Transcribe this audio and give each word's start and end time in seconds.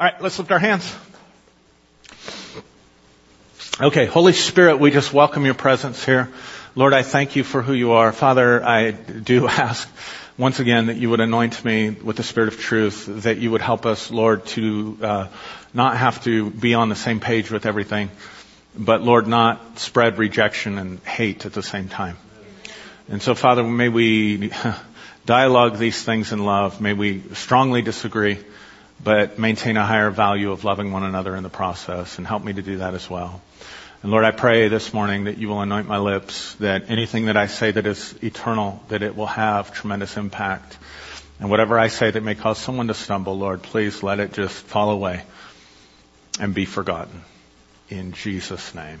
All 0.00 0.04
right, 0.04 0.22
let's 0.22 0.38
lift 0.38 0.52
our 0.52 0.60
hands. 0.60 0.94
Okay, 3.80 4.06
Holy 4.06 4.32
Spirit, 4.32 4.78
we 4.78 4.92
just 4.92 5.12
welcome 5.12 5.44
your 5.44 5.54
presence 5.54 6.04
here. 6.04 6.28
Lord, 6.76 6.94
I 6.94 7.02
thank 7.02 7.34
you 7.34 7.42
for 7.42 7.62
who 7.62 7.72
you 7.72 7.90
are. 7.90 8.12
Father, 8.12 8.64
I 8.64 8.92
do 8.92 9.48
ask 9.48 9.88
once 10.38 10.60
again 10.60 10.86
that 10.86 10.98
you 10.98 11.10
would 11.10 11.18
anoint 11.18 11.64
me 11.64 11.90
with 11.90 12.14
the 12.14 12.22
Spirit 12.22 12.54
of 12.54 12.60
truth, 12.60 13.06
that 13.24 13.38
you 13.38 13.50
would 13.50 13.60
help 13.60 13.86
us, 13.86 14.12
Lord, 14.12 14.46
to 14.46 14.98
uh, 15.02 15.26
not 15.74 15.96
have 15.96 16.22
to 16.22 16.48
be 16.48 16.74
on 16.74 16.90
the 16.90 16.94
same 16.94 17.18
page 17.18 17.50
with 17.50 17.66
everything, 17.66 18.08
but 18.76 19.02
Lord, 19.02 19.26
not 19.26 19.80
spread 19.80 20.16
rejection 20.16 20.78
and 20.78 21.00
hate 21.00 21.44
at 21.44 21.54
the 21.54 21.62
same 21.64 21.88
time. 21.88 22.16
And 23.08 23.20
so, 23.20 23.34
Father, 23.34 23.64
may 23.64 23.88
we 23.88 24.52
dialogue 25.26 25.76
these 25.76 26.00
things 26.04 26.30
in 26.30 26.44
love. 26.44 26.80
May 26.80 26.92
we 26.92 27.20
strongly 27.34 27.82
disagree 27.82 28.38
but 29.02 29.38
maintain 29.38 29.76
a 29.76 29.84
higher 29.84 30.10
value 30.10 30.50
of 30.52 30.64
loving 30.64 30.92
one 30.92 31.04
another 31.04 31.36
in 31.36 31.42
the 31.42 31.48
process 31.48 32.18
and 32.18 32.26
help 32.26 32.42
me 32.42 32.52
to 32.52 32.62
do 32.62 32.78
that 32.78 32.94
as 32.94 33.08
well. 33.08 33.40
And 34.02 34.12
Lord, 34.12 34.24
I 34.24 34.30
pray 34.30 34.68
this 34.68 34.94
morning 34.94 35.24
that 35.24 35.38
you 35.38 35.48
will 35.48 35.60
anoint 35.60 35.88
my 35.88 35.98
lips, 35.98 36.54
that 36.56 36.88
anything 36.88 37.26
that 37.26 37.36
I 37.36 37.46
say 37.46 37.70
that 37.70 37.86
is 37.86 38.14
eternal, 38.22 38.82
that 38.88 39.02
it 39.02 39.16
will 39.16 39.26
have 39.26 39.72
tremendous 39.72 40.16
impact. 40.16 40.78
And 41.40 41.50
whatever 41.50 41.78
I 41.78 41.88
say 41.88 42.10
that 42.10 42.22
may 42.22 42.34
cause 42.34 42.58
someone 42.58 42.88
to 42.88 42.94
stumble, 42.94 43.38
Lord, 43.38 43.62
please 43.62 44.02
let 44.02 44.20
it 44.20 44.32
just 44.32 44.54
fall 44.54 44.90
away 44.90 45.22
and 46.38 46.54
be 46.54 46.64
forgotten. 46.64 47.22
In 47.88 48.12
Jesus' 48.12 48.74
name. 48.74 49.00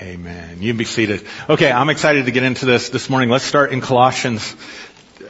Amen. 0.00 0.62
You 0.62 0.72
can 0.72 0.78
be 0.78 0.84
seated. 0.84 1.26
Okay, 1.48 1.70
I'm 1.70 1.90
excited 1.90 2.24
to 2.24 2.30
get 2.30 2.42
into 2.42 2.64
this 2.64 2.88
this 2.88 3.10
morning. 3.10 3.28
Let's 3.28 3.44
start 3.44 3.72
in 3.72 3.80
Colossians, 3.82 4.54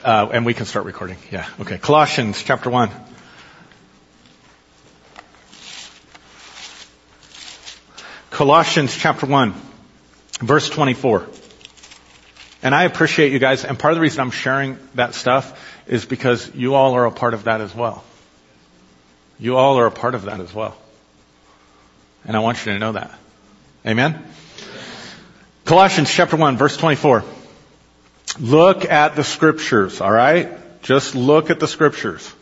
uh, 0.05 0.29
and 0.33 0.47
we 0.47 0.55
can 0.55 0.67
start 0.67 0.87
recording. 0.87 1.17
Yeah, 1.31 1.47
okay. 1.61 1.79
Colossians 1.79 2.43
chapter 2.43 2.71
1. 2.71 2.91
Colossians 8.31 8.97
chapter 8.97 9.27
1, 9.27 9.55
verse 10.41 10.71
24. 10.71 11.27
And 12.63 12.75
I 12.75 12.85
appreciate 12.85 13.33
you 13.33 13.39
guys, 13.39 13.65
and 13.65 13.79
part 13.79 13.93
of 13.93 13.97
the 13.97 14.01
reason 14.01 14.21
I'm 14.21 14.31
sharing 14.31 14.79
that 14.95 15.15
stuff 15.15 15.59
is 15.87 16.07
because 16.07 16.55
you 16.55 16.75
all 16.75 16.95
are 16.95 17.05
a 17.05 17.11
part 17.11 17.35
of 17.35 17.45
that 17.45 17.61
as 17.61 17.75
well. 17.75 18.05
You 19.39 19.57
all 19.57 19.79
are 19.79 19.87
a 19.87 19.91
part 19.91 20.15
of 20.15 20.23
that 20.23 20.41
as 20.41 20.55
well. 20.55 20.77
And 22.25 22.37
I 22.37 22.41
want 22.41 22.65
you 22.65 22.73
to 22.73 22.79
know 22.79 22.93
that. 22.93 23.11
Amen? 23.87 24.23
Colossians 25.65 26.11
chapter 26.11 26.37
1, 26.37 26.57
verse 26.57 26.77
24. 26.77 27.25
Look 28.39 28.85
at 28.85 29.17
the 29.17 29.25
scriptures, 29.25 30.01
alright? 30.01 30.83
Just 30.83 31.15
look 31.15 31.51
at 31.51 31.61
the 31.61 31.69
scriptures. 31.69 32.33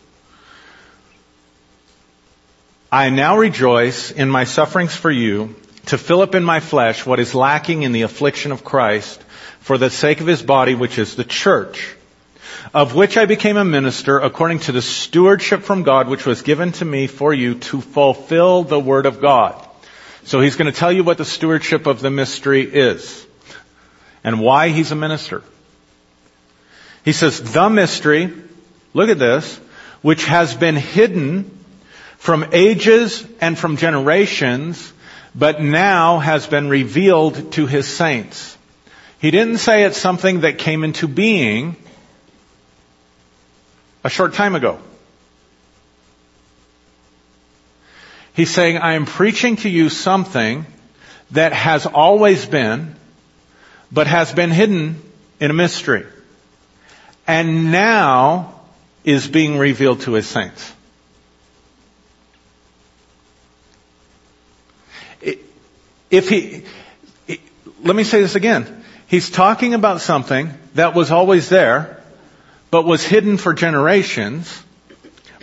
I 2.91 3.09
now 3.09 3.37
rejoice 3.37 4.11
in 4.11 4.29
my 4.29 4.45
sufferings 4.45 4.95
for 4.95 5.11
you 5.11 5.55
to 5.87 5.97
fill 5.97 6.21
up 6.21 6.35
in 6.35 6.43
my 6.43 6.59
flesh 6.59 7.05
what 7.05 7.19
is 7.19 7.35
lacking 7.35 7.83
in 7.83 7.91
the 7.91 8.03
affliction 8.03 8.51
of 8.51 8.63
Christ 8.63 9.21
for 9.59 9.77
the 9.77 9.89
sake 9.89 10.21
of 10.21 10.27
his 10.27 10.41
body, 10.41 10.75
which 10.75 10.97
is 10.97 11.15
the 11.15 11.23
church, 11.23 11.95
of 12.73 12.95
which 12.95 13.17
I 13.17 13.25
became 13.25 13.57
a 13.57 13.65
minister 13.65 14.19
according 14.19 14.59
to 14.61 14.71
the 14.71 14.81
stewardship 14.81 15.61
from 15.61 15.83
God, 15.83 16.07
which 16.07 16.25
was 16.25 16.41
given 16.41 16.71
to 16.73 16.85
me 16.85 17.07
for 17.07 17.33
you 17.33 17.55
to 17.55 17.81
fulfill 17.81 18.63
the 18.63 18.79
word 18.79 19.05
of 19.05 19.21
God. 19.21 19.67
So 20.23 20.41
he's 20.41 20.55
going 20.55 20.71
to 20.71 20.77
tell 20.77 20.91
you 20.91 21.03
what 21.03 21.17
the 21.17 21.25
stewardship 21.25 21.85
of 21.87 22.01
the 22.01 22.09
mystery 22.09 22.63
is 22.63 23.25
and 24.23 24.39
why 24.39 24.69
he's 24.69 24.91
a 24.91 24.95
minister. 24.95 25.43
He 27.09 27.13
says, 27.13 27.41
the 27.41 27.71
mystery, 27.71 28.31
look 28.93 29.09
at 29.09 29.17
this, 29.17 29.59
which 30.03 30.25
has 30.25 30.53
been 30.53 30.75
hidden 30.75 31.49
from 32.19 32.49
ages 32.51 33.25
and 33.41 33.57
from 33.57 33.77
generations, 33.77 34.93
but 35.33 35.59
now 35.59 36.19
has 36.19 36.45
been 36.45 36.69
revealed 36.69 37.53
to 37.53 37.65
his 37.65 37.87
saints. 37.87 38.55
He 39.17 39.31
didn't 39.31 39.57
say 39.57 39.85
it's 39.85 39.97
something 39.97 40.41
that 40.41 40.59
came 40.59 40.83
into 40.83 41.07
being 41.07 41.77
a 44.03 44.09
short 44.11 44.35
time 44.35 44.53
ago. 44.53 44.77
He's 48.35 48.51
saying, 48.51 48.77
I 48.77 48.93
am 48.93 49.07
preaching 49.07 49.55
to 49.55 49.67
you 49.67 49.89
something 49.89 50.63
that 51.31 51.53
has 51.53 51.87
always 51.87 52.45
been, 52.45 52.95
but 53.91 54.05
has 54.05 54.31
been 54.31 54.51
hidden 54.51 55.01
in 55.39 55.49
a 55.49 55.55
mystery. 55.55 56.05
And 57.29 57.71
now 57.71 58.59
is 59.03 59.27
being 59.27 59.59
revealed 59.59 60.01
to 60.01 60.13
his 60.13 60.25
saints. 60.25 60.73
if 66.09 66.27
he, 66.27 66.63
let 67.83 67.95
me 67.95 68.03
say 68.03 68.19
this 68.19 68.33
again. 68.33 68.83
He's 69.05 69.29
talking 69.29 69.75
about 69.75 70.01
something 70.01 70.51
that 70.73 70.95
was 70.95 71.11
always 71.11 71.49
there, 71.49 72.03
but 72.71 72.83
was 72.83 73.03
hidden 73.03 73.37
for 73.37 73.53
generations, 73.53 74.63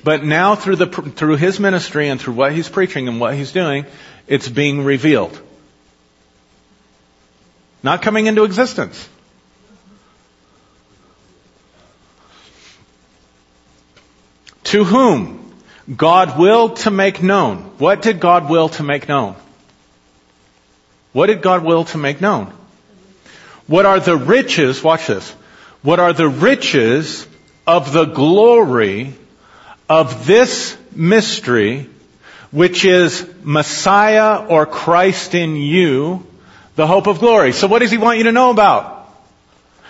but 0.03 0.24
now 0.24 0.56
through 0.56 0.76
the, 0.76 0.88
through 0.88 1.36
his 1.36 1.60
ministry 1.60 2.08
and 2.08 2.20
through 2.20 2.34
what 2.34 2.53
he's 2.53 2.68
preaching 2.68 3.06
and 3.06 3.20
what 3.20 3.34
he's 3.36 3.53
doing, 3.53 3.86
it's 4.26 4.48
being 4.48 4.82
revealed. 4.82 5.41
Not 7.84 8.03
coming 8.03 8.26
into 8.26 8.42
existence. 8.42 9.08
To 14.66 14.84
whom 14.84 15.54
God 15.94 16.38
willed 16.38 16.77
to 16.78 16.91
make 16.91 17.22
known. 17.22 17.59
What 17.78 18.03
did 18.03 18.21
God 18.21 18.50
will 18.50 18.69
to 18.71 18.82
make 18.82 19.09
known? 19.09 19.37
What 21.12 21.27
did 21.27 21.41
God 21.41 21.65
will 21.65 21.84
to 21.84 21.99
make 21.99 22.21
known? 22.21 22.53
What 23.66 23.87
are 23.87 24.00
the 24.00 24.16
riches, 24.16 24.82
watch 24.82 25.06
this, 25.06 25.31
what 25.82 26.00
are 26.00 26.12
the 26.12 26.28
riches 26.28 27.27
of 27.66 27.93
the 27.93 28.04
glory 28.04 29.15
of 29.88 30.27
this 30.27 30.77
mystery, 30.93 31.88
which 32.50 32.84
is 32.84 33.28
Messiah 33.43 34.47
or 34.47 34.66
Christ 34.66 35.34
in 35.34 35.56
you, 35.56 36.27
the 36.75 36.87
hope 36.87 37.06
of 37.06 37.19
glory. 37.19 37.53
So 37.53 37.66
what 37.66 37.81
does 37.81 37.91
he 37.91 37.98
want 37.98 38.19
you 38.19 38.25
to 38.25 38.33
know 38.33 38.50
about? 38.50 38.94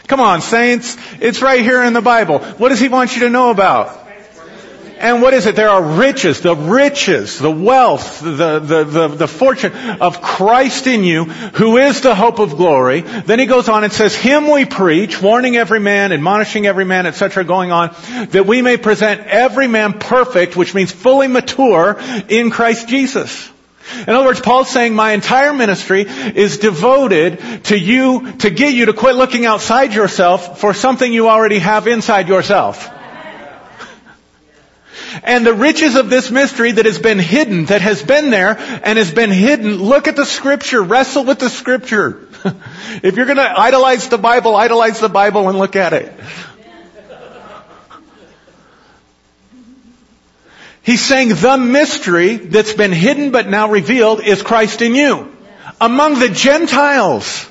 Come 0.06 0.20
on, 0.20 0.40
saints. 0.40 0.96
It's 1.20 1.42
right 1.42 1.62
here 1.62 1.82
in 1.82 1.92
the 1.92 2.00
Bible. 2.00 2.38
What 2.38 2.68
does 2.68 2.80
he 2.80 2.88
want 2.88 3.14
you 3.16 3.22
to 3.22 3.30
know 3.30 3.50
about? 3.50 4.05
And 4.98 5.20
what 5.20 5.34
is 5.34 5.44
it? 5.44 5.56
There 5.56 5.68
are 5.68 5.82
riches, 5.82 6.40
the 6.40 6.56
riches, 6.56 7.38
the 7.38 7.50
wealth, 7.50 8.20
the, 8.20 8.58
the, 8.60 8.84
the, 8.84 9.08
the, 9.08 9.28
fortune 9.28 9.74
of 9.74 10.22
Christ 10.22 10.86
in 10.86 11.04
you, 11.04 11.24
who 11.24 11.76
is 11.76 12.00
the 12.00 12.14
hope 12.14 12.38
of 12.38 12.56
glory. 12.56 13.02
Then 13.02 13.38
he 13.38 13.44
goes 13.44 13.68
on 13.68 13.84
and 13.84 13.92
says, 13.92 14.14
Him 14.14 14.50
we 14.50 14.64
preach, 14.64 15.20
warning 15.20 15.56
every 15.56 15.80
man, 15.80 16.12
admonishing 16.12 16.66
every 16.66 16.86
man, 16.86 17.04
etc., 17.04 17.44
going 17.44 17.72
on, 17.72 17.94
that 18.30 18.46
we 18.46 18.62
may 18.62 18.78
present 18.78 19.20
every 19.26 19.68
man 19.68 19.98
perfect, 19.98 20.56
which 20.56 20.74
means 20.74 20.92
fully 20.92 21.28
mature 21.28 22.00
in 22.30 22.48
Christ 22.50 22.88
Jesus. 22.88 23.50
In 24.00 24.08
other 24.08 24.24
words, 24.24 24.40
Paul's 24.40 24.70
saying 24.70 24.94
my 24.94 25.12
entire 25.12 25.52
ministry 25.52 26.06
is 26.06 26.56
devoted 26.56 27.64
to 27.64 27.78
you, 27.78 28.32
to 28.38 28.48
get 28.48 28.72
you 28.72 28.86
to 28.86 28.94
quit 28.94 29.14
looking 29.14 29.44
outside 29.44 29.92
yourself 29.92 30.58
for 30.58 30.72
something 30.72 31.12
you 31.12 31.28
already 31.28 31.58
have 31.58 31.86
inside 31.86 32.28
yourself. 32.28 32.90
And 35.22 35.46
the 35.46 35.54
riches 35.54 35.96
of 35.96 36.10
this 36.10 36.30
mystery 36.30 36.72
that 36.72 36.86
has 36.86 36.98
been 36.98 37.18
hidden, 37.18 37.66
that 37.66 37.80
has 37.80 38.02
been 38.02 38.30
there 38.30 38.56
and 38.58 38.98
has 38.98 39.12
been 39.12 39.30
hidden, 39.30 39.76
look 39.76 40.08
at 40.08 40.16
the 40.16 40.24
scripture, 40.26 40.82
wrestle 40.82 41.24
with 41.24 41.38
the 41.38 41.50
scripture. 41.50 42.28
if 43.02 43.16
you're 43.16 43.26
gonna 43.26 43.54
idolize 43.56 44.08
the 44.08 44.18
Bible, 44.18 44.56
idolize 44.56 45.00
the 45.00 45.08
Bible 45.08 45.48
and 45.48 45.58
look 45.58 45.76
at 45.76 45.92
it. 45.92 46.12
He's 50.82 51.04
saying 51.04 51.30
the 51.30 51.58
mystery 51.58 52.36
that's 52.36 52.72
been 52.72 52.92
hidden 52.92 53.32
but 53.32 53.48
now 53.48 53.68
revealed 53.68 54.20
is 54.20 54.42
Christ 54.42 54.82
in 54.82 54.94
you. 54.94 55.36
Among 55.80 56.20
the 56.20 56.28
Gentiles. 56.28 57.44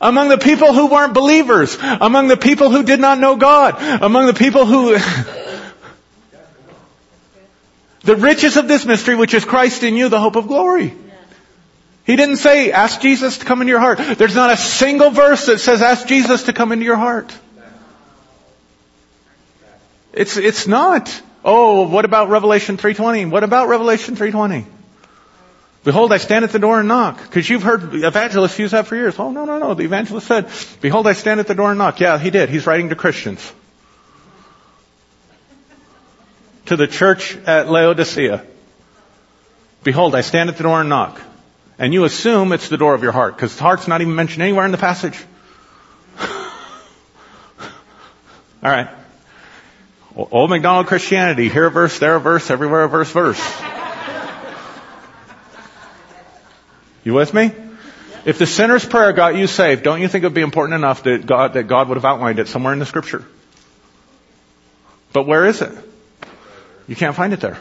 Among 0.00 0.28
the 0.28 0.38
people 0.38 0.72
who 0.72 0.86
weren't 0.86 1.14
believers. 1.14 1.76
Among 1.80 2.28
the 2.28 2.36
people 2.36 2.70
who 2.70 2.84
did 2.84 3.00
not 3.00 3.18
know 3.18 3.34
God. 3.34 3.74
Among 4.02 4.26
the 4.26 4.34
people 4.34 4.66
who 4.66 4.94
The 8.10 8.16
riches 8.16 8.56
of 8.56 8.66
this 8.66 8.84
mystery, 8.84 9.14
which 9.14 9.34
is 9.34 9.44
Christ 9.44 9.84
in 9.84 9.94
you, 9.94 10.08
the 10.08 10.18
hope 10.18 10.34
of 10.34 10.48
glory. 10.48 10.92
He 12.04 12.16
didn't 12.16 12.38
say, 12.38 12.72
ask 12.72 13.00
Jesus 13.00 13.38
to 13.38 13.44
come 13.44 13.60
into 13.60 13.70
your 13.70 13.78
heart. 13.78 14.00
There's 14.18 14.34
not 14.34 14.50
a 14.50 14.56
single 14.56 15.10
verse 15.10 15.46
that 15.46 15.60
says, 15.60 15.80
ask 15.80 16.08
Jesus 16.08 16.42
to 16.46 16.52
come 16.52 16.72
into 16.72 16.84
your 16.84 16.96
heart. 16.96 17.32
It's, 20.12 20.36
it's 20.36 20.66
not. 20.66 21.22
Oh, 21.44 21.86
what 21.86 22.04
about 22.04 22.30
Revelation 22.30 22.78
3.20? 22.78 23.30
What 23.30 23.44
about 23.44 23.68
Revelation 23.68 24.16
3.20? 24.16 24.64
Behold, 25.84 26.12
I 26.12 26.16
stand 26.16 26.44
at 26.44 26.50
the 26.50 26.58
door 26.58 26.80
and 26.80 26.88
knock. 26.88 27.22
Because 27.22 27.48
you've 27.48 27.62
heard 27.62 27.94
evangelists 27.94 28.58
use 28.58 28.72
that 28.72 28.88
for 28.88 28.96
years. 28.96 29.20
Oh, 29.20 29.30
no, 29.30 29.44
no, 29.44 29.60
no. 29.60 29.74
The 29.74 29.84
evangelist 29.84 30.26
said, 30.26 30.50
Behold, 30.80 31.06
I 31.06 31.12
stand 31.12 31.38
at 31.38 31.46
the 31.46 31.54
door 31.54 31.70
and 31.70 31.78
knock. 31.78 32.00
Yeah, 32.00 32.18
he 32.18 32.30
did. 32.30 32.48
He's 32.48 32.66
writing 32.66 32.88
to 32.88 32.96
Christians. 32.96 33.52
To 36.70 36.76
the 36.76 36.86
church 36.86 37.36
at 37.48 37.68
Laodicea. 37.68 38.46
Behold, 39.82 40.14
I 40.14 40.20
stand 40.20 40.50
at 40.50 40.56
the 40.56 40.62
door 40.62 40.78
and 40.78 40.88
knock. 40.88 41.20
And 41.80 41.92
you 41.92 42.04
assume 42.04 42.52
it's 42.52 42.68
the 42.68 42.76
door 42.76 42.94
of 42.94 43.02
your 43.02 43.10
heart, 43.10 43.34
because 43.34 43.56
the 43.56 43.64
heart's 43.64 43.88
not 43.88 44.02
even 44.02 44.14
mentioned 44.14 44.44
anywhere 44.44 44.66
in 44.66 44.70
the 44.70 44.78
passage. 44.78 45.18
All 46.20 46.38
right. 48.62 48.88
Old 50.14 50.50
McDonald 50.50 50.86
Christianity, 50.86 51.48
here 51.48 51.66
a 51.66 51.70
verse, 51.72 51.98
there 51.98 52.14
a 52.14 52.20
verse, 52.20 52.48
everywhere 52.52 52.84
a 52.84 52.88
verse, 52.88 53.10
verse. 53.10 53.62
You 57.02 57.14
with 57.14 57.34
me? 57.34 57.50
If 58.24 58.38
the 58.38 58.46
sinner's 58.46 58.86
prayer 58.86 59.12
got 59.12 59.34
you 59.34 59.48
saved, 59.48 59.82
don't 59.82 60.00
you 60.00 60.06
think 60.06 60.22
it 60.22 60.28
would 60.28 60.34
be 60.34 60.42
important 60.42 60.76
enough 60.76 61.02
that 61.02 61.26
God, 61.26 61.54
that 61.54 61.64
God 61.64 61.88
would 61.88 61.96
have 61.96 62.04
outlined 62.04 62.38
it 62.38 62.46
somewhere 62.46 62.72
in 62.72 62.78
the 62.78 62.86
scripture? 62.86 63.24
But 65.12 65.26
where 65.26 65.46
is 65.46 65.62
it? 65.62 65.89
You 66.90 66.96
can't 66.96 67.14
find 67.14 67.32
it 67.32 67.38
there. 67.38 67.56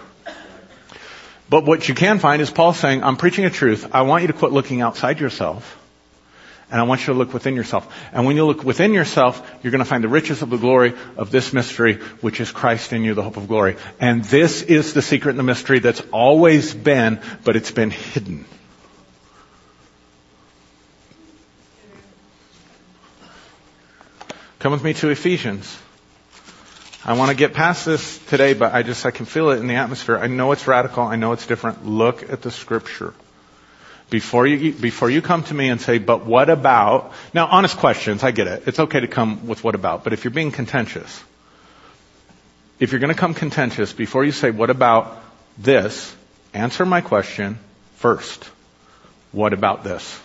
But 1.52 1.64
what 1.64 1.88
you 1.88 1.94
can 1.94 2.18
find 2.18 2.42
is 2.42 2.50
Paul 2.50 2.74
saying, 2.74 3.04
I'm 3.04 3.16
preaching 3.16 3.46
a 3.46 3.52
truth. 3.52 3.88
I 3.92 4.02
want 4.02 4.24
you 4.24 4.28
to 4.28 4.34
quit 4.34 4.52
looking 4.52 4.82
outside 4.82 5.20
yourself. 5.20 5.78
And 6.72 6.82
I 6.82 6.84
want 6.86 7.02
you 7.02 7.14
to 7.14 7.20
look 7.20 7.32
within 7.32 7.56
yourself. 7.56 7.96
And 8.12 8.26
when 8.26 8.38
you 8.38 8.46
look 8.48 8.64
within 8.64 8.92
yourself, 8.92 9.40
you're 9.62 9.70
going 9.70 9.84
to 9.84 9.90
find 9.90 10.04
the 10.04 10.08
riches 10.08 10.42
of 10.42 10.50
the 10.50 10.58
glory 10.58 10.96
of 11.16 11.30
this 11.30 11.54
mystery, 11.54 11.98
which 12.22 12.40
is 12.40 12.52
Christ 12.52 12.92
in 12.92 13.04
you, 13.04 13.14
the 13.14 13.22
hope 13.22 13.38
of 13.38 13.48
glory. 13.48 13.76
And 14.00 14.24
this 14.24 14.64
is 14.64 14.96
the 14.96 15.04
secret 15.04 15.30
and 15.30 15.40
the 15.40 15.44
mystery 15.44 15.78
that's 15.78 16.02
always 16.12 16.74
been, 16.74 17.22
but 17.44 17.56
it's 17.56 17.70
been 17.70 17.92
hidden. 17.92 18.46
Come 24.58 24.72
with 24.72 24.84
me 24.84 24.96
to 24.96 25.10
Ephesians. 25.10 25.78
I 27.06 27.14
want 27.14 27.30
to 27.30 27.36
get 27.36 27.54
past 27.54 27.86
this 27.86 28.18
today, 28.26 28.54
but 28.54 28.74
I 28.74 28.84
just, 28.84 29.06
I 29.06 29.12
can 29.12 29.26
feel 29.26 29.52
it 29.52 29.60
in 29.60 29.68
the 29.68 29.76
atmosphere. 29.76 30.18
I 30.18 30.28
know 30.28 30.52
it's 30.52 30.68
radical. 30.68 31.04
I 31.04 31.16
know 31.16 31.32
it's 31.32 31.46
different. 31.46 31.86
Look 31.86 32.30
at 32.30 32.42
the 32.42 32.52
scripture. 32.52 33.14
Before 34.10 34.46
you, 34.46 34.74
before 34.74 35.10
you 35.10 35.22
come 35.22 35.44
to 35.44 35.54
me 35.54 35.70
and 35.70 35.80
say, 35.80 35.98
but 36.00 36.26
what 36.26 36.50
about, 36.50 37.14
now 37.34 37.48
honest 37.48 37.78
questions, 37.78 38.24
I 38.24 38.32
get 38.32 38.48
it. 38.48 38.64
It's 38.68 38.80
okay 38.80 39.00
to 39.00 39.08
come 39.08 39.48
with 39.48 39.64
what 39.64 39.76
about, 39.76 40.04
but 40.04 40.14
if 40.14 40.24
you're 40.24 40.32
being 40.32 40.52
contentious, 40.52 41.24
if 42.80 42.92
you're 42.92 43.00
going 43.00 43.14
to 43.14 43.20
come 43.20 43.34
contentious, 43.34 43.94
before 43.94 44.26
you 44.26 44.32
say, 44.32 44.52
what 44.52 44.70
about 44.70 45.24
this, 45.58 46.14
answer 46.54 46.86
my 46.86 47.02
question 47.02 47.60
first. 47.98 48.50
What 49.32 49.54
about 49.54 49.84
this? 49.84 50.20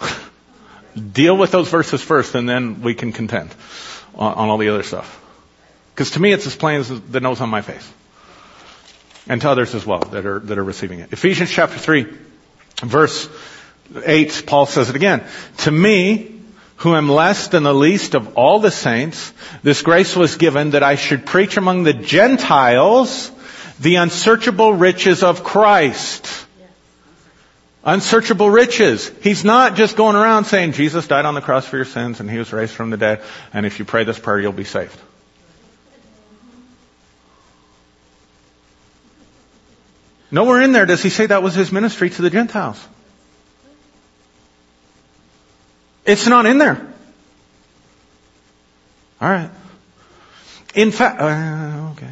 Deal 1.12 1.36
with 1.36 1.50
those 1.50 1.68
verses 1.68 2.00
first 2.00 2.34
and 2.36 2.48
then 2.48 2.80
we 2.80 2.94
can 2.94 3.12
contend 3.12 3.50
on, 4.18 4.34
on 4.34 4.48
all 4.48 4.58
the 4.58 4.68
other 4.68 4.82
stuff. 4.82 5.24
Because 5.94 6.12
to 6.12 6.20
me 6.20 6.32
it's 6.32 6.46
as 6.46 6.56
plain 6.56 6.80
as 6.80 6.88
the 6.88 7.20
nose 7.20 7.40
on 7.40 7.48
my 7.48 7.62
face. 7.62 7.92
And 9.26 9.40
to 9.42 9.50
others 9.50 9.74
as 9.74 9.84
well 9.84 10.00
that 10.00 10.24
are, 10.26 10.38
that 10.40 10.58
are 10.58 10.64
receiving 10.64 11.00
it. 11.00 11.12
Ephesians 11.12 11.50
chapter 11.50 11.78
3, 11.78 12.06
verse 12.82 13.28
8, 14.04 14.44
Paul 14.46 14.66
says 14.66 14.90
it 14.90 14.96
again. 14.96 15.24
To 15.58 15.70
me, 15.70 16.40
who 16.76 16.94
am 16.94 17.08
less 17.08 17.48
than 17.48 17.64
the 17.64 17.74
least 17.74 18.14
of 18.14 18.36
all 18.36 18.60
the 18.60 18.70
saints, 18.70 19.32
this 19.62 19.82
grace 19.82 20.14
was 20.14 20.36
given 20.36 20.70
that 20.70 20.82
I 20.82 20.94
should 20.94 21.26
preach 21.26 21.56
among 21.56 21.82
the 21.82 21.92
Gentiles 21.92 23.30
the 23.80 23.96
unsearchable 23.96 24.72
riches 24.72 25.22
of 25.22 25.44
Christ 25.44 26.27
Unsearchable 27.84 28.50
riches. 28.50 29.10
He's 29.22 29.44
not 29.44 29.76
just 29.76 29.96
going 29.96 30.16
around 30.16 30.44
saying 30.44 30.72
Jesus 30.72 31.06
died 31.06 31.24
on 31.24 31.34
the 31.34 31.40
cross 31.40 31.66
for 31.66 31.76
your 31.76 31.84
sins 31.84 32.20
and 32.20 32.30
he 32.30 32.38
was 32.38 32.52
raised 32.52 32.72
from 32.72 32.90
the 32.90 32.96
dead 32.96 33.22
and 33.52 33.64
if 33.64 33.78
you 33.78 33.84
pray 33.84 34.04
this 34.04 34.18
prayer 34.18 34.40
you'll 34.40 34.52
be 34.52 34.64
saved. 34.64 34.98
Nowhere 40.30 40.60
in 40.60 40.72
there 40.72 40.86
does 40.86 41.02
he 41.02 41.08
say 41.08 41.26
that 41.26 41.42
was 41.42 41.54
his 41.54 41.72
ministry 41.72 42.10
to 42.10 42.22
the 42.22 42.30
Gentiles. 42.30 42.86
It's 46.04 46.26
not 46.26 46.46
in 46.46 46.58
there. 46.58 46.94
Alright. 49.20 49.50
In 50.74 50.90
fact, 50.90 51.20
uh, 51.20 51.90
okay. 51.92 52.10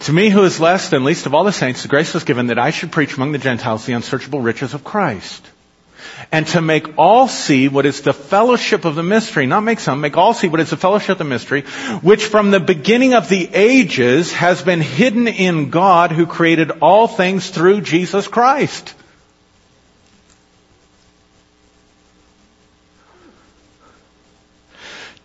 To 0.00 0.12
me 0.14 0.30
who 0.30 0.44
is 0.44 0.58
less 0.58 0.88
than 0.88 1.04
least 1.04 1.26
of 1.26 1.34
all 1.34 1.44
the 1.44 1.52
saints, 1.52 1.82
the 1.82 1.88
grace 1.88 2.14
was 2.14 2.24
given 2.24 2.46
that 2.46 2.58
I 2.58 2.70
should 2.70 2.90
preach 2.90 3.16
among 3.16 3.32
the 3.32 3.38
Gentiles 3.38 3.84
the 3.84 3.92
unsearchable 3.92 4.40
riches 4.40 4.72
of 4.72 4.82
Christ. 4.82 5.46
And 6.32 6.46
to 6.48 6.62
make 6.62 6.98
all 6.98 7.28
see 7.28 7.68
what 7.68 7.84
is 7.84 8.00
the 8.00 8.14
fellowship 8.14 8.86
of 8.86 8.94
the 8.94 9.02
mystery, 9.02 9.46
not 9.46 9.60
make 9.60 9.78
some, 9.78 10.00
make 10.00 10.16
all 10.16 10.32
see 10.32 10.48
what 10.48 10.60
is 10.60 10.70
the 10.70 10.76
fellowship 10.78 11.10
of 11.10 11.18
the 11.18 11.24
mystery, 11.24 11.62
which 12.02 12.24
from 12.24 12.50
the 12.50 12.60
beginning 12.60 13.12
of 13.12 13.28
the 13.28 13.48
ages 13.52 14.32
has 14.32 14.62
been 14.62 14.80
hidden 14.80 15.28
in 15.28 15.68
God 15.68 16.12
who 16.12 16.26
created 16.26 16.70
all 16.80 17.06
things 17.06 17.50
through 17.50 17.82
Jesus 17.82 18.26
Christ. 18.26 18.94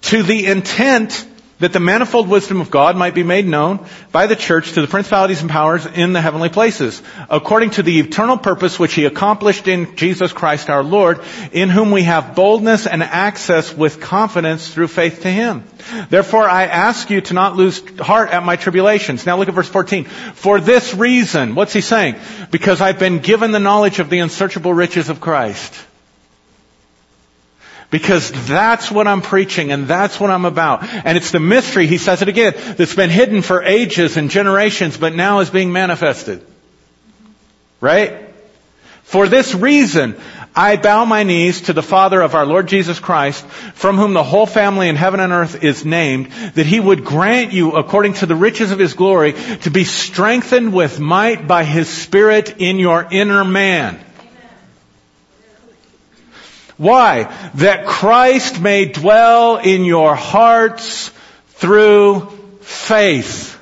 To 0.02 0.22
the 0.22 0.48
intent 0.48 1.26
that 1.60 1.72
the 1.72 1.80
manifold 1.80 2.28
wisdom 2.28 2.60
of 2.60 2.70
God 2.70 2.98
might 2.98 3.16
be 3.16 3.24
made 3.24 3.46
known 3.46 3.86
by 4.12 4.28
the 4.28 4.36
church 4.36 4.74
to 4.74 4.82
the 4.82 4.88
principalities 4.88 5.42
and 5.42 5.50
powers 5.50 5.86
in 5.86 6.14
the 6.14 6.22
heavenly 6.22 6.50
places, 6.50 7.02
according 7.30 7.72
to 7.72 7.84
the 7.84 8.00
eternal 8.00 8.38
purpose 8.38 8.78
which 8.78 8.94
he 8.94 9.06
accomplished 9.06 9.68
in 9.68 9.96
Jesus 9.96 10.34
Christ 10.34 10.70
our 10.70 10.84
Lord, 10.84 11.22
in 11.52 11.70
whom 11.70 11.92
we 11.92 12.04
have 12.04 12.36
boldness 12.36 12.88
and 12.88 13.02
access 13.02 13.74
with 13.74 14.02
confidence 14.02 14.74
through 14.74 14.88
faith 14.88 15.22
to 15.22 15.30
him. 15.30 15.64
Therefore 16.10 16.50
I 16.50 16.66
ask 16.66 17.10
you 17.10 17.22
to 17.22 17.34
not 17.34 17.56
lose 17.56 17.82
heart 18.00 18.32
at 18.32 18.44
my 18.44 18.58
tribulations. 18.58 19.26
Now 19.26 19.38
look 19.38 19.48
at 19.48 19.54
verse 19.54 19.70
14. 19.70 20.06
For 20.06 20.60
this 20.60 20.94
reason, 20.94 21.56
what's 21.56 21.74
he 21.74 21.82
saying? 21.82 22.16
Because 22.52 22.82
I've 22.82 23.00
been 23.00 23.20
given 23.20 23.52
the 23.52 23.60
knowledge 23.60 24.00
of 24.00 24.10
the 24.10 24.20
unsearchable 24.20 24.74
riches 24.74 25.10
of 25.10 25.22
Christ 25.22 25.74
because 27.96 28.30
that's 28.46 28.92
what 28.92 29.08
I'm 29.08 29.22
preaching 29.22 29.72
and 29.72 29.88
that's 29.88 30.20
what 30.20 30.30
I'm 30.30 30.44
about. 30.44 30.84
And 30.84 31.18
it's 31.18 31.32
the 31.32 31.40
mystery, 31.40 31.88
he 31.88 31.98
says 31.98 32.22
it 32.22 32.28
again, 32.28 32.54
that's 32.76 32.94
been 32.94 33.10
hidden 33.10 33.42
for 33.42 33.64
ages 33.64 34.18
and 34.18 34.30
generations, 34.30 34.98
but 34.98 35.16
now 35.16 35.40
is 35.40 35.50
being 35.50 35.72
manifested. 35.72 36.46
Right? 37.80 38.28
For 39.04 39.30
this 39.30 39.56
reason, 39.56 40.18
I 40.54 40.76
bow 40.76 41.06
my 41.06 41.24
knees 41.24 41.62
to 41.62 41.74
the 41.74 41.82
Father 41.82 42.22
of 42.22 42.36
our 42.36 42.46
Lord 42.46 42.68
Jesus 42.68 43.00
Christ, 43.00 43.46
from 43.46 43.96
whom 43.96 44.12
the 44.12 44.24
whole 44.24 44.46
family 44.46 44.90
in 44.90 44.98
heaven 44.98 45.22
and 45.22 45.32
earth 45.32 45.64
is 45.64 45.86
named, 45.86 46.34
that 46.56 46.66
he 46.66 46.82
would 46.82 47.06
grant 47.06 47.54
you, 47.54 47.78
according 47.78 48.16
to 48.16 48.26
the 48.26 48.36
riches 48.36 48.72
of 48.72 48.80
his 48.80 48.94
glory, 48.94 49.32
to 49.62 49.72
be 49.72 49.86
strengthened 49.86 50.74
with 50.74 51.00
might 51.00 51.48
by 51.48 51.64
his 51.64 51.88
Spirit 51.88 52.58
in 52.58 52.78
your 52.78 53.08
inner 53.10 53.46
man 53.46 54.05
why? 56.78 57.34
That 57.56 57.86
Christ 57.86 58.60
may 58.60 58.86
dwell 58.86 59.58
in 59.58 59.86
your 59.86 60.16
hearts 60.16 61.10
through 61.48 62.28
faith. 62.62 63.58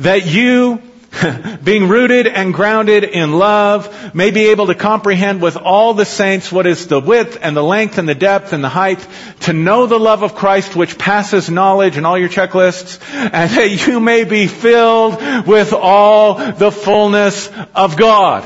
That 0.00 0.26
you, 0.26 0.82
being 1.64 1.88
rooted 1.88 2.26
and 2.26 2.52
grounded 2.52 3.04
in 3.04 3.32
love, 3.32 4.14
may 4.14 4.30
be 4.30 4.48
able 4.48 4.66
to 4.66 4.74
comprehend 4.74 5.40
with 5.40 5.56
all 5.56 5.94
the 5.94 6.04
saints 6.04 6.52
what 6.52 6.66
is 6.66 6.86
the 6.86 7.00
width 7.00 7.38
and 7.40 7.56
the 7.56 7.62
length 7.62 7.96
and 7.96 8.06
the 8.06 8.14
depth 8.14 8.52
and 8.52 8.62
the 8.62 8.68
height, 8.68 9.06
to 9.40 9.54
know 9.54 9.86
the 9.86 9.98
love 9.98 10.22
of 10.22 10.34
Christ 10.34 10.76
which 10.76 10.98
passes 10.98 11.48
knowledge 11.48 11.96
and 11.96 12.06
all 12.06 12.18
your 12.18 12.28
checklists, 12.28 13.00
and 13.14 13.50
that 13.52 13.86
you 13.86 14.00
may 14.00 14.24
be 14.24 14.48
filled 14.48 15.46
with 15.46 15.72
all 15.72 16.34
the 16.52 16.70
fullness 16.70 17.48
of 17.74 17.96
God. 17.96 18.44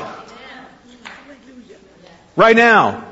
Right 2.37 2.55
now, 2.55 3.08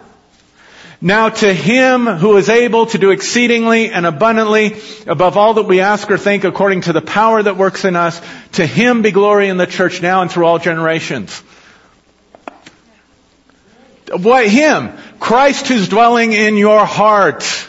now 0.99 1.29
to 1.29 1.53
him 1.53 2.05
who 2.05 2.37
is 2.37 2.49
able 2.49 2.87
to 2.87 2.97
do 2.97 3.11
exceedingly 3.11 3.91
and 3.91 4.05
abundantly 4.05 4.77
above 5.05 5.37
all 5.37 5.55
that 5.55 5.63
we 5.63 5.79
ask 5.79 6.09
or 6.09 6.17
think 6.17 6.43
according 6.43 6.81
to 6.81 6.93
the 6.93 7.01
power 7.01 7.41
that 7.41 7.57
works 7.57 7.85
in 7.85 7.95
us, 7.95 8.19
to 8.53 8.65
him 8.65 9.01
be 9.01 9.11
glory 9.11 9.49
in 9.49 9.57
the 9.57 9.67
church 9.67 10.01
now 10.01 10.21
and 10.21 10.31
through 10.31 10.45
all 10.45 10.59
generations. 10.59 11.43
What 14.11 14.47
him? 14.47 14.97
Christ 15.19 15.67
who's 15.67 15.89
dwelling 15.89 16.33
in 16.33 16.55
your 16.55 16.85
heart. 16.85 17.66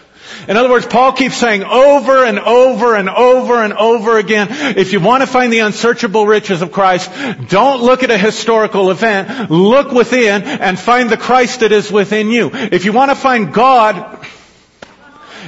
In 0.49 0.57
other 0.57 0.71
words, 0.71 0.87
Paul 0.87 1.12
keeps 1.12 1.37
saying 1.37 1.62
over 1.62 2.25
and 2.25 2.38
over 2.38 2.95
and 2.95 3.11
over 3.11 3.62
and 3.62 3.75
over 3.75 4.17
again, 4.17 4.49
if 4.78 4.95
you 4.95 5.00
want 5.00 5.21
to 5.21 5.26
find 5.26 5.52
the 5.52 5.59
unsearchable 5.59 6.26
riches 6.26 6.62
of 6.62 6.73
Christ, 6.73 7.11
don't 7.49 7.83
look 7.83 8.02
at 8.02 8.11
a 8.11 8.17
historical 8.17 8.90
event. 8.90 9.50
Look 9.50 9.93
within 9.93 10.43
and 10.43 10.78
find 10.78 11.11
the 11.11 11.19
Christ 11.19 11.61
that 11.61 11.71
is 11.71 11.93
within 11.93 12.31
you. 12.31 12.50
If 12.52 12.87
you 12.87 12.95
want 12.95 13.11
to 13.11 13.14
find 13.14 13.52
God, 13.52 14.26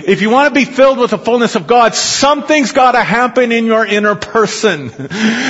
if 0.05 0.23
you 0.23 0.31
want 0.31 0.53
to 0.53 0.55
be 0.55 0.65
filled 0.65 0.99
with 0.99 1.11
the 1.11 1.19
fullness 1.19 1.55
of 1.55 1.67
God, 1.67 1.95
something's 1.95 2.73
got 2.73 2.93
to 2.93 3.03
happen 3.03 3.53
in 3.53 3.67
your 3.67 3.85
inner 3.85 4.15
person. 4.15 4.91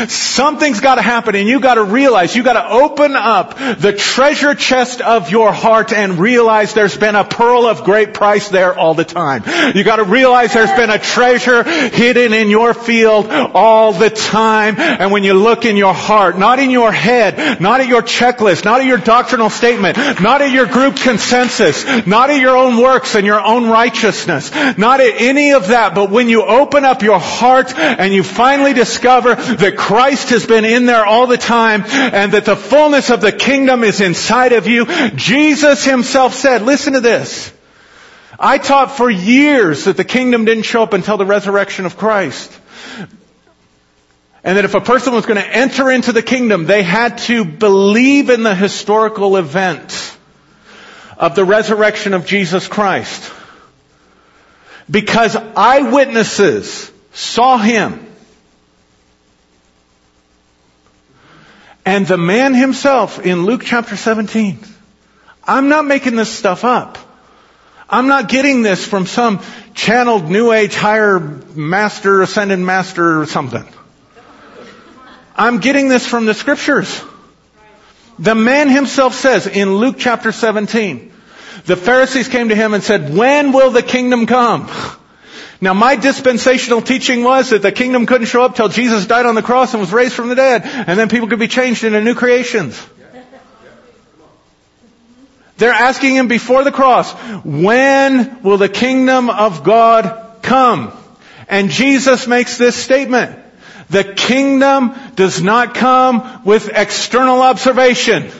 Something's 0.08 0.80
got 0.80 0.96
to 0.96 1.02
happen 1.02 1.34
and 1.34 1.48
you 1.48 1.60
got 1.60 1.74
to 1.74 1.84
realize, 1.84 2.34
you 2.34 2.42
got 2.42 2.54
to 2.54 2.70
open 2.70 3.16
up 3.16 3.56
the 3.56 3.92
treasure 3.92 4.54
chest 4.54 5.00
of 5.00 5.30
your 5.30 5.52
heart 5.52 5.92
and 5.92 6.18
realize 6.18 6.74
there's 6.74 6.96
been 6.96 7.14
a 7.14 7.24
pearl 7.24 7.66
of 7.66 7.84
great 7.84 8.14
price 8.14 8.48
there 8.48 8.76
all 8.76 8.94
the 8.94 9.04
time. 9.04 9.42
You 9.74 9.84
got 9.84 9.96
to 9.96 10.04
realize 10.04 10.52
there's 10.52 10.70
been 10.70 10.90
a 10.90 10.98
treasure 10.98 11.62
hidden 11.62 12.32
in 12.32 12.50
your 12.50 12.74
field 12.74 13.26
all 13.28 13.92
the 13.92 14.10
time. 14.10 14.78
And 14.78 15.12
when 15.12 15.24
you 15.24 15.34
look 15.34 15.64
in 15.64 15.76
your 15.76 15.94
heart, 15.94 16.38
not 16.38 16.58
in 16.58 16.70
your 16.70 16.92
head, 16.92 17.60
not 17.60 17.80
at 17.80 17.88
your 17.88 18.02
checklist, 18.02 18.64
not 18.64 18.80
at 18.80 18.86
your 18.86 18.98
doctrinal 18.98 19.50
statement, 19.50 19.96
not 20.20 20.42
at 20.42 20.50
your 20.50 20.66
group 20.66 20.96
consensus, 20.96 21.84
not 22.06 22.30
at 22.30 22.40
your 22.40 22.56
own 22.56 22.80
works 22.80 23.14
and 23.14 23.26
your 23.26 23.40
own 23.40 23.68
righteousness, 23.68 24.29
not 24.78 25.00
at 25.00 25.20
any 25.20 25.52
of 25.52 25.68
that, 25.68 25.94
but 25.94 26.10
when 26.10 26.28
you 26.28 26.42
open 26.42 26.84
up 26.84 27.02
your 27.02 27.18
heart 27.18 27.76
and 27.76 28.12
you 28.12 28.22
finally 28.22 28.72
discover 28.72 29.34
that 29.34 29.76
Christ 29.76 30.30
has 30.30 30.46
been 30.46 30.64
in 30.64 30.86
there 30.86 31.04
all 31.04 31.26
the 31.26 31.36
time 31.36 31.84
and 31.86 32.32
that 32.32 32.44
the 32.44 32.56
fullness 32.56 33.10
of 33.10 33.20
the 33.20 33.32
kingdom 33.32 33.84
is 33.84 34.00
inside 34.00 34.52
of 34.52 34.66
you, 34.66 34.86
Jesus 35.16 35.84
himself 35.84 36.34
said, 36.34 36.62
listen 36.62 36.94
to 36.94 37.00
this, 37.00 37.52
I 38.38 38.58
taught 38.58 38.92
for 38.92 39.10
years 39.10 39.84
that 39.84 39.96
the 39.96 40.04
kingdom 40.04 40.46
didn't 40.46 40.64
show 40.64 40.82
up 40.82 40.94
until 40.94 41.18
the 41.18 41.26
resurrection 41.26 41.84
of 41.84 41.96
Christ. 41.96 42.58
And 44.42 44.56
that 44.56 44.64
if 44.64 44.74
a 44.74 44.80
person 44.80 45.12
was 45.12 45.26
going 45.26 45.36
to 45.36 45.46
enter 45.46 45.90
into 45.90 46.12
the 46.12 46.22
kingdom, 46.22 46.64
they 46.64 46.82
had 46.82 47.18
to 47.18 47.44
believe 47.44 48.30
in 48.30 48.42
the 48.42 48.54
historical 48.54 49.36
event 49.36 50.16
of 51.18 51.34
the 51.34 51.44
resurrection 51.44 52.14
of 52.14 52.24
Jesus 52.24 52.66
Christ. 52.66 53.30
Because 54.90 55.36
eyewitnesses 55.36 56.90
saw 57.12 57.58
him. 57.58 58.06
And 61.84 62.06
the 62.06 62.18
man 62.18 62.54
himself 62.54 63.18
in 63.18 63.44
Luke 63.44 63.62
chapter 63.64 63.96
17. 63.96 64.58
I'm 65.44 65.68
not 65.68 65.86
making 65.86 66.16
this 66.16 66.30
stuff 66.30 66.64
up. 66.64 66.98
I'm 67.88 68.06
not 68.06 68.28
getting 68.28 68.62
this 68.62 68.86
from 68.86 69.06
some 69.06 69.40
channeled 69.74 70.30
new 70.30 70.52
age 70.52 70.74
higher 70.74 71.18
master, 71.18 72.22
ascended 72.22 72.60
master 72.60 73.20
or 73.20 73.26
something. 73.26 73.66
I'm 75.34 75.58
getting 75.58 75.88
this 75.88 76.06
from 76.06 76.26
the 76.26 76.34
scriptures. 76.34 77.02
The 78.18 78.34
man 78.34 78.68
himself 78.68 79.14
says 79.14 79.46
in 79.46 79.76
Luke 79.76 79.96
chapter 79.98 80.30
17, 80.30 81.10
the 81.66 81.76
Pharisees 81.76 82.28
came 82.28 82.48
to 82.48 82.54
him 82.54 82.74
and 82.74 82.82
said, 82.82 83.14
when 83.14 83.52
will 83.52 83.70
the 83.70 83.82
kingdom 83.82 84.26
come? 84.26 84.68
Now 85.60 85.74
my 85.74 85.96
dispensational 85.96 86.80
teaching 86.80 87.22
was 87.22 87.50
that 87.50 87.62
the 87.62 87.72
kingdom 87.72 88.06
couldn't 88.06 88.28
show 88.28 88.42
up 88.42 88.54
till 88.54 88.68
Jesus 88.68 89.06
died 89.06 89.26
on 89.26 89.34
the 89.34 89.42
cross 89.42 89.74
and 89.74 89.80
was 89.80 89.92
raised 89.92 90.14
from 90.14 90.28
the 90.28 90.34
dead, 90.34 90.62
and 90.64 90.98
then 90.98 91.08
people 91.08 91.28
could 91.28 91.38
be 91.38 91.48
changed 91.48 91.84
into 91.84 92.00
new 92.00 92.14
creations. 92.14 92.80
They're 95.58 95.72
asking 95.72 96.16
him 96.16 96.28
before 96.28 96.64
the 96.64 96.72
cross, 96.72 97.12
when 97.44 98.42
will 98.42 98.56
the 98.56 98.70
kingdom 98.70 99.28
of 99.28 99.62
God 99.62 100.38
come? 100.40 100.90
And 101.48 101.68
Jesus 101.68 102.26
makes 102.26 102.56
this 102.56 102.74
statement. 102.76 103.38
The 103.90 104.04
kingdom 104.04 104.94
does 105.16 105.42
not 105.42 105.74
come 105.74 106.42
with 106.44 106.70
external 106.72 107.42
observation. 107.42 108.30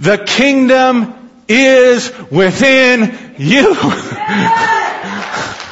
The 0.00 0.18
kingdom 0.18 1.30
is 1.48 2.12
within 2.30 3.34
you. 3.38 3.74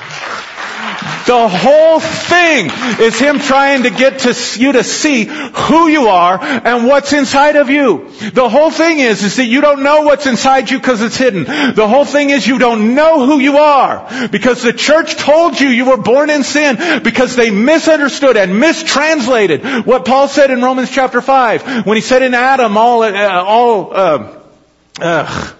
The 1.27 1.49
whole 1.49 1.99
thing 1.99 2.71
is 3.01 3.19
Him 3.19 3.41
trying 3.41 3.83
to 3.83 3.91
get 3.91 4.21
to 4.21 4.61
you 4.61 4.73
to 4.73 4.85
see 4.85 5.25
who 5.25 5.89
you 5.89 6.07
are 6.07 6.39
and 6.41 6.87
what's 6.87 7.13
inside 7.13 7.57
of 7.57 7.69
you. 7.69 8.09
The 8.33 8.49
whole 8.49 8.71
thing 8.71 9.01
is, 9.01 9.25
is 9.25 9.37
that 9.37 9.47
you 9.47 9.61
don't 9.61 9.83
know 9.83 10.03
what's 10.03 10.27
inside 10.27 10.71
you 10.71 10.79
because 10.79 11.03
it's 11.03 11.17
hidden. 11.17 11.45
The 11.75 11.89
whole 11.89 12.05
thing 12.05 12.31
is 12.31 12.47
you 12.47 12.59
don't 12.59 12.95
know 12.95 13.27
who 13.27 13.41
you 13.41 13.57
are 13.57 14.29
because 14.29 14.63
the 14.63 14.73
church 14.73 15.17
told 15.17 15.61
you 15.61 15.69
you 15.69 15.87
were 15.87 15.97
born 15.97 16.31
in 16.31 16.45
sin 16.45 17.03
because 17.03 17.35
they 17.35 17.51
misunderstood 17.51 18.37
and 18.37 18.61
mistranslated 18.61 19.85
what 19.85 20.05
Paul 20.05 20.29
said 20.29 20.53
in 20.53 20.63
Romans 20.63 20.91
chapter 20.91 21.21
5 21.21 21.87
when 21.87 21.97
he 21.97 22.03
said 22.03 22.23
in 22.23 22.35
Adam 22.35 22.77
all, 22.77 23.03
uh, 23.03 23.43
all, 23.43 23.93
uh, 23.93 25.53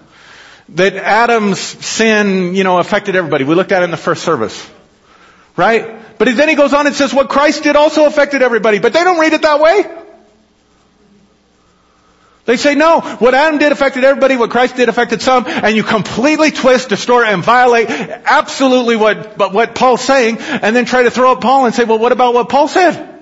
that 0.69 0.95
Adam's 0.95 1.59
sin, 1.59 2.55
you 2.55 2.63
know, 2.63 2.79
affected 2.79 3.17
everybody. 3.17 3.43
We 3.43 3.55
looked 3.55 3.73
at 3.73 3.81
it 3.81 3.85
in 3.85 3.91
the 3.91 3.97
first 3.97 4.23
service. 4.23 4.76
Right? 5.57 6.17
But 6.17 6.35
then 6.35 6.47
he 6.47 6.55
goes 6.55 6.73
on 6.73 6.87
and 6.87 6.95
says 6.95 7.13
what 7.13 7.29
Christ 7.29 7.63
did 7.63 7.75
also 7.75 8.05
affected 8.05 8.41
everybody, 8.41 8.79
but 8.79 8.93
they 8.93 9.03
don't 9.03 9.19
read 9.19 9.33
it 9.33 9.41
that 9.41 9.59
way. 9.59 9.85
They 12.45 12.55
say 12.55 12.75
no, 12.75 13.01
what 13.01 13.33
Adam 13.33 13.59
did 13.59 13.73
affected 13.73 14.05
everybody, 14.05 14.37
what 14.37 14.51
Christ 14.51 14.77
did 14.77 14.87
affected 14.87 15.21
some, 15.21 15.45
and 15.47 15.75
you 15.75 15.83
completely 15.83 16.51
twist, 16.51 16.87
distort, 16.87 17.27
and 17.27 17.43
violate 17.43 17.89
absolutely 17.89 18.95
what, 18.95 19.37
but 19.37 19.51
what 19.51 19.75
Paul's 19.75 20.01
saying, 20.01 20.37
and 20.37 20.73
then 20.73 20.85
try 20.85 21.03
to 21.03 21.11
throw 21.11 21.33
up 21.33 21.41
Paul 21.41 21.65
and 21.65 21.75
say, 21.75 21.83
well 21.83 21.99
what 21.99 22.13
about 22.13 22.33
what 22.33 22.47
Paul 22.47 22.69
said? 22.69 23.15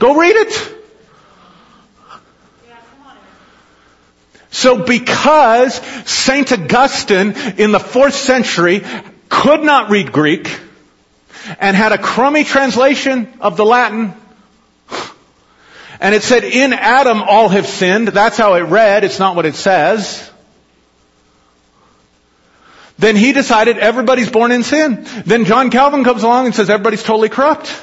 Go 0.00 0.16
read 0.18 0.34
it. 0.34 0.74
So 4.50 4.82
because 4.84 5.74
Saint 6.08 6.50
Augustine 6.52 7.34
in 7.58 7.70
the 7.70 7.80
fourth 7.80 8.14
century 8.14 8.84
could 9.28 9.62
not 9.62 9.90
read 9.90 10.10
Greek, 10.10 10.48
and 11.58 11.76
had 11.76 11.92
a 11.92 11.98
crummy 11.98 12.44
translation 12.44 13.32
of 13.40 13.56
the 13.56 13.64
Latin. 13.64 14.14
And 16.00 16.14
it 16.14 16.22
said, 16.22 16.44
in 16.44 16.72
Adam 16.72 17.22
all 17.22 17.48
have 17.48 17.66
sinned. 17.66 18.08
That's 18.08 18.36
how 18.36 18.54
it 18.54 18.62
read. 18.62 19.04
It's 19.04 19.18
not 19.18 19.36
what 19.36 19.46
it 19.46 19.54
says. 19.54 20.30
Then 22.98 23.16
he 23.16 23.32
decided 23.32 23.78
everybody's 23.78 24.30
born 24.30 24.52
in 24.52 24.62
sin. 24.62 25.06
Then 25.26 25.44
John 25.44 25.70
Calvin 25.70 26.04
comes 26.04 26.22
along 26.22 26.46
and 26.46 26.54
says 26.54 26.70
everybody's 26.70 27.02
totally 27.02 27.28
corrupt. 27.28 27.74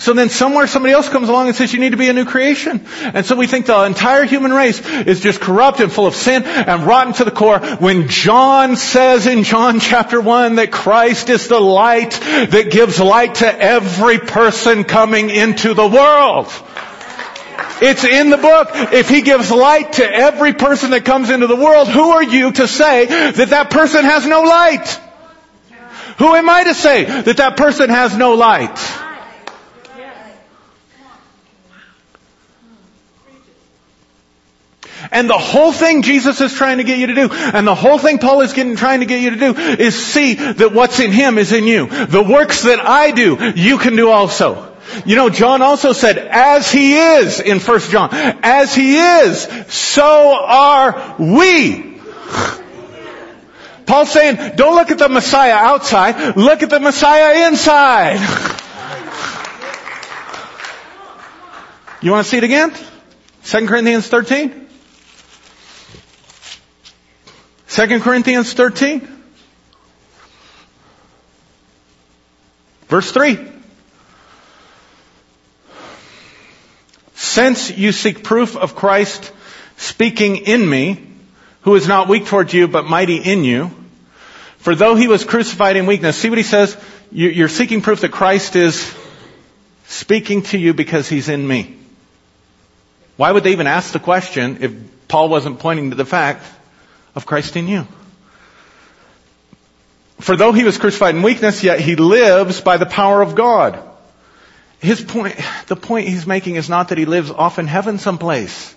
So 0.00 0.14
then 0.14 0.30
somewhere 0.30 0.66
somebody 0.66 0.94
else 0.94 1.10
comes 1.10 1.28
along 1.28 1.48
and 1.48 1.56
says 1.56 1.74
you 1.74 1.78
need 1.78 1.90
to 1.90 1.98
be 1.98 2.08
a 2.08 2.14
new 2.14 2.24
creation. 2.24 2.86
And 3.02 3.26
so 3.26 3.36
we 3.36 3.46
think 3.46 3.66
the 3.66 3.84
entire 3.84 4.24
human 4.24 4.50
race 4.50 4.80
is 4.80 5.20
just 5.20 5.42
corrupt 5.42 5.78
and 5.80 5.92
full 5.92 6.06
of 6.06 6.14
sin 6.14 6.42
and 6.42 6.84
rotten 6.84 7.12
to 7.14 7.24
the 7.24 7.30
core 7.30 7.58
when 7.58 8.08
John 8.08 8.76
says 8.76 9.26
in 9.26 9.44
John 9.44 9.78
chapter 9.78 10.18
1 10.18 10.54
that 10.54 10.72
Christ 10.72 11.28
is 11.28 11.48
the 11.48 11.60
light 11.60 12.12
that 12.12 12.70
gives 12.70 12.98
light 12.98 13.36
to 13.36 13.46
every 13.46 14.18
person 14.18 14.84
coming 14.84 15.28
into 15.28 15.74
the 15.74 15.86
world. 15.86 16.50
It's 17.82 18.04
in 18.04 18.30
the 18.30 18.38
book. 18.38 18.70
If 18.94 19.10
he 19.10 19.20
gives 19.20 19.50
light 19.50 19.94
to 19.94 20.10
every 20.10 20.54
person 20.54 20.92
that 20.92 21.04
comes 21.04 21.28
into 21.28 21.46
the 21.46 21.56
world, 21.56 21.88
who 21.88 22.08
are 22.08 22.22
you 22.22 22.52
to 22.52 22.66
say 22.66 23.04
that 23.32 23.50
that 23.50 23.68
person 23.70 24.06
has 24.06 24.26
no 24.26 24.44
light? 24.44 24.98
Who 26.16 26.34
am 26.34 26.48
I 26.48 26.64
to 26.64 26.74
say 26.74 27.04
that 27.04 27.36
that 27.36 27.58
person 27.58 27.90
has 27.90 28.16
no 28.16 28.32
light? 28.32 28.78
And 35.12 35.28
the 35.28 35.38
whole 35.38 35.72
thing 35.72 36.02
Jesus 36.02 36.40
is 36.40 36.54
trying 36.54 36.78
to 36.78 36.84
get 36.84 36.98
you 36.98 37.08
to 37.08 37.14
do, 37.14 37.28
and 37.30 37.66
the 37.66 37.74
whole 37.74 37.98
thing 37.98 38.18
Paul 38.18 38.42
is 38.42 38.52
getting, 38.52 38.76
trying 38.76 39.00
to 39.00 39.06
get 39.06 39.20
you 39.20 39.30
to 39.30 39.36
do, 39.36 39.54
is 39.56 40.00
see 40.00 40.34
that 40.34 40.72
what's 40.72 41.00
in 41.00 41.10
Him 41.10 41.36
is 41.38 41.52
in 41.52 41.64
you. 41.64 41.86
The 41.86 42.22
works 42.22 42.62
that 42.62 42.78
I 42.80 43.10
do, 43.10 43.52
you 43.56 43.78
can 43.78 43.96
do 43.96 44.10
also. 44.10 44.68
You 45.04 45.16
know, 45.16 45.28
John 45.28 45.62
also 45.62 45.92
said, 45.92 46.18
as 46.18 46.70
He 46.70 46.96
is, 46.96 47.40
in 47.40 47.58
1 47.58 47.80
John, 47.80 48.10
as 48.12 48.74
He 48.74 48.96
is, 48.96 49.48
so 49.68 50.44
are 50.44 51.16
we. 51.18 51.98
Paul's 53.86 54.12
saying, 54.12 54.54
don't 54.54 54.76
look 54.76 54.92
at 54.92 54.98
the 54.98 55.08
Messiah 55.08 55.54
outside, 55.54 56.36
look 56.36 56.62
at 56.62 56.70
the 56.70 56.78
Messiah 56.78 57.48
inside. 57.48 58.20
You 62.00 62.12
want 62.12 62.24
to 62.24 62.30
see 62.30 62.38
it 62.38 62.44
again? 62.44 62.72
2 63.44 63.66
Corinthians 63.66 64.06
13? 64.06 64.68
2 67.70 68.00
Corinthians 68.00 68.52
13. 68.52 69.06
Verse 72.88 73.12
3. 73.12 73.38
Since 77.14 77.70
you 77.76 77.92
seek 77.92 78.24
proof 78.24 78.56
of 78.56 78.74
Christ 78.74 79.32
speaking 79.76 80.36
in 80.36 80.68
me, 80.68 81.06
who 81.62 81.76
is 81.76 81.86
not 81.86 82.08
weak 82.08 82.26
towards 82.26 82.52
you, 82.52 82.66
but 82.66 82.86
mighty 82.86 83.18
in 83.18 83.44
you, 83.44 83.70
for 84.58 84.74
though 84.74 84.96
he 84.96 85.06
was 85.06 85.24
crucified 85.24 85.76
in 85.76 85.86
weakness, 85.86 86.16
see 86.16 86.28
what 86.28 86.38
he 86.38 86.44
says? 86.44 86.76
You're 87.12 87.48
seeking 87.48 87.82
proof 87.82 88.00
that 88.00 88.10
Christ 88.10 88.56
is 88.56 88.92
speaking 89.86 90.42
to 90.42 90.58
you 90.58 90.74
because 90.74 91.08
he's 91.08 91.28
in 91.28 91.46
me. 91.46 91.76
Why 93.16 93.30
would 93.30 93.44
they 93.44 93.52
even 93.52 93.68
ask 93.68 93.92
the 93.92 94.00
question 94.00 94.58
if 94.60 94.74
Paul 95.06 95.28
wasn't 95.28 95.60
pointing 95.60 95.90
to 95.90 95.96
the 95.96 96.04
fact 96.04 96.44
of 97.14 97.26
Christ 97.26 97.56
in 97.56 97.68
you. 97.68 97.86
For 100.20 100.36
though 100.36 100.52
he 100.52 100.64
was 100.64 100.78
crucified 100.78 101.14
in 101.14 101.22
weakness, 101.22 101.64
yet 101.64 101.80
he 101.80 101.96
lives 101.96 102.60
by 102.60 102.76
the 102.76 102.86
power 102.86 103.22
of 103.22 103.34
God. 103.34 103.82
His 104.78 105.00
point, 105.00 105.36
the 105.66 105.76
point 105.76 106.08
he's 106.08 106.26
making 106.26 106.56
is 106.56 106.68
not 106.68 106.88
that 106.88 106.98
he 106.98 107.04
lives 107.04 107.30
off 107.30 107.58
in 107.58 107.66
heaven 107.66 107.98
someplace. 107.98 108.74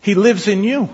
He 0.00 0.14
lives 0.14 0.48
in 0.48 0.64
you. 0.64 0.88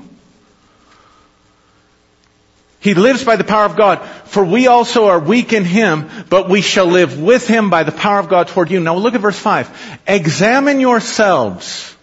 He 2.81 2.95
lives 2.95 3.25
by 3.25 3.37
the 3.37 3.45
power 3.45 3.65
of 3.65 3.77
God. 3.77 3.99
For 4.27 4.45
we 4.45 4.67
also 4.67 5.07
are 5.07 5.19
weak 5.19 5.53
in 5.53 5.65
him, 5.65 6.09
but 6.29 6.49
we 6.49 6.61
shall 6.61 6.87
live 6.87 7.21
with 7.21 7.47
him 7.47 7.71
by 7.71 7.83
the 7.83 7.93
power 7.93 8.21
of 8.21 8.29
God 8.29 8.49
toward 8.49 8.71
you. 8.71 8.81
Now 8.81 8.97
look 8.97 9.15
at 9.15 9.21
verse 9.21 9.39
5. 9.39 10.01
Examine 10.07 10.81
yourselves 10.81 11.95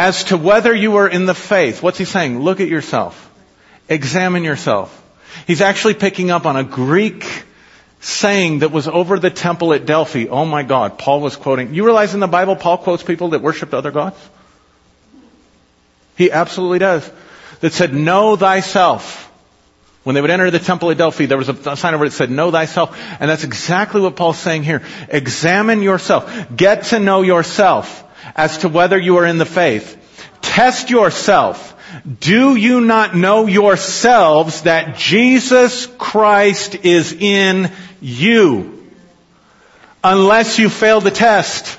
as 0.00 0.24
to 0.24 0.38
whether 0.38 0.74
you 0.74 0.96
are 0.96 1.06
in 1.06 1.26
the 1.26 1.34
faith. 1.34 1.82
What's 1.82 1.98
he 1.98 2.06
saying? 2.06 2.40
Look 2.40 2.60
at 2.60 2.68
yourself. 2.68 3.30
Examine 3.86 4.44
yourself. 4.44 4.88
He's 5.46 5.60
actually 5.60 5.92
picking 5.92 6.30
up 6.30 6.46
on 6.46 6.56
a 6.56 6.64
Greek 6.64 7.44
saying 8.00 8.60
that 8.60 8.72
was 8.72 8.88
over 8.88 9.18
the 9.18 9.28
temple 9.28 9.74
at 9.74 9.84
Delphi. 9.84 10.26
Oh 10.28 10.46
my 10.46 10.62
God, 10.62 10.96
Paul 10.96 11.20
was 11.20 11.36
quoting. 11.36 11.74
You 11.74 11.84
realize 11.84 12.14
in 12.14 12.20
the 12.20 12.26
Bible 12.26 12.56
Paul 12.56 12.78
quotes 12.78 13.02
people 13.02 13.28
that 13.30 13.42
worshiped 13.42 13.74
other 13.74 13.90
gods? 13.90 14.16
He 16.16 16.32
absolutely 16.32 16.78
does. 16.78 17.10
That 17.60 17.74
said, 17.74 17.92
know 17.92 18.36
thyself. 18.36 19.30
When 20.02 20.14
they 20.14 20.22
would 20.22 20.30
enter 20.30 20.50
the 20.50 20.58
temple 20.58 20.90
at 20.90 20.96
Delphi, 20.96 21.26
there 21.26 21.36
was 21.36 21.50
a 21.50 21.76
sign 21.76 21.92
over 21.92 22.06
it 22.06 22.08
that 22.08 22.16
said, 22.16 22.30
know 22.30 22.50
thyself. 22.50 22.98
And 23.20 23.28
that's 23.28 23.44
exactly 23.44 24.00
what 24.00 24.16
Paul's 24.16 24.38
saying 24.38 24.62
here. 24.62 24.80
Examine 25.10 25.82
yourself. 25.82 26.56
Get 26.56 26.84
to 26.84 26.98
know 26.98 27.20
yourself 27.20 28.06
as 28.40 28.56
to 28.58 28.68
whether 28.70 28.98
you 28.98 29.18
are 29.18 29.26
in 29.26 29.36
the 29.36 29.44
faith. 29.44 29.98
Test 30.40 30.88
yourself. 30.88 31.76
Do 32.20 32.56
you 32.56 32.80
not 32.80 33.14
know 33.14 33.46
yourselves 33.46 34.62
that 34.62 34.96
Jesus 34.96 35.86
Christ 35.98 36.76
is 36.86 37.12
in 37.12 37.70
you? 38.00 38.88
Unless 40.02 40.58
you 40.58 40.70
fail 40.70 41.02
the 41.02 41.10
test. 41.10 41.78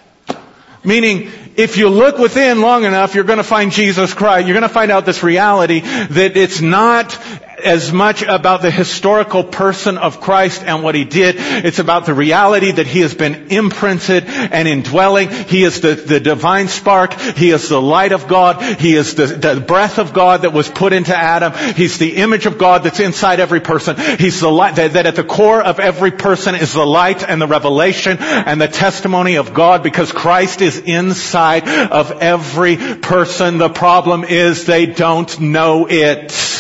Meaning, 0.84 1.32
if 1.56 1.78
you 1.78 1.90
look 1.90 2.20
within 2.20 2.62
long 2.62 2.84
enough, 2.84 3.16
you're 3.16 3.24
going 3.24 3.38
to 3.38 3.44
find 3.44 3.72
Jesus 3.72 4.14
Christ. 4.14 4.46
You're 4.48 4.54
going 4.54 4.70
to 4.70 4.74
find 4.74 4.92
out 4.92 5.06
this 5.06 5.24
reality 5.24 5.80
that 5.80 6.38
it's 6.38 6.62
not 6.62 7.18
as 7.64 7.92
much 7.92 8.24
about 8.24 8.62
the 8.62 8.72
historical 8.72 9.44
person 9.44 9.98
of 9.98 10.22
Christ 10.22 10.64
and 10.64 10.84
what 10.84 10.96
he 10.96 11.06
did. 11.06 11.36
It's 11.38 11.80
about 11.80 12.06
the 12.06 12.14
reality 12.14 12.72
that 12.72 12.88
he 12.88 13.02
has 13.02 13.14
been 13.14 13.48
imprinted 13.52 14.26
and 14.28 14.68
indwelling. 14.68 15.30
He 15.30 15.64
is 15.64 15.82
the, 15.82 15.96
the 15.96 16.20
divine 16.20 16.68
spark. 16.68 17.14
He 17.14 17.52
is 17.52 17.70
the 17.70 17.82
light 17.82 18.12
of 18.12 18.28
God. 18.28 18.62
He 18.80 18.96
is 18.96 19.16
the, 19.16 19.26
the 19.26 19.62
breath 19.62 20.00
of 20.00 20.14
God 20.14 20.44
that 20.44 20.54
was 20.54 20.70
put 20.70 20.94
into 20.94 21.16
Adam. 21.16 21.54
He's 21.76 21.98
the 21.98 22.18
image 22.18 22.46
of 22.46 22.58
God 22.58 22.84
that's 22.84 23.00
inside 23.00 23.40
every 23.40 23.62
person. 23.62 23.98
He's 24.18 24.40
the 24.40 24.52
light, 24.52 24.76
that, 24.76 24.94
that 24.94 25.06
at 25.06 25.16
the 25.16 25.24
core 25.24 25.62
of 25.62 25.80
every 25.80 26.12
person 26.12 26.56
is 26.56 26.74
the 26.74 26.86
light 26.86 27.28
and 27.28 27.42
the 27.42 27.48
revelation 27.48 28.18
and 28.20 28.60
the 28.60 28.68
testimony 28.68 29.36
of 29.36 29.54
God 29.54 29.84
because 29.84 30.12
Christ 30.12 30.62
is 30.62 30.78
inside 30.78 31.68
of 31.68 32.12
every 32.22 32.78
person. 32.78 33.58
The 33.58 33.70
problem 33.70 34.24
is 34.24 34.66
they 34.66 34.86
don't 34.86 35.40
know 35.40 35.88
it. 35.90 36.51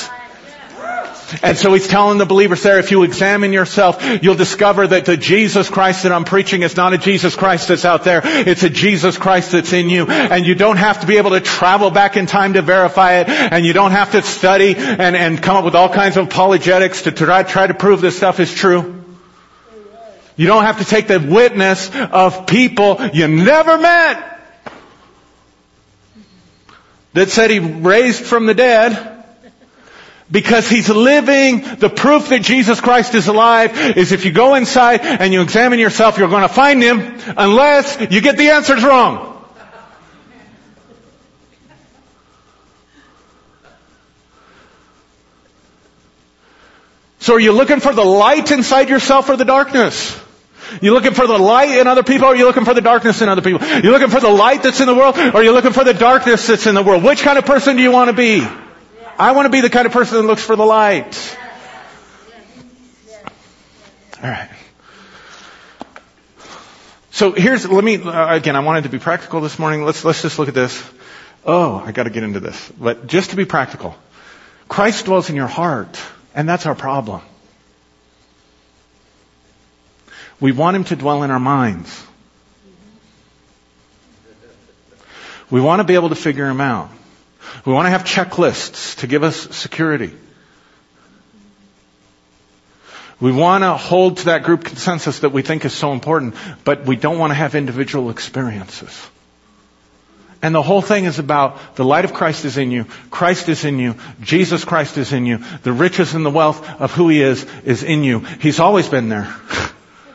And 1.43 1.57
so 1.57 1.73
he's 1.73 1.87
telling 1.87 2.17
the 2.17 2.25
believers 2.25 2.63
there, 2.63 2.79
if 2.79 2.91
you 2.91 3.03
examine 3.03 3.53
yourself, 3.53 4.03
you'll 4.21 4.35
discover 4.35 4.87
that 4.87 5.05
the 5.05 5.17
Jesus 5.17 5.69
Christ 5.69 6.03
that 6.03 6.11
I'm 6.11 6.25
preaching 6.25 6.61
is 6.61 6.75
not 6.75 6.93
a 6.93 6.97
Jesus 6.97 7.35
Christ 7.35 7.67
that's 7.67 7.85
out 7.85 8.03
there. 8.03 8.21
It's 8.23 8.63
a 8.63 8.69
Jesus 8.69 9.17
Christ 9.17 9.51
that's 9.51 9.73
in 9.73 9.89
you. 9.89 10.07
And 10.07 10.45
you 10.45 10.55
don't 10.55 10.77
have 10.77 11.01
to 11.01 11.07
be 11.07 11.17
able 11.17 11.31
to 11.31 11.41
travel 11.41 11.91
back 11.91 12.17
in 12.17 12.25
time 12.25 12.53
to 12.53 12.61
verify 12.61 13.19
it. 13.19 13.29
And 13.29 13.65
you 13.65 13.73
don't 13.73 13.91
have 13.91 14.11
to 14.11 14.21
study 14.21 14.75
and, 14.75 15.15
and 15.15 15.41
come 15.41 15.57
up 15.57 15.65
with 15.65 15.75
all 15.75 15.89
kinds 15.89 16.17
of 16.17 16.27
apologetics 16.27 17.03
to 17.03 17.11
try, 17.11 17.43
try 17.43 17.67
to 17.67 17.73
prove 17.73 18.01
this 18.01 18.17
stuff 18.17 18.39
is 18.39 18.53
true. 18.53 19.03
You 20.35 20.47
don't 20.47 20.63
have 20.63 20.79
to 20.79 20.85
take 20.85 21.07
the 21.07 21.19
witness 21.19 21.91
of 21.93 22.47
people 22.47 22.99
you 23.13 23.27
never 23.27 23.77
met 23.77 24.27
that 27.13 27.29
said 27.29 27.49
he 27.49 27.59
raised 27.59 28.23
from 28.23 28.45
the 28.45 28.53
dead 28.53 29.10
because 30.31 30.69
he's 30.69 30.89
living. 30.89 31.61
The 31.77 31.89
proof 31.89 32.29
that 32.29 32.41
Jesus 32.41 32.79
Christ 32.79 33.13
is 33.15 33.27
alive 33.27 33.97
is 33.97 34.11
if 34.11 34.25
you 34.25 34.31
go 34.31 34.55
inside 34.55 35.01
and 35.01 35.33
you 35.33 35.41
examine 35.41 35.79
yourself, 35.79 36.17
you're 36.17 36.29
going 36.29 36.43
to 36.43 36.53
find 36.53 36.81
him 36.81 37.17
unless 37.37 37.99
you 38.11 38.21
get 38.21 38.37
the 38.37 38.49
answers 38.49 38.83
wrong. 38.83 39.27
So 47.19 47.35
are 47.35 47.39
you 47.39 47.51
looking 47.51 47.81
for 47.81 47.93
the 47.93 48.03
light 48.03 48.49
inside 48.49 48.89
yourself 48.89 49.29
or 49.29 49.37
the 49.37 49.45
darkness? 49.45 50.19
You 50.81 50.93
looking 50.93 51.13
for 51.13 51.27
the 51.27 51.37
light 51.37 51.77
in 51.77 51.85
other 51.85 52.01
people 52.01 52.25
or 52.25 52.29
are 52.29 52.35
you 52.35 52.45
looking 52.45 52.65
for 52.65 52.73
the 52.73 52.81
darkness 52.81 53.21
in 53.21 53.29
other 53.29 53.43
people? 53.43 53.61
You 53.67 53.91
looking 53.91 54.09
for 54.09 54.19
the 54.19 54.29
light 54.29 54.63
that's 54.63 54.79
in 54.79 54.87
the 54.87 54.95
world 54.95 55.17
or 55.17 55.37
are 55.37 55.43
you 55.43 55.51
looking 55.51 55.73
for 55.73 55.83
the 55.83 55.93
darkness 55.93 56.47
that's 56.47 56.65
in 56.65 56.73
the 56.73 56.81
world? 56.81 57.03
Which 57.03 57.21
kind 57.21 57.37
of 57.37 57.45
person 57.45 57.75
do 57.75 57.83
you 57.83 57.91
want 57.91 58.09
to 58.09 58.15
be? 58.15 58.47
I 59.21 59.33
want 59.33 59.45
to 59.45 59.51
be 59.51 59.61
the 59.61 59.69
kind 59.69 59.85
of 59.85 59.91
person 59.91 60.17
that 60.17 60.23
looks 60.23 60.43
for 60.43 60.55
the 60.55 60.65
light. 60.65 61.37
All 64.17 64.27
right. 64.27 64.49
So 67.11 67.31
here's, 67.31 67.69
let 67.69 67.83
me, 67.83 68.01
uh, 68.01 68.35
again, 68.35 68.55
I 68.55 68.61
wanted 68.61 68.85
to 68.85 68.89
be 68.89 68.97
practical 68.97 69.39
this 69.39 69.59
morning. 69.59 69.85
Let's, 69.85 70.03
let's 70.03 70.23
just 70.23 70.39
look 70.39 70.47
at 70.47 70.55
this. 70.55 70.83
Oh, 71.45 71.75
I 71.85 71.91
gotta 71.91 72.09
get 72.09 72.23
into 72.23 72.39
this. 72.39 72.71
But 72.71 73.05
just 73.05 73.29
to 73.29 73.35
be 73.35 73.45
practical. 73.45 73.95
Christ 74.67 75.05
dwells 75.05 75.29
in 75.29 75.35
your 75.35 75.45
heart, 75.45 76.01
and 76.33 76.49
that's 76.49 76.65
our 76.65 76.73
problem. 76.73 77.21
We 80.39 80.51
want 80.51 80.77
Him 80.77 80.85
to 80.85 80.95
dwell 80.95 81.21
in 81.21 81.29
our 81.29 81.39
minds. 81.39 82.07
We 85.51 85.61
want 85.61 85.79
to 85.79 85.83
be 85.83 85.93
able 85.93 86.09
to 86.09 86.15
figure 86.15 86.49
Him 86.49 86.59
out. 86.59 86.89
We 87.65 87.73
want 87.73 87.85
to 87.85 87.89
have 87.89 88.03
checklists 88.03 88.97
to 88.99 89.07
give 89.07 89.23
us 89.23 89.35
security. 89.55 90.13
We 93.19 93.31
want 93.31 93.63
to 93.63 93.77
hold 93.77 94.17
to 94.17 94.25
that 94.25 94.43
group 94.43 94.63
consensus 94.63 95.19
that 95.19 95.31
we 95.31 95.43
think 95.43 95.63
is 95.63 95.73
so 95.73 95.93
important, 95.93 96.35
but 96.63 96.85
we 96.85 96.95
don't 96.95 97.19
want 97.19 97.29
to 97.29 97.35
have 97.35 97.53
individual 97.53 98.09
experiences. 98.09 99.07
And 100.41 100.55
the 100.55 100.63
whole 100.63 100.81
thing 100.81 101.05
is 101.05 101.19
about 101.19 101.75
the 101.75 101.85
light 101.85 102.03
of 102.03 102.13
Christ 102.13 102.45
is 102.45 102.57
in 102.57 102.71
you, 102.71 102.85
Christ 103.11 103.47
is 103.47 103.63
in 103.63 103.77
you, 103.77 103.95
Jesus 104.21 104.65
Christ 104.65 104.97
is 104.97 105.13
in 105.13 105.27
you, 105.27 105.39
the 105.61 105.71
riches 105.71 106.15
and 106.15 106.25
the 106.25 106.31
wealth 106.31 106.67
of 106.81 106.91
who 106.93 107.09
He 107.09 107.21
is 107.21 107.45
is 107.63 107.83
in 107.83 108.03
you. 108.03 108.19
He's 108.19 108.59
always 108.59 108.89
been 108.89 109.07
there. 109.07 109.31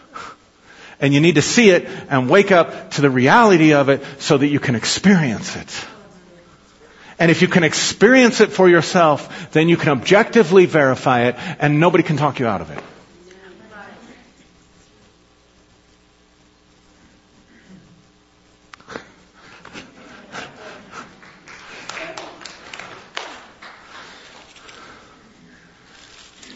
and 1.01 1.15
you 1.15 1.21
need 1.21 1.37
to 1.37 1.43
see 1.43 1.71
it 1.71 1.89
and 2.09 2.29
wake 2.29 2.51
up 2.51 2.91
to 2.93 3.03
the 3.03 3.11
reality 3.11 3.73
of 3.73 3.89
it 3.89 4.03
so 4.19 4.37
that 4.37 4.49
you 4.49 4.59
can 4.59 4.75
experience 4.75 5.55
it. 5.55 5.87
And 7.19 7.31
if 7.31 7.41
you 7.41 7.49
can 7.49 7.65
experience 7.65 8.41
it 8.41 8.51
for 8.51 8.69
yourself, 8.69 9.51
then 9.53 9.69
you 9.69 9.77
can 9.77 9.91
objectively 9.91 10.67
verify 10.67 11.29
it 11.29 11.37
and 11.59 11.81
nobody 11.81 12.03
can 12.03 12.17
talk 12.17 12.39
you 12.39 12.47
out 12.47 12.61
of 12.61 12.71
it. 12.71 12.83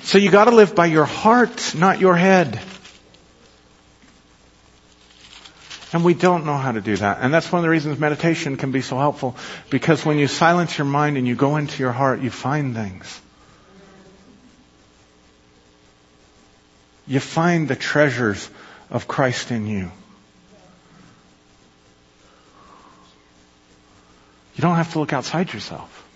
So 0.03 0.19
you 0.19 0.29
gotta 0.29 0.51
live 0.51 0.75
by 0.75 0.87
your 0.87 1.05
heart, 1.05 1.75
not 1.77 2.01
your 2.01 2.17
head. 2.17 2.61
And 5.93 6.05
we 6.05 6.15
don't 6.15 6.47
know 6.47 6.57
how 6.57 6.73
to 6.73 6.81
do 6.81 6.97
that. 6.97 7.19
And 7.21 7.35
that's 7.35 7.51
one 7.51 7.59
of 7.59 7.63
the 7.65 7.71
reasons 7.71 7.99
meditation 7.99 8.57
can 8.57 8.71
be 8.71 8.81
so 8.81 8.97
helpful. 8.97 9.37
Because 9.71 10.05
when 10.05 10.19
you 10.19 10.29
silence 10.29 10.79
your 10.79 10.85
mind 10.85 11.17
and 11.17 11.27
you 11.27 11.35
go 11.35 11.57
into 11.57 11.83
your 11.83 11.91
heart, 11.93 12.21
you 12.21 12.31
find 12.31 12.75
things. 12.75 13.21
You 17.09 17.19
find 17.19 17.67
the 17.67 17.75
treasures 17.75 18.49
of 18.89 19.09
Christ 19.09 19.51
in 19.51 19.67
you. 19.67 19.91
You 24.55 24.63
don't 24.63 24.77
have 24.77 24.93
to 24.93 25.01
look 25.01 25.13
outside 25.13 25.53
yourself. 25.53 26.07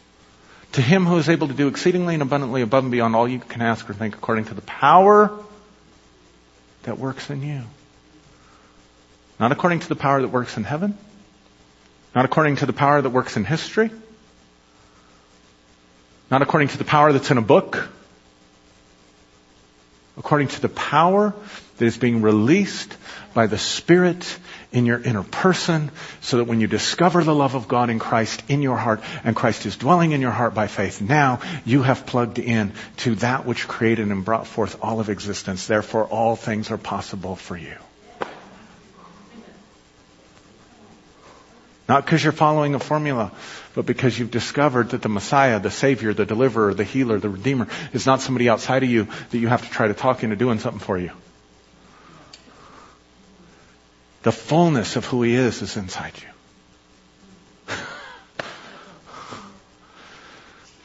To 0.73 0.83
him 0.83 1.05
who 1.07 1.17
is 1.17 1.29
able 1.29 1.49
to 1.49 1.55
do 1.55 1.67
exceedingly 1.67 2.15
and 2.15 2.23
abundantly 2.23 2.63
above 2.63 2.85
and 2.85 2.93
beyond 2.93 3.17
all 3.17 3.27
you 3.27 3.41
can 3.41 3.63
ask 3.63 3.89
or 3.91 3.95
think 3.95 4.15
according 4.15 4.45
to 4.47 4.55
the 4.55 4.61
power 4.61 5.33
that 6.85 6.99
works 6.99 7.29
in 7.31 7.43
you. 7.43 7.63
Not 9.45 9.53
according 9.53 9.81
to 9.81 9.89
the 9.91 9.95
power 9.95 10.23
that 10.23 10.29
works 10.29 10.57
in 10.57 10.65
heaven. 10.65 10.97
Not 12.15 12.25
according 12.25 12.57
to 12.57 12.65
the 12.65 12.73
power 12.73 13.03
that 13.03 13.11
works 13.11 13.37
in 13.37 13.45
history. 13.45 13.91
Not 16.31 16.41
according 16.41 16.69
to 16.69 16.79
the 16.79 16.85
power 16.85 17.13
that's 17.13 17.31
in 17.31 17.37
a 17.37 17.43
book. 17.43 17.91
According 20.17 20.49
to 20.49 20.63
the 20.63 20.71
power 20.71 21.35
that 21.77 21.85
is 21.85 21.99
being 21.99 22.23
released 22.23 22.97
by 23.35 23.47
the 23.47 23.59
Spirit 23.59 24.39
in 24.73 24.87
your 24.87 24.99
inner 24.99 25.25
person 25.25 25.91
so 26.23 26.39
that 26.39 26.45
when 26.45 26.63
you 26.63 26.67
discover 26.67 27.23
the 27.23 27.35
love 27.35 27.55
of 27.55 27.69
God 27.69 27.91
in 27.91 27.99
Christ 27.99 28.43
in 28.49 28.63
your 28.63 28.79
heart 28.79 29.03
and 29.25 29.37
Christ 29.37 29.67
is 29.67 29.77
dwelling 29.77 30.13
in 30.13 30.23
your 30.23 30.31
heart 30.31 30.55
by 30.55 30.69
faith, 30.69 31.03
now 31.03 31.41
you 31.67 31.83
have 31.83 32.07
plugged 32.07 32.39
in 32.39 32.73
to 32.97 33.17
that 33.17 33.45
which 33.45 33.69
created 33.69 34.09
and 34.09 34.25
brought 34.25 34.47
forth 34.47 34.79
all 34.81 35.01
of 35.01 35.11
existence. 35.11 35.67
Therefore, 35.67 36.07
all 36.07 36.35
things 36.35 36.71
are 36.71 36.79
possible 36.79 37.37
for 37.37 37.59
you. 37.59 37.77
Not 41.87 42.05
because 42.05 42.25
you're 42.25 42.33
following 42.33 42.75
a 42.75 42.79
formula, 42.79 43.31
but 43.75 43.85
because 43.85 44.19
you've 44.19 44.31
discovered 44.31 44.91
that 44.91 45.03
the 45.03 45.11
Messiah, 45.11 45.61
the 45.61 45.71
Savior, 45.71 46.15
the 46.15 46.25
Deliverer, 46.25 46.73
the 46.73 46.85
Healer, 46.85 47.19
the 47.19 47.29
Redeemer 47.29 47.69
is 47.93 48.07
not 48.07 48.23
somebody 48.23 48.49
outside 48.49 48.83
of 48.83 48.89
you 48.89 49.09
that 49.31 49.39
you 49.39 49.49
have 49.49 49.63
to 49.63 49.71
try 49.71 49.89
to 49.89 49.95
talk 49.95 50.25
into 50.25 50.37
doing 50.37 50.59
something 50.61 50.81
for 50.81 50.97
you. 50.99 51.11
The 54.23 54.33
fullness 54.33 54.97
of 54.97 55.05
who 55.05 55.23
He 55.23 55.35
is 55.35 55.61
is 55.61 55.77
inside 55.77 56.15
you. 57.69 57.75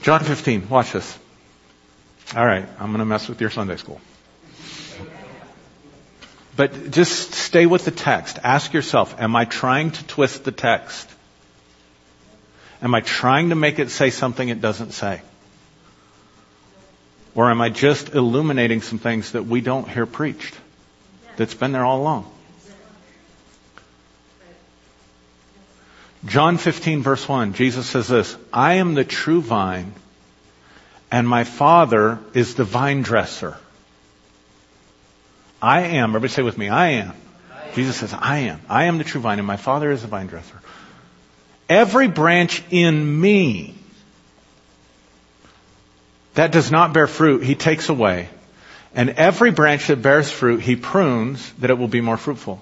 John 0.02 0.22
15, 0.22 0.68
watch 0.68 0.92
this. 0.92 1.18
All 2.36 2.46
right, 2.46 2.68
I'm 2.80 2.88
going 2.88 3.00
to 3.00 3.06
mess 3.06 3.30
with 3.30 3.40
your 3.40 3.50
Sunday 3.50 3.78
school. 3.78 4.02
But 6.60 6.92
just 6.92 7.32
stay 7.32 7.66
with 7.68 7.86
the 7.86 7.92
text. 7.92 8.38
Ask 8.44 8.74
yourself, 8.74 9.16
am 9.18 9.34
I 9.34 9.46
trying 9.46 9.92
to 9.92 10.04
twist 10.08 10.44
the 10.44 10.52
text? 10.52 11.10
Am 12.82 12.94
I 12.94 13.00
trying 13.00 13.52
to 13.52 13.56
make 13.56 13.80
it 13.80 13.90
say 13.92 14.10
something 14.10 14.50
it 14.50 14.60
doesn't 14.60 14.92
say? 14.92 15.22
Or 17.34 17.50
am 17.50 17.62
I 17.62 17.70
just 17.70 18.14
illuminating 18.14 18.82
some 18.82 19.00
things 19.00 19.32
that 19.32 19.46
we 19.46 19.62
don't 19.62 19.88
hear 19.88 20.06
preached? 20.06 20.54
That's 21.38 21.54
been 21.54 21.72
there 21.72 21.86
all 21.86 22.02
along. 22.02 22.30
John 26.26 26.58
15 26.58 27.04
verse 27.04 27.26
1, 27.26 27.54
Jesus 27.54 27.88
says 27.88 28.10
this, 28.10 28.36
I 28.52 28.74
am 28.74 28.96
the 28.96 29.06
true 29.06 29.42
vine 29.42 29.94
and 31.10 31.26
my 31.26 31.46
father 31.46 32.20
is 32.34 32.56
the 32.56 32.66
vine 32.66 33.02
dresser. 33.02 33.56
I 35.62 35.82
am. 35.82 36.12
Everybody 36.12 36.32
say 36.32 36.42
with 36.42 36.58
me, 36.58 36.70
I 36.70 36.90
am. 36.92 37.14
Jesus 37.76 37.98
says, 37.98 38.14
I 38.14 38.40
am. 38.40 38.62
I 38.70 38.86
am 38.86 38.98
the 38.98 39.04
true 39.04 39.22
vine, 39.22 39.40
and 39.40 39.48
my 39.48 39.58
Father 39.58 39.92
is 39.92 40.02
the 40.02 40.08
vine 40.08 40.28
dresser. 40.28 40.60
Every 41.68 42.08
branch 42.08 42.64
in 42.72 43.22
me 43.22 43.76
that 46.34 46.52
does 46.52 46.72
not 46.72 46.94
bear 46.94 47.08
fruit, 47.08 47.44
he 47.44 47.56
takes 47.56 47.90
away. 47.90 48.30
And 48.96 49.12
every 49.12 49.52
branch 49.52 49.88
that 49.88 50.02
bears 50.02 50.32
fruit, 50.32 50.62
he 50.62 50.76
prunes 50.76 51.52
that 51.60 51.70
it 51.70 51.78
will 51.78 51.88
be 51.88 52.02
more 52.02 52.18
fruitful. 52.18 52.62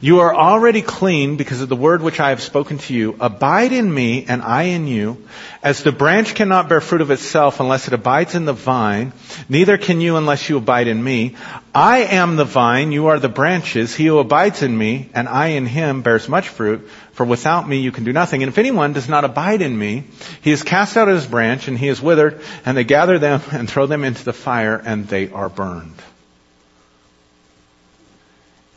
You 0.00 0.20
are 0.20 0.34
already 0.34 0.82
clean 0.82 1.36
because 1.36 1.60
of 1.60 1.68
the 1.68 1.76
word 1.76 2.02
which 2.02 2.18
I 2.18 2.30
have 2.30 2.42
spoken 2.42 2.78
to 2.78 2.94
you. 2.94 3.16
Abide 3.20 3.72
in 3.72 3.92
me 3.92 4.24
and 4.26 4.42
I 4.42 4.64
in 4.64 4.86
you. 4.86 5.24
As 5.62 5.82
the 5.82 5.92
branch 5.92 6.34
cannot 6.34 6.68
bear 6.68 6.80
fruit 6.80 7.00
of 7.00 7.10
itself 7.10 7.60
unless 7.60 7.86
it 7.86 7.92
abides 7.92 8.34
in 8.34 8.44
the 8.44 8.52
vine, 8.52 9.12
neither 9.48 9.78
can 9.78 10.00
you 10.00 10.16
unless 10.16 10.48
you 10.48 10.56
abide 10.56 10.88
in 10.88 11.02
me. 11.02 11.36
I 11.74 11.98
am 11.98 12.36
the 12.36 12.44
vine, 12.44 12.90
you 12.90 13.08
are 13.08 13.18
the 13.18 13.28
branches. 13.28 13.94
He 13.94 14.06
who 14.06 14.18
abides 14.18 14.62
in 14.62 14.76
me 14.76 15.10
and 15.14 15.28
I 15.28 15.48
in 15.48 15.66
him 15.66 16.02
bears 16.02 16.28
much 16.28 16.48
fruit, 16.48 16.88
for 17.12 17.24
without 17.24 17.68
me 17.68 17.78
you 17.78 17.92
can 17.92 18.04
do 18.04 18.12
nothing. 18.12 18.42
And 18.42 18.50
if 18.50 18.58
anyone 18.58 18.92
does 18.92 19.08
not 19.08 19.24
abide 19.24 19.62
in 19.62 19.78
me, 19.78 20.04
he 20.42 20.50
is 20.50 20.62
cast 20.62 20.96
out 20.96 21.08
his 21.08 21.26
branch 21.26 21.68
and 21.68 21.78
he 21.78 21.88
is 21.88 22.00
withered, 22.00 22.40
and 22.64 22.76
they 22.76 22.84
gather 22.84 23.18
them 23.18 23.42
and 23.52 23.68
throw 23.68 23.86
them 23.86 24.04
into 24.04 24.24
the 24.24 24.32
fire 24.32 24.76
and 24.76 25.06
they 25.06 25.30
are 25.30 25.48
burned. 25.48 26.02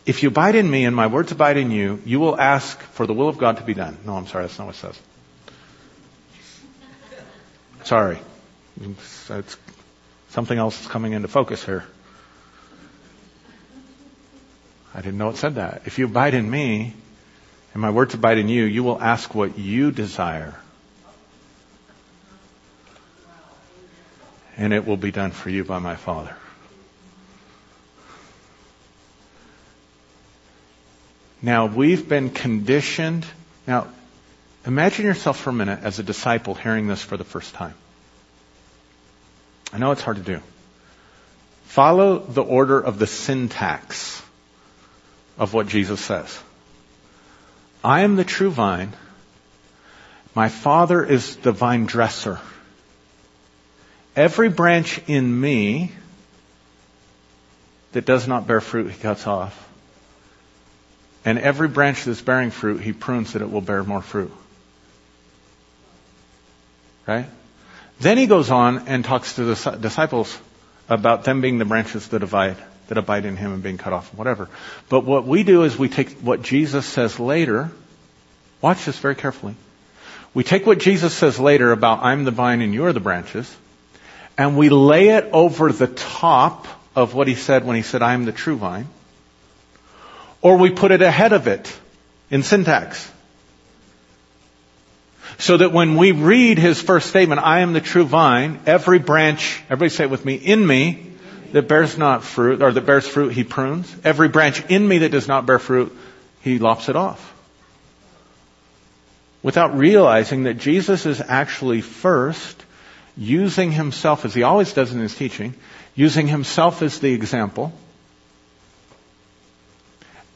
If 0.10 0.24
you 0.24 0.30
abide 0.30 0.56
in 0.56 0.68
me 0.68 0.86
and 0.86 0.96
my 0.96 1.06
words 1.06 1.32
abide 1.32 1.58
in 1.58 1.70
you, 1.70 2.02
you 2.04 2.20
will 2.20 2.36
ask 2.36 2.82
for 2.82 3.06
the 3.06 3.14
will 3.14 3.30
of 3.30 3.38
God 3.38 3.58
to 3.58 3.64
be 3.64 3.76
done. 3.76 3.96
No, 4.04 4.16
I'm 4.16 4.26
sorry, 4.26 4.46
that's 4.46 4.58
not 4.58 4.66
what 4.66 4.74
it 4.74 4.80
says. 4.80 5.00
Sorry. 7.84 8.18
It's, 8.82 9.58
something 10.30 10.58
else 10.58 10.82
is 10.82 10.88
coming 10.88 11.14
into 11.14 11.28
focus 11.28 11.64
here. 11.64 11.84
I 14.96 15.02
didn't 15.02 15.20
know 15.20 15.30
it 15.30 15.38
said 15.38 15.56
that. 15.56 15.84
If 15.86 16.00
you 16.00 16.06
abide 16.06 16.34
in 16.34 16.50
me 16.50 16.96
and 17.76 17.82
my 17.84 17.92
words 17.92 18.16
abide 18.16 18.40
in 18.40 18.50
you, 18.50 18.64
you 18.64 18.82
will 18.84 19.00
ask 19.00 19.36
what 19.36 19.60
you 19.60 19.92
desire. 19.92 20.60
And 24.58 24.74
it 24.74 24.88
will 24.88 24.98
be 24.98 25.12
done 25.12 25.30
for 25.30 25.52
you 25.52 25.64
by 25.64 25.78
my 25.78 25.96
Father. 25.96 26.36
Now, 31.42 31.68
we've 31.68 32.08
been 32.08 32.30
conditioned. 32.30 33.26
Now, 33.66 33.88
imagine 34.66 35.06
yourself 35.06 35.40
for 35.40 35.52
a 35.52 35.54
minute 35.54 35.80
as 35.84 36.00
a 36.00 36.04
disciple 36.04 36.54
hearing 36.54 36.88
this 36.88 37.02
for 37.02 37.16
the 37.16 37.24
first 37.24 37.54
time. 37.54 37.76
I 39.72 39.78
know 39.78 39.92
it's 39.92 40.02
hard 40.02 40.18
to 40.18 40.24
do. 40.24 40.42
Follow 41.66 42.20
the 42.20 42.44
order 42.44 42.80
of 42.80 43.00
the 43.00 43.08
syntax 43.08 44.22
of 45.38 45.54
what 45.54 45.68
Jesus 45.68 46.02
says. 46.02 46.38
I 47.84 48.02
am 48.02 48.16
the 48.16 48.26
true 48.26 48.50
vine. 48.50 48.94
My 50.36 50.50
Father 50.50 51.06
is 51.06 51.38
the 51.38 51.52
vine 51.52 51.86
dresser. 51.86 52.40
Every 54.16 54.50
branch 54.50 55.00
in 55.08 55.40
me 55.40 55.94
that 57.94 58.06
does 58.06 58.28
not 58.28 58.48
bear 58.48 58.60
fruit, 58.60 58.92
he 58.92 59.00
cuts 59.00 59.26
off. 59.28 59.69
And 61.26 61.38
every 61.38 61.68
branch 61.68 62.06
that's 62.06 62.22
bearing 62.22 62.52
fruit, 62.52 62.82
he 62.82 62.94
prunes 62.94 63.34
that 63.34 63.42
it 63.42 63.52
will 63.52 63.62
bear 63.62 63.84
more 63.84 64.02
fruit. 64.02 64.32
Right? 67.06 67.28
Then 68.00 68.18
he 68.18 68.28
goes 68.28 68.50
on 68.50 68.88
and 68.88 69.04
talks 69.04 69.36
to 69.36 69.44
the 69.44 69.78
disciples 69.78 70.38
about 70.88 71.26
them 71.26 71.42
being 71.42 71.58
the 71.58 71.66
branches 71.66 72.08
that 72.10 72.24
abide, 72.24 72.58
that 72.88 72.98
abide 72.98 73.26
in 73.26 73.36
him 73.36 73.54
and 73.54 73.62
being 73.62 73.78
cut 73.78 73.92
off, 73.92 74.10
and 74.12 74.18
whatever. 74.18 74.50
But 74.88 75.04
what 75.04 75.26
we 75.26 75.44
do 75.44 75.64
is 75.64 75.78
we 75.78 75.90
take 75.90 76.12
what 76.20 76.42
Jesus 76.42 76.86
says 76.86 77.20
later. 77.20 77.72
Watch 78.62 78.86
this 78.86 78.98
very 78.98 79.16
carefully. 79.16 79.56
We 80.34 80.44
take 80.44 80.66
what 80.66 80.80
Jesus 80.80 81.14
says 81.14 81.40
later 81.40 81.72
about 81.72 82.04
I'm 82.04 82.24
the 82.24 82.32
vine 82.32 82.62
and 82.62 82.74
you're 82.74 82.94
the 82.94 83.00
branches, 83.00 83.54
and 84.38 84.56
we 84.56 84.70
lay 84.70 85.10
it 85.10 85.26
over 85.34 85.72
the 85.72 85.88
top 85.88 86.68
of 86.96 87.14
what 87.14 87.28
he 87.28 87.36
said 87.36 87.66
when 87.66 87.76
he 87.76 87.82
said 87.82 88.02
I 88.02 88.14
am 88.14 88.26
the 88.26 88.32
true 88.32 88.56
vine 88.56 88.88
or 90.42 90.58
we 90.58 90.70
put 90.70 90.92
it 90.92 91.02
ahead 91.02 91.34
of 91.34 91.48
it 91.48 91.74
in 92.30 92.44
syntax. 92.44 93.12
So 95.38 95.58
that 95.58 95.72
when 95.72 95.96
we 95.96 96.12
read 96.12 96.58
his 96.58 96.82
first 96.82 97.10
statement, 97.10 97.42
I 97.42 97.60
am 97.60 97.74
the 97.74 97.82
true 97.82 98.06
vine, 98.06 98.60
every 98.66 99.00
branch, 99.00 99.62
everybody 99.70 99.90
say 99.90 100.04
it 100.06 100.10
with 100.10 100.26
me, 100.26 100.36
in 100.36 100.66
me, 100.66 101.06
that 101.54 101.68
bears 101.68 101.98
not 101.98 102.24
fruit, 102.24 102.62
or 102.62 102.72
that 102.72 102.86
bears 102.86 103.08
fruit, 103.08 103.34
he 103.34 103.44
prunes. 103.44 103.94
Every 104.04 104.28
branch 104.28 104.64
in 104.70 104.88
me 104.88 105.00
that 105.00 105.12
does 105.12 105.28
not 105.28 105.46
bear 105.46 105.60
fruit, 105.60 105.96
he 106.42 106.60
lops 106.60 106.90
it 106.90 106.96
off. 106.96 107.26
Without 109.42 109.78
realizing 109.78 110.44
that 110.44 110.56
Jesus 110.56 111.06
is 111.06 111.22
actually 111.22 111.82
first 111.82 112.62
using 113.16 113.72
himself, 113.72 114.26
as 114.26 114.34
he 114.34 114.44
always 114.44 114.74
does 114.74 114.92
in 114.92 115.00
his 115.00 115.16
teaching, 115.16 115.54
using 115.96 116.28
himself 116.28 116.82
as 116.82 117.00
the 117.00 117.14
example, 117.14 117.74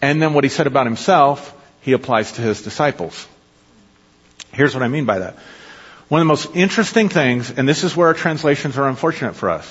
and 0.04 0.22
then 0.22 0.34
what 0.34 0.44
he 0.44 0.50
said 0.50 0.68
about 0.68 0.86
himself, 0.86 1.56
he 1.80 1.94
applies 1.94 2.34
to 2.34 2.42
his 2.42 2.62
disciples. 2.62 3.26
Here's 4.52 4.74
what 4.74 4.84
I 4.84 4.89
mean 4.89 5.06
by 5.06 5.20
that. 5.20 5.38
One 6.10 6.20
of 6.20 6.26
the 6.26 6.30
most 6.30 6.54
interesting 6.58 7.08
things, 7.08 7.50
and 7.52 7.70
this 7.70 7.86
is 7.86 7.96
where 7.96 8.10
our 8.10 8.13
translations 8.13 8.78
are 8.78 8.89
unfortunate 8.89 9.38
for 9.38 9.50
us. 9.50 9.66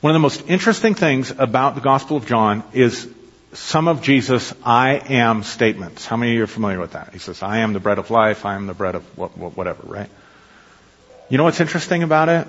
One 0.00 0.10
of 0.10 0.14
the 0.16 0.18
most 0.18 0.48
interesting 0.48 0.96
things 0.96 1.30
about 1.30 1.76
the 1.76 1.80
Gospel 1.80 2.16
of 2.16 2.26
John 2.26 2.64
is 2.72 3.08
some 3.52 3.86
of 3.86 4.02
Jesus' 4.02 4.52
I 4.64 4.94
am 4.94 5.44
statements. 5.44 6.04
How 6.04 6.16
many 6.16 6.32
of 6.32 6.38
you 6.38 6.42
are 6.42 6.48
familiar 6.48 6.80
with 6.80 6.94
that? 6.94 7.12
He 7.12 7.20
says, 7.20 7.40
I 7.40 7.58
am 7.58 7.72
the 7.72 7.78
bread 7.78 7.98
of 7.98 8.10
life, 8.10 8.44
I 8.44 8.56
am 8.56 8.66
the 8.66 8.74
bread 8.74 8.96
of 8.96 9.04
whatever, 9.16 9.84
right? 9.84 10.10
You 11.28 11.38
know 11.38 11.44
what's 11.44 11.60
interesting 11.60 12.02
about 12.02 12.28
it? 12.28 12.48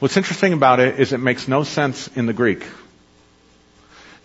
What's 0.00 0.16
interesting 0.16 0.52
about 0.52 0.80
it 0.80 0.98
is 0.98 1.12
it 1.12 1.18
makes 1.18 1.46
no 1.46 1.62
sense 1.62 2.08
in 2.16 2.26
the 2.26 2.32
Greek. 2.32 2.64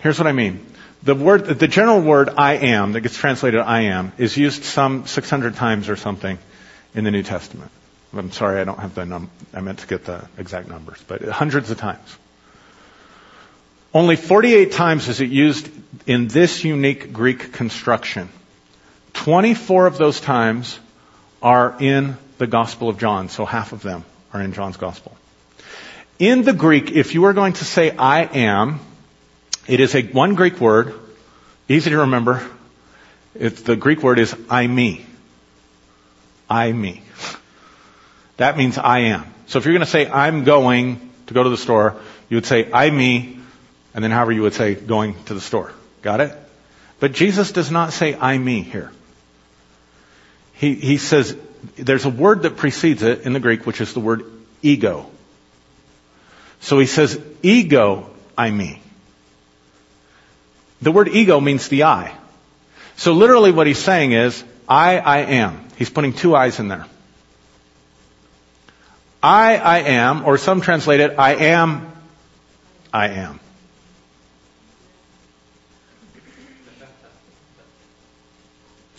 Here's 0.07 0.19
what 0.19 0.27
I 0.27 0.31
mean. 0.31 0.65
The 1.03 1.15
word, 1.15 1.47
the 1.47 1.67
general 1.67 1.99
word 1.99 2.29
I 2.37 2.53
am 2.53 2.93
that 2.93 3.01
gets 3.01 3.17
translated 3.17 3.59
I 3.59 3.81
am 3.81 4.13
is 4.17 4.37
used 4.37 4.63
some 4.63 5.05
600 5.05 5.55
times 5.55 5.89
or 5.89 5.97
something 5.97 6.39
in 6.95 7.03
the 7.03 7.11
New 7.11 7.23
Testament. 7.23 7.69
I'm 8.13 8.31
sorry, 8.31 8.61
I 8.61 8.63
don't 8.63 8.79
have 8.79 8.95
the 8.95 9.05
num, 9.05 9.29
I 9.53 9.59
meant 9.59 9.79
to 9.79 9.87
get 9.87 10.05
the 10.05 10.25
exact 10.37 10.69
numbers, 10.69 11.03
but 11.09 11.23
hundreds 11.23 11.71
of 11.71 11.77
times. 11.77 12.17
Only 13.93 14.15
48 14.15 14.71
times 14.71 15.09
is 15.09 15.19
it 15.19 15.29
used 15.29 15.69
in 16.05 16.29
this 16.29 16.63
unique 16.63 17.11
Greek 17.11 17.51
construction. 17.51 18.29
24 19.11 19.87
of 19.87 19.97
those 19.97 20.21
times 20.21 20.79
are 21.41 21.75
in 21.81 22.15
the 22.37 22.47
Gospel 22.47 22.87
of 22.87 22.97
John, 22.97 23.27
so 23.27 23.43
half 23.43 23.73
of 23.73 23.81
them 23.81 24.05
are 24.31 24.41
in 24.41 24.53
John's 24.53 24.77
Gospel. 24.77 25.17
In 26.17 26.43
the 26.43 26.53
Greek, 26.53 26.91
if 26.91 27.13
you 27.13 27.23
were 27.23 27.33
going 27.33 27.51
to 27.51 27.65
say 27.65 27.91
I 27.91 28.21
am, 28.23 28.79
It 29.67 29.79
is 29.79 29.95
a 29.95 30.01
one 30.01 30.35
Greek 30.35 30.59
word, 30.61 30.93
easy 31.67 31.89
to 31.89 31.97
remember. 31.99 32.47
It's, 33.35 33.61
the 33.61 33.75
Greek 33.75 34.01
word 34.01 34.17
is 34.19 34.33
eimi. 34.33 35.03
I 36.49 36.71
me. 36.71 37.03
That 38.37 38.57
means 38.57 38.77
I 38.77 38.99
am. 38.99 39.25
So 39.47 39.59
if 39.59 39.65
you're 39.65 39.73
going 39.73 39.85
to 39.85 39.91
say 39.91 40.07
I'm 40.09 40.43
going 40.43 41.11
to 41.27 41.33
go 41.33 41.43
to 41.43 41.49
the 41.49 41.57
store, 41.57 41.99
you 42.29 42.37
would 42.37 42.45
say 42.45 42.63
eimi, 42.63 43.41
and 43.93 44.03
then 44.03 44.11
however 44.11 44.31
you 44.31 44.43
would 44.43 44.53
say 44.53 44.75
going 44.75 45.21
to 45.25 45.33
the 45.33 45.41
store. 45.41 45.73
Got 46.01 46.21
it? 46.21 46.33
But 46.99 47.11
Jesus 47.11 47.51
does 47.51 47.69
not 47.69 47.93
say 47.93 48.13
eimi 48.13 48.63
here. 48.63 48.91
He, 50.53 50.75
he 50.75 50.97
says 50.97 51.35
there's 51.75 52.05
a 52.05 52.09
word 52.09 52.43
that 52.43 52.57
precedes 52.57 53.03
it 53.03 53.21
in 53.21 53.33
the 53.33 53.39
Greek, 53.39 53.65
which 53.65 53.81
is 53.81 53.93
the 53.93 53.99
word 53.99 54.23
ego. 54.61 55.09
So 56.61 56.79
he 56.79 56.85
says 56.85 57.19
ego 57.43 58.09
eimi. 58.37 58.79
The 60.81 60.91
word 60.91 61.09
ego 61.09 61.39
means 61.39 61.67
the 61.69 61.83
I. 61.83 62.15
So 62.95 63.13
literally 63.13 63.51
what 63.51 63.67
he's 63.67 63.79
saying 63.79 64.11
is, 64.11 64.43
I, 64.67 64.97
I 64.97 65.17
am. 65.19 65.65
He's 65.77 65.89
putting 65.89 66.13
two 66.13 66.35
I's 66.35 66.59
in 66.59 66.67
there. 66.67 66.85
I, 69.21 69.57
I 69.57 69.77
am, 69.79 70.25
or 70.25 70.37
some 70.37 70.61
translate 70.61 70.99
it, 70.99 71.15
I 71.17 71.35
am, 71.35 71.91
I 72.93 73.09
am. 73.09 73.39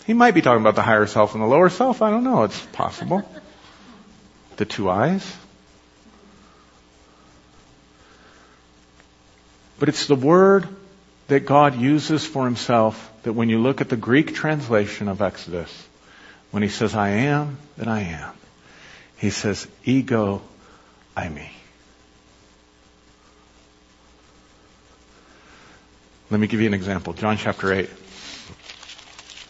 He 0.05 0.13
might 0.13 0.33
be 0.33 0.41
talking 0.41 0.61
about 0.61 0.75
the 0.75 0.81
higher 0.81 1.05
self 1.05 1.35
and 1.35 1.43
the 1.43 1.47
lower 1.47 1.69
self. 1.69 2.01
I 2.01 2.09
don't 2.09 2.23
know. 2.23 2.43
It's 2.43 2.59
possible. 2.67 3.29
The 4.57 4.65
two 4.65 4.89
I's. 4.89 5.37
But 9.77 9.87
it's 9.87 10.07
the 10.07 10.15
word 10.15 10.67
that 11.29 11.45
God 11.45 11.75
uses 11.75 12.25
for 12.25 12.45
himself 12.45 13.11
that 13.23 13.33
when 13.33 13.49
you 13.49 13.59
look 13.59 13.81
at 13.81 13.89
the 13.89 13.95
Greek 13.95 14.33
translation 14.33 15.07
of 15.07 15.21
Exodus, 15.21 15.87
when 16.51 16.63
he 16.63 16.69
says, 16.69 16.95
I 16.95 17.09
am 17.09 17.57
that 17.77 17.87
I 17.87 18.01
am, 18.01 18.33
he 19.17 19.29
says, 19.29 19.67
ego, 19.85 20.41
eimi. 21.15 21.49
Let 26.31 26.39
me 26.39 26.47
give 26.47 26.61
you 26.61 26.67
an 26.67 26.73
example. 26.73 27.13
John 27.13 27.37
chapter 27.37 27.73
8. 27.73 27.89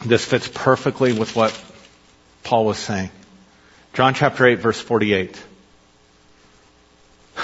This 0.05 0.23
fits 0.23 0.47
perfectly 0.47 1.13
with 1.13 1.35
what 1.35 1.57
Paul 2.43 2.65
was 2.65 2.77
saying. 2.77 3.09
John 3.93 4.13
chapter 4.13 4.45
8 4.45 4.59
verse 4.59 4.79
48. 4.79 5.41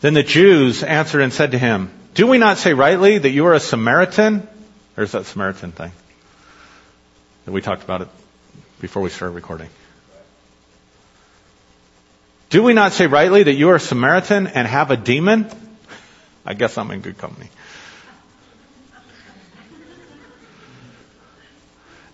then 0.00 0.14
the 0.14 0.22
Jews 0.22 0.82
answered 0.82 1.20
and 1.20 1.32
said 1.32 1.52
to 1.52 1.58
him, 1.58 1.92
do 2.14 2.26
we 2.26 2.38
not 2.38 2.58
say 2.58 2.74
rightly 2.74 3.18
that 3.18 3.30
you 3.30 3.46
are 3.46 3.54
a 3.54 3.60
Samaritan? 3.60 4.46
There's 4.96 5.12
that 5.12 5.26
Samaritan 5.26 5.72
thing 5.72 5.92
that 7.44 7.52
we 7.52 7.60
talked 7.60 7.82
about 7.82 8.02
it 8.02 8.08
before 8.80 9.02
we 9.02 9.08
started 9.08 9.34
recording. 9.34 9.68
Do 12.50 12.62
we 12.62 12.74
not 12.74 12.92
say 12.92 13.06
rightly 13.06 13.44
that 13.44 13.54
you 13.54 13.70
are 13.70 13.76
a 13.76 13.80
Samaritan 13.80 14.46
and 14.46 14.68
have 14.68 14.90
a 14.90 14.96
demon? 14.96 15.46
I 16.44 16.54
guess 16.54 16.76
I'm 16.76 16.90
in 16.90 17.00
good 17.00 17.16
company. 17.16 17.48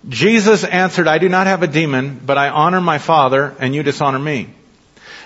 Jesus 0.09 0.63
answered, 0.65 1.09
I 1.09 1.19
do 1.19 1.29
not 1.29 1.49
have 1.49 1.63
a 1.63 1.67
demon, 1.67 2.21
but 2.25 2.39
I 2.39 2.51
honor 2.51 2.81
my 2.81 2.99
Father, 2.99 3.55
and 3.59 3.75
you 3.75 3.83
dishonor 3.83 4.19
me. 4.19 4.55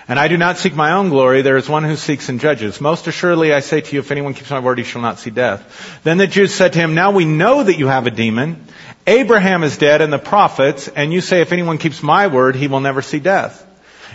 And 0.07 0.19
I 0.19 0.27
do 0.27 0.37
not 0.37 0.57
seek 0.57 0.75
my 0.75 0.93
own 0.93 1.09
glory. 1.09 1.41
There 1.41 1.55
is 1.55 1.69
one 1.69 1.83
who 1.83 1.95
seeks 1.95 2.27
and 2.27 2.39
judges. 2.39 2.81
Most 2.81 3.07
assuredly 3.07 3.53
I 3.53 3.61
say 3.61 3.79
to 3.81 3.93
you, 3.93 3.99
if 3.99 4.11
anyone 4.11 4.33
keeps 4.33 4.49
my 4.49 4.59
word, 4.59 4.77
he 4.77 4.83
shall 4.83 5.01
not 5.01 5.19
see 5.19 5.29
death. 5.29 6.01
Then 6.03 6.17
the 6.17 6.27
Jews 6.27 6.53
said 6.53 6.73
to 6.73 6.79
him, 6.79 6.93
now 6.93 7.11
we 7.11 7.23
know 7.25 7.63
that 7.63 7.77
you 7.77 7.87
have 7.87 8.05
a 8.05 8.11
demon. 8.11 8.65
Abraham 9.07 9.63
is 9.63 9.77
dead 9.77 10.01
and 10.01 10.11
the 10.11 10.19
prophets, 10.19 10.89
and 10.89 11.13
you 11.13 11.21
say 11.21 11.41
if 11.41 11.51
anyone 11.51 11.77
keeps 11.77 12.03
my 12.03 12.27
word, 12.27 12.55
he 12.55 12.67
will 12.67 12.81
never 12.81 13.01
see 13.01 13.19
death. 13.19 13.65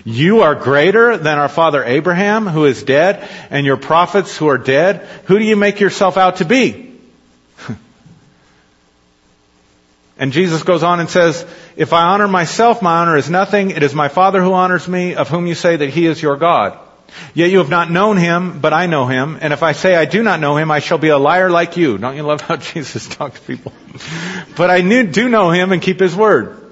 You 0.04 0.42
are 0.42 0.54
greater 0.54 1.16
than 1.16 1.38
our 1.38 1.48
father 1.48 1.82
Abraham, 1.82 2.46
who 2.46 2.66
is 2.66 2.82
dead, 2.82 3.28
and 3.50 3.66
your 3.66 3.76
prophets 3.76 4.36
who 4.36 4.48
are 4.48 4.58
dead. 4.58 5.06
Who 5.24 5.38
do 5.38 5.44
you 5.44 5.56
make 5.56 5.80
yourself 5.80 6.16
out 6.16 6.36
to 6.36 6.44
be? 6.44 6.87
And 10.18 10.32
Jesus 10.32 10.64
goes 10.64 10.82
on 10.82 10.98
and 10.98 11.08
says, 11.08 11.46
if 11.76 11.92
I 11.92 12.02
honor 12.02 12.26
myself, 12.26 12.82
my 12.82 13.00
honor 13.00 13.16
is 13.16 13.30
nothing. 13.30 13.70
It 13.70 13.84
is 13.84 13.94
my 13.94 14.08
Father 14.08 14.42
who 14.42 14.52
honors 14.52 14.88
me, 14.88 15.14
of 15.14 15.28
whom 15.28 15.46
you 15.46 15.54
say 15.54 15.76
that 15.76 15.90
he 15.90 16.06
is 16.06 16.20
your 16.20 16.36
God. 16.36 16.78
Yet 17.34 17.50
you 17.50 17.58
have 17.58 17.70
not 17.70 17.90
known 17.90 18.16
him, 18.16 18.60
but 18.60 18.72
I 18.72 18.86
know 18.86 19.06
him. 19.06 19.38
And 19.40 19.52
if 19.52 19.62
I 19.62 19.72
say 19.72 19.94
I 19.94 20.04
do 20.04 20.22
not 20.22 20.40
know 20.40 20.56
him, 20.56 20.70
I 20.70 20.80
shall 20.80 20.98
be 20.98 21.08
a 21.08 21.18
liar 21.18 21.50
like 21.50 21.76
you. 21.76 21.98
Don't 21.98 22.16
you 22.16 22.22
love 22.22 22.40
how 22.40 22.56
Jesus 22.72 23.06
talks 23.06 23.40
to 23.40 23.46
people? 23.46 23.72
but 24.56 24.70
I 24.70 24.80
do 25.04 25.28
know 25.28 25.50
him 25.50 25.72
and 25.72 25.80
keep 25.80 26.00
his 26.00 26.14
word. 26.14 26.64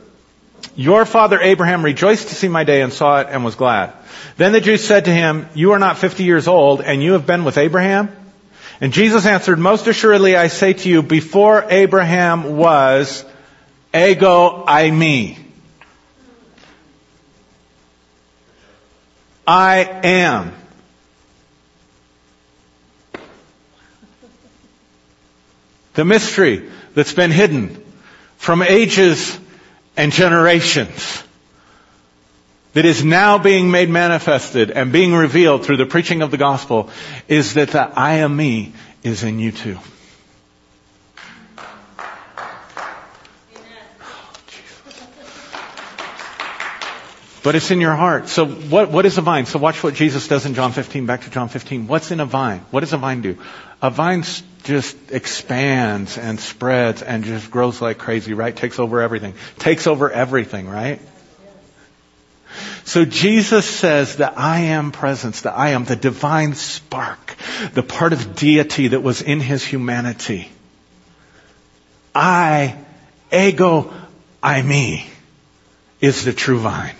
Your 0.75 1.07
father 1.07 1.41
Abraham 1.41 1.85
rejoiced 1.85 2.29
to 2.29 2.35
see 2.35 2.49
my 2.49 2.65
day 2.65 2.83
and 2.83 2.93
saw 2.93 3.21
it 3.21 3.29
and 3.31 3.45
was 3.45 3.55
glad. 3.55 3.95
Then 4.37 4.53
the 4.53 4.61
Jews 4.61 4.85
said 4.85 5.07
to 5.07 5.13
him, 5.13 5.49
you 5.55 5.73
are 5.73 5.79
not 5.79 5.99
50 5.99 6.25
years 6.25 6.49
old 6.49 6.83
and 6.83 7.03
you 7.03 7.13
have 7.13 7.27
been 7.27 7.45
with 7.45 7.57
Abraham? 7.57 8.15
And 8.81 8.93
Jesus 8.93 9.25
answered, 9.25 9.59
most 9.59 9.87
assuredly 9.87 10.37
I 10.37 10.49
say 10.49 10.75
to 10.75 10.89
you, 10.89 11.03
before 11.03 11.65
Abraham 11.71 12.57
was, 12.57 13.25
ego 13.97 14.65
eimi. 14.67 15.39
I 19.47 19.79
am. 20.03 20.53
The 25.95 26.05
mystery 26.05 26.69
that's 26.95 27.13
been 27.15 27.31
hidden 27.31 27.83
from 28.37 28.63
ages 28.63 29.39
and 29.97 30.13
generations 30.13 31.23
that 32.75 32.85
is 32.85 33.03
now 33.03 33.39
being 33.39 33.71
made 33.71 33.89
manifested 33.89 34.71
and 34.71 34.93
being 34.93 35.15
revealed 35.15 35.65
through 35.65 35.79
the 35.79 35.87
preaching 35.87 36.21
of 36.21 36.31
the 36.31 36.37
gospel 36.37 36.91
is 37.29 37.55
that 37.55 37.71
the 37.71 37.81
I 37.81 38.17
am 38.17 38.37
me 38.37 38.75
is 39.03 39.23
in 39.23 39.39
you 39.39 39.53
too. 39.53 39.79
But 47.47 47.55
it's 47.55 47.71
in 47.71 47.81
your 47.81 47.95
heart. 47.95 48.27
So 48.27 48.45
what, 48.45 48.91
what 48.91 49.07
is 49.07 49.19
a 49.19 49.21
vine? 49.21 49.47
So 49.47 49.61
watch 49.61 49.81
what 49.81 49.95
Jesus 49.95 50.27
does 50.27 50.47
in 50.47 50.55
John 50.55 50.73
15, 50.73 51.07
back 51.07 51.21
to 51.21 51.31
John 51.31 51.49
15. 51.49 51.87
What's 51.87 52.11
in 52.11 52.19
a 52.19 52.27
vine? 52.27 52.59
What 52.73 52.81
does 52.81 52.93
a 52.93 52.97
vine 52.97 53.21
do? 53.21 53.39
A 53.81 53.89
vine 53.89 54.25
just 54.65 54.97
expands 55.13 56.19
and 56.19 56.41
spreads 56.41 57.03
and 57.03 57.23
just 57.23 57.49
grows 57.49 57.81
like 57.81 57.99
crazy, 57.99 58.35
right? 58.35 58.57
Takes 58.57 58.81
over 58.81 59.01
everything. 59.01 59.35
Takes 59.61 59.87
over 59.87 60.11
everything, 60.11 60.69
right? 60.69 61.01
So 62.83 63.05
Jesus 63.05 63.65
says 63.65 64.17
that 64.17 64.37
I 64.37 64.63
am 64.63 64.91
presence, 64.91 65.43
that 65.43 65.57
I 65.57 65.69
am 65.69 65.85
the 65.85 65.95
divine 65.95 66.55
spark, 66.55 67.37
the 67.75 67.85
part 67.85 68.13
of 68.13 68.35
deity 68.35 68.89
that 68.89 69.05
was 69.05 69.23
in 69.23 69.39
his 69.39 69.65
humanity. 69.65 70.51
I, 72.13 72.77
ego, 73.33 73.95
eimi, 74.43 75.07
is 76.01 76.25
the 76.25 76.33
true 76.33 76.59
vine. 76.59 76.97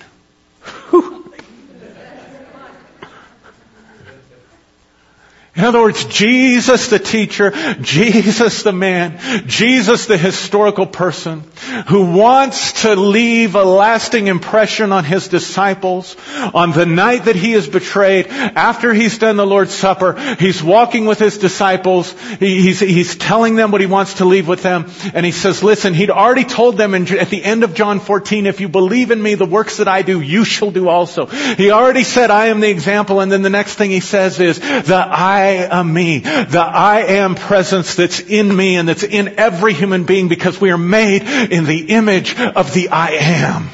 In 5.57 5.65
other 5.65 5.81
words, 5.81 6.05
Jesus 6.05 6.89
the 6.89 6.99
teacher, 6.99 7.51
Jesus 7.81 8.63
the 8.63 8.73
man, 8.73 9.19
Jesus 9.47 10.05
the 10.05 10.19
historical 10.19 10.87
person 10.87 11.45
who 11.89 12.13
wants 12.13 12.83
to 12.83 12.95
leave 12.95 13.55
a 13.55 13.65
lasting 13.65 14.27
impression 14.27 14.93
on 14.93 15.05
his 15.05 15.29
disciples 15.29 16.15
on 16.53 16.73
the 16.73 16.85
night 16.85 17.25
that 17.25 17.37
he 17.37 17.55
is 17.55 17.67
betrayed, 17.69 18.27
after 18.27 18.93
he's 18.93 19.19
done 19.19 19.37
the 19.37 19.47
Lord's 19.47 19.73
Supper, 19.73 20.37
he's 20.39 20.63
walking 20.63 21.07
with 21.07 21.19
his 21.19 21.39
disciples, 21.39 22.13
he's, 22.39 22.81
he's 22.81 23.17
telling 23.17 23.57
them 23.57 23.71
what 23.71 23.81
he 23.81 23.87
wants 23.87 24.15
to 24.15 24.27
leave 24.27 24.47
with 24.47 24.63
them, 24.63 24.91
and 25.15 25.25
he 25.25 25.33
says, 25.33 25.63
listen, 25.63 25.95
he'd 25.95 26.11
already 26.11 26.45
told 26.45 26.77
them 26.77 26.95
in, 26.95 27.09
at 27.17 27.31
the 27.31 27.43
end 27.43 27.65
of 27.65 27.73
John 27.73 28.01
14, 28.01 28.45
if 28.45 28.61
you 28.61 28.69
believe 28.69 29.11
in 29.11 29.23
me, 29.23 29.35
the 29.35 29.47
works 29.47 29.79
that 29.79 29.89
I 29.89 30.03
do, 30.03 30.21
you 30.21 30.45
shall 30.45 30.71
do 30.71 30.89
also. 30.89 31.27
He 31.27 31.71
already 31.71 32.05
said, 32.05 32.31
I 32.31 32.49
am 32.49 32.61
the 32.61 32.69
example, 32.69 33.21
and 33.21 33.33
then 33.33 33.41
the 33.41 33.51
next 33.51 33.77
thing 33.77 33.91
he 33.91 34.01
says 34.01 34.39
is, 34.39 34.59
the 34.59 34.97
I 34.97 35.46
I 35.47 35.51
am 35.67 35.71
uh, 35.73 35.85
me. 35.85 36.19
The 36.19 36.61
I 36.61 37.01
am 37.01 37.35
presence 37.35 37.95
that's 37.95 38.21
in 38.21 38.55
me 38.55 38.77
and 38.77 38.89
that's 38.89 39.03
in 39.05 39.39
every 39.39 39.75
human 39.75 40.05
being 40.05 40.29
because 40.29 40.61
we 40.61 40.71
are 40.71 40.79
made 40.79 41.23
in 41.23 41.65
the 41.65 41.91
image 41.91 42.37
of 42.37 42.73
the 42.75 42.89
I 42.89 43.11
am. 43.13 43.69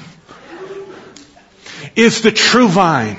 Is 1.96 2.22
the 2.22 2.32
true 2.32 2.68
vine. 2.68 3.18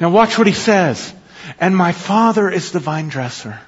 Now 0.00 0.10
watch 0.10 0.38
what 0.38 0.46
he 0.46 0.52
says. 0.52 1.12
And 1.60 1.76
my 1.76 1.92
father 1.92 2.50
is 2.50 2.72
the 2.72 2.80
vine 2.80 3.08
dresser. 3.08 3.58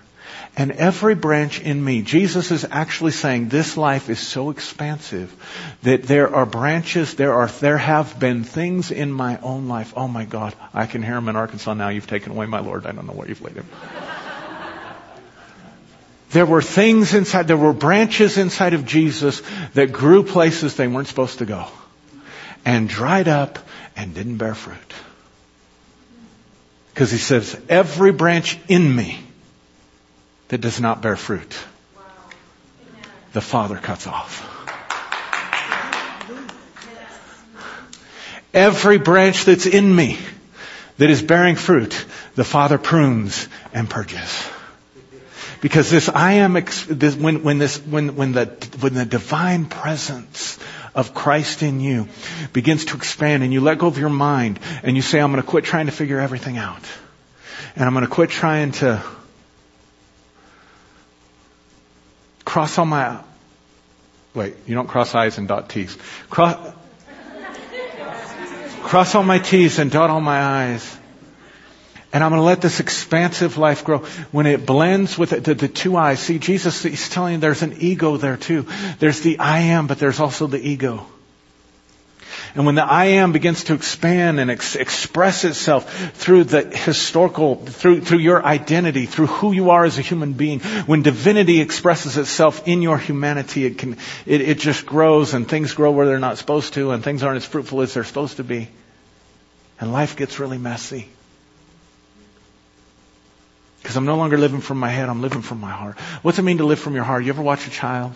And 0.61 0.73
every 0.73 1.15
branch 1.15 1.59
in 1.59 1.83
me, 1.83 2.03
Jesus 2.03 2.51
is 2.51 2.67
actually 2.71 3.13
saying 3.13 3.49
this 3.49 3.79
life 3.79 4.11
is 4.11 4.19
so 4.19 4.51
expansive 4.51 5.35
that 5.85 6.03
there 6.03 6.35
are 6.35 6.45
branches, 6.45 7.15
there 7.15 7.33
are, 7.33 7.47
there 7.47 7.79
have 7.79 8.21
been 8.21 8.45
things 8.45 8.91
in 8.91 9.11
my 9.11 9.39
own 9.41 9.69
life. 9.69 9.95
Oh 9.97 10.07
my 10.07 10.27
God, 10.27 10.55
I 10.75 10.85
can 10.85 11.03
hear 11.03 11.17
him 11.17 11.31
in 11.31 11.37
Arkansas 11.37 11.73
now. 11.73 11.89
You've 11.89 12.07
taken 12.07 12.33
away 12.33 12.45
my 12.45 12.61
Lord. 12.61 12.85
I 12.85 12.93
don't 12.93 13.07
know 13.07 13.15
where 13.15 13.27
you've 13.27 13.41
laid 13.41 13.55
him. 13.55 13.67
There 16.33 16.45
were 16.45 16.61
things 16.61 17.15
inside, 17.15 17.49
there 17.49 17.57
were 17.57 17.73
branches 17.73 18.37
inside 18.37 18.75
of 18.75 18.85
Jesus 18.85 19.41
that 19.73 19.93
grew 19.93 20.25
places 20.25 20.77
they 20.77 20.89
weren't 20.89 21.09
supposed 21.09 21.39
to 21.39 21.47
go 21.47 21.69
and 22.67 22.87
dried 22.87 23.29
up 23.29 23.59
and 23.97 24.15
didn't 24.15 24.37
bear 24.37 24.55
fruit. 24.55 24.93
Because 26.93 27.11
he 27.11 27.17
says, 27.17 27.59
every 27.71 28.13
branch 28.13 28.59
in 28.69 28.95
me 28.95 29.21
that 30.51 30.61
does 30.61 30.81
not 30.81 31.01
bear 31.01 31.17
fruit, 31.17 31.57
the 33.33 33.41
Father 33.41 33.77
cuts 33.77 34.07
off. 34.07 34.47
Every 38.53 38.99
branch 38.99 39.45
that's 39.45 39.67
in 39.67 39.95
me 39.95 40.19
that 40.99 41.09
is 41.09 41.23
bearing 41.23 41.55
fruit, 41.55 42.05
the 42.35 42.43
Father 42.43 42.79
prunes 42.79 43.47
and 43.73 43.89
purges. 43.89 44.49
Because 45.61 45.89
this 45.89 46.09
I 46.09 46.33
am, 46.33 46.55
this, 46.55 47.15
when, 47.15 47.45
when 47.45 47.59
this, 47.59 47.79
when, 47.79 48.17
when 48.17 48.33
the, 48.33 48.47
when 48.81 48.95
the 48.95 49.05
divine 49.05 49.67
presence 49.67 50.59
of 50.97 51.15
Christ 51.15 51.63
in 51.63 51.79
you 51.79 52.09
begins 52.53 52.87
to 52.87 52.97
expand 52.97 53.45
and 53.45 53.53
you 53.53 53.61
let 53.61 53.79
go 53.79 53.87
of 53.87 53.99
your 53.99 54.09
mind 54.09 54.59
and 54.83 54.97
you 54.97 55.03
say, 55.03 55.21
I'm 55.21 55.31
going 55.31 55.41
to 55.43 55.49
quit 55.49 55.63
trying 55.63 55.87
to 55.87 55.93
figure 55.93 56.19
everything 56.19 56.59
out. 56.59 56.83
And 57.77 57.85
I'm 57.85 57.93
going 57.93 58.05
to 58.05 58.11
quit 58.11 58.31
trying 58.31 58.73
to 58.73 59.01
cross 62.51 62.79
all 62.79 62.85
my, 62.85 63.17
wait, 64.35 64.57
you 64.67 64.75
don't 64.75 64.89
cross 64.89 65.15
I's 65.15 65.39
and 65.39 65.47
dot 65.47 65.69
T's. 65.69 65.97
Cross, 66.29 66.57
cross 68.83 69.15
all 69.15 69.23
my 69.23 69.39
T's 69.39 69.79
and 69.79 69.89
dot 69.89 70.11
all 70.11 70.21
my 70.21 70.73
I's. 70.73 70.99
And 72.13 72.25
I'm 72.25 72.31
going 72.31 72.41
to 72.41 72.45
let 72.45 72.61
this 72.61 72.81
expansive 72.81 73.57
life 73.57 73.85
grow. 73.85 73.99
When 74.33 74.47
it 74.47 74.67
blends 74.67 75.17
with 75.17 75.31
the, 75.31 75.55
the, 75.55 75.69
two 75.69 75.97
eyes, 75.97 76.19
see, 76.19 76.41
Jesus, 76.41 76.83
he's 76.83 77.09
telling 77.09 77.35
you 77.35 77.39
there's 77.39 77.63
an 77.63 77.77
ego 77.79 78.17
there 78.17 78.37
too. 78.37 78.67
There's 78.99 79.21
the 79.21 79.39
I 79.39 79.61
am, 79.77 79.87
but 79.87 80.01
there's 80.01 80.19
also 80.19 80.49
the 80.49 80.59
ego. 80.59 81.07
And 82.55 82.67
when 82.67 82.75
the 82.75 82.85
I 82.85 83.07
am 83.07 83.33
begins 83.33 83.65
to 83.65 83.75
expand 83.75 84.41
and 84.41 84.51
ex- 84.51 84.75
express 84.75 85.45
itself 85.45 86.13
through 86.15 86.45
the 86.45 86.63
historical, 86.63 87.57
through, 87.57 88.01
through 88.01 88.19
your 88.19 88.45
identity, 88.45 89.07
through 89.07 89.27
who 89.27 89.53
you 89.53 89.71
are 89.71 89.85
as 89.85 89.99
a 89.99 90.03
human 90.03 90.33
being, 90.33 90.61
when 90.87 91.03
divinity 91.03 91.61
expresses 91.61 92.17
itself 92.17 92.67
in 92.67 92.83
your 92.83 92.99
humanity, 92.99 93.67
it 93.67 93.79
can, 93.79 93.97
it, 94.27 94.41
it 94.41 94.59
just 94.59 94.85
grows 94.85 95.33
and 95.35 95.49
things 95.49 95.75
grow 95.75 95.93
where 95.93 96.07
they're 96.07 96.19
not 96.19 96.39
supposed 96.39 96.75
to 96.75 96.91
and 96.91 97.05
things 97.05 97.23
aren't 97.23 97.37
as 97.37 97.45
fruitful 97.45 97.83
as 97.83 97.95
they're 97.95 98.05
supposed 98.05 98.39
to 98.39 98.45
be. 98.45 98.69
And 99.79 99.93
life 99.93 100.17
gets 100.17 100.39
really 100.41 100.59
messy. 100.59 101.09
Because 103.83 103.97
I'm 103.97 104.05
no 104.05 104.17
longer 104.17 104.37
living 104.37 104.61
from 104.61 104.79
my 104.79 104.91
head, 104.91 105.09
I'm 105.09 105.23
living 105.23 105.43
from 105.43 105.61
my 105.61 105.71
heart. 105.71 105.99
What's 106.23 106.39
it 106.39 106.43
mean 106.43 106.59
to 106.59 106.65
live 106.65 106.81
from 106.81 106.95
your 106.95 107.05
heart? 107.05 107.25
You 107.25 107.31
ever 107.31 107.43
watch 107.43 107.67
a 107.67 107.71
child? 107.71 108.15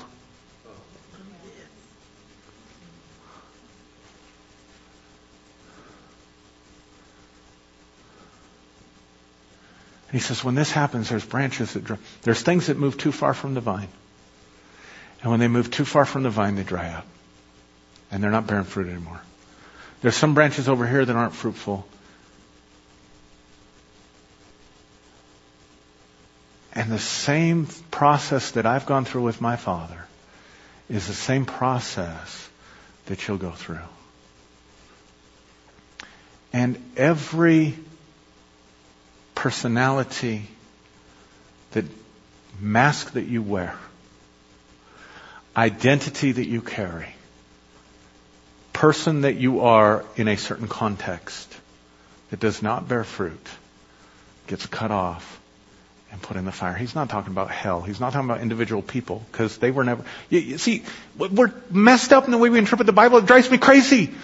He 10.15 10.21
says, 10.21 10.45
when 10.45 10.55
this 10.55 10.71
happens, 10.71 11.09
there's 11.09 11.25
branches 11.25 11.73
that 11.73 11.83
dry. 11.83 11.99
There's 12.23 12.41
things 12.41 12.69
that 12.69 12.79
move 12.79 12.97
too 12.97 13.11
far 13.11 13.35
from 13.35 13.55
the 13.55 13.61
vine. 13.61 13.89
And 15.21 15.31
when 15.33 15.41
they 15.41 15.49
move 15.49 15.73
too 15.73 15.85
far 15.85 16.05
from 16.05 16.23
the 16.23 16.31
vine, 16.31 16.55
they 16.55 16.63
dry 16.63 16.91
up. 16.91 17.05
And 18.13 18.23
they're 18.23 18.31
not 18.31 18.47
bearing 18.47 18.63
fruit 18.63 18.87
anymore. 18.87 19.21
There's 20.03 20.15
some 20.15 20.35
branches 20.35 20.69
over 20.69 20.87
here 20.87 21.05
that 21.05 21.17
aren't 21.17 21.35
fruitful. 21.35 21.85
And 26.75 26.93
the 26.93 27.01
same 27.01 27.67
process 27.91 28.53
that 28.53 28.67
I've 28.67 28.87
gone 28.87 29.05
through 29.05 29.23
with 29.23 29.41
my 29.41 29.57
father 29.57 30.07
is 30.89 31.09
the 31.09 31.13
same 31.13 31.45
process 31.45 32.49
that 33.07 33.27
you'll 33.27 33.39
go 33.39 33.51
through. 33.51 33.79
And 36.53 36.81
every 36.97 37.75
personality 39.45 40.43
that 41.73 41.85
mask 42.59 43.13
that 43.13 43.27
you 43.27 43.43
wear, 43.43 43.77
identity 45.55 46.33
that 46.33 46.47
you 46.47 46.63
carry, 46.63 47.15
person 48.73 49.21
that 49.21 49.35
you 49.35 49.61
are 49.61 50.03
in 50.17 50.29
a 50.29 50.39
certain 50.39 50.67
context 50.67 51.55
that 52.31 52.41
does 52.41 52.63
not 52.63 52.89
bear 52.89 53.05
fruit 53.05 53.47
gets 54.47 54.65
cut 54.65 54.91
off 54.91 55.39
and 56.11 56.23
put 56.23 56.39
in 56.39 56.47
the 56.47 56.53
fire. 56.53 56.73
He's 56.73 56.95
not 56.95 57.11
talking 57.11 57.31
about 57.31 57.51
hell. 57.51 57.83
He's 57.83 58.01
not 58.01 58.15
talking 58.15 58.31
about 58.31 58.41
individual 58.41 58.81
people 58.81 59.23
because 59.31 59.59
they 59.59 59.71
were 59.71 59.85
never. 59.85 60.07
You, 60.31 60.39
you 60.39 60.57
see, 60.57 60.85
we're 61.19 61.53
messed 61.71 62.15
up 62.15 62.25
in 62.25 62.31
the 62.31 62.39
way 62.39 62.49
we 62.49 62.59
interpret 62.59 62.87
the 62.87 62.95
Bible. 62.95 63.19
It 63.19 63.27
drives 63.27 63.51
me 63.51 63.59
crazy. 63.59 64.15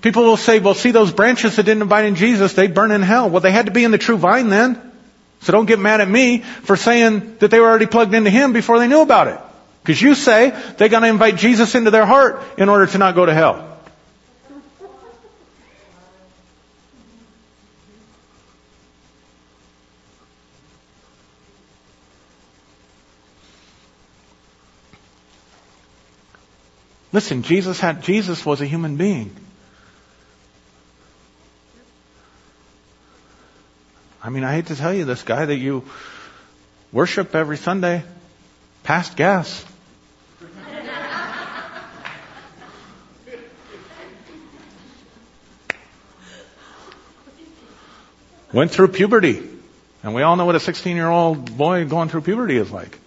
People 0.00 0.24
will 0.24 0.38
say, 0.38 0.60
well, 0.60 0.74
see 0.74 0.92
those 0.92 1.12
branches 1.12 1.56
that 1.56 1.64
didn't 1.64 1.82
abide 1.82 2.06
in 2.06 2.14
Jesus, 2.14 2.54
they 2.54 2.68
burn 2.68 2.90
in 2.90 3.02
hell. 3.02 3.28
Well, 3.28 3.40
they 3.40 3.52
had 3.52 3.66
to 3.66 3.72
be 3.72 3.84
in 3.84 3.90
the 3.90 3.98
true 3.98 4.16
vine 4.16 4.48
then. 4.48 4.80
So 5.42 5.52
don't 5.52 5.66
get 5.66 5.78
mad 5.78 6.00
at 6.00 6.08
me 6.08 6.38
for 6.38 6.76
saying 6.76 7.36
that 7.38 7.50
they 7.50 7.60
were 7.60 7.68
already 7.68 7.86
plugged 7.86 8.14
into 8.14 8.30
Him 8.30 8.52
before 8.52 8.78
they 8.78 8.88
knew 8.88 9.00
about 9.00 9.28
it. 9.28 9.38
Because 9.82 10.00
you 10.00 10.14
say 10.14 10.50
they're 10.76 10.88
going 10.88 11.02
to 11.02 11.08
invite 11.08 11.36
Jesus 11.36 11.74
into 11.74 11.90
their 11.90 12.06
heart 12.06 12.42
in 12.58 12.68
order 12.68 12.86
to 12.86 12.98
not 12.98 13.14
go 13.14 13.26
to 13.26 13.34
hell. 13.34 13.66
Listen, 27.12 27.42
Jesus 27.42 27.80
had, 27.80 28.02
Jesus 28.02 28.46
was 28.46 28.60
a 28.60 28.66
human 28.66 28.96
being. 28.96 29.34
I 34.22 34.28
mean, 34.28 34.44
I 34.44 34.52
hate 34.52 34.66
to 34.66 34.76
tell 34.76 34.92
you 34.92 35.04
this 35.04 35.22
guy 35.22 35.46
that 35.46 35.56
you 35.56 35.84
worship 36.92 37.34
every 37.34 37.56
Sunday 37.56 38.02
passed 38.82 39.16
gas. 39.16 39.64
Went 48.52 48.72
through 48.72 48.88
puberty. 48.88 49.48
And 50.02 50.14
we 50.14 50.22
all 50.22 50.36
know 50.36 50.44
what 50.44 50.56
a 50.56 50.60
16 50.60 50.96
year 50.96 51.08
old 51.08 51.56
boy 51.56 51.84
going 51.84 52.08
through 52.08 52.22
puberty 52.22 52.56
is 52.56 52.70
like. 52.70 52.98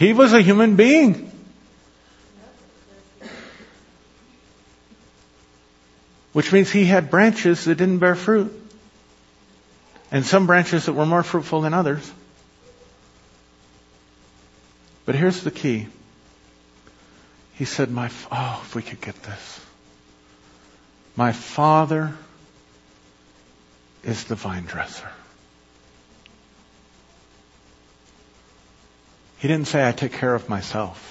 He 0.00 0.14
was 0.14 0.32
a 0.32 0.40
human 0.40 0.76
being. 0.76 1.30
Which 6.32 6.50
means 6.54 6.70
he 6.70 6.86
had 6.86 7.10
branches 7.10 7.66
that 7.66 7.74
didn't 7.74 7.98
bear 7.98 8.14
fruit. 8.14 8.50
And 10.10 10.24
some 10.24 10.46
branches 10.46 10.86
that 10.86 10.94
were 10.94 11.04
more 11.04 11.22
fruitful 11.22 11.60
than 11.60 11.74
others. 11.74 12.10
But 15.04 15.16
here's 15.16 15.42
the 15.42 15.50
key. 15.50 15.86
He 17.56 17.66
said, 17.66 17.90
my, 17.90 18.10
oh, 18.32 18.60
if 18.64 18.74
we 18.74 18.80
could 18.80 19.02
get 19.02 19.22
this. 19.22 19.60
My 21.14 21.32
father 21.32 22.14
is 24.02 24.24
the 24.24 24.34
vine 24.34 24.64
dresser. 24.64 25.10
He 29.40 29.48
didn't 29.48 29.68
say, 29.68 29.86
I 29.86 29.92
take 29.92 30.12
care 30.12 30.34
of 30.34 30.50
myself. 30.50 31.06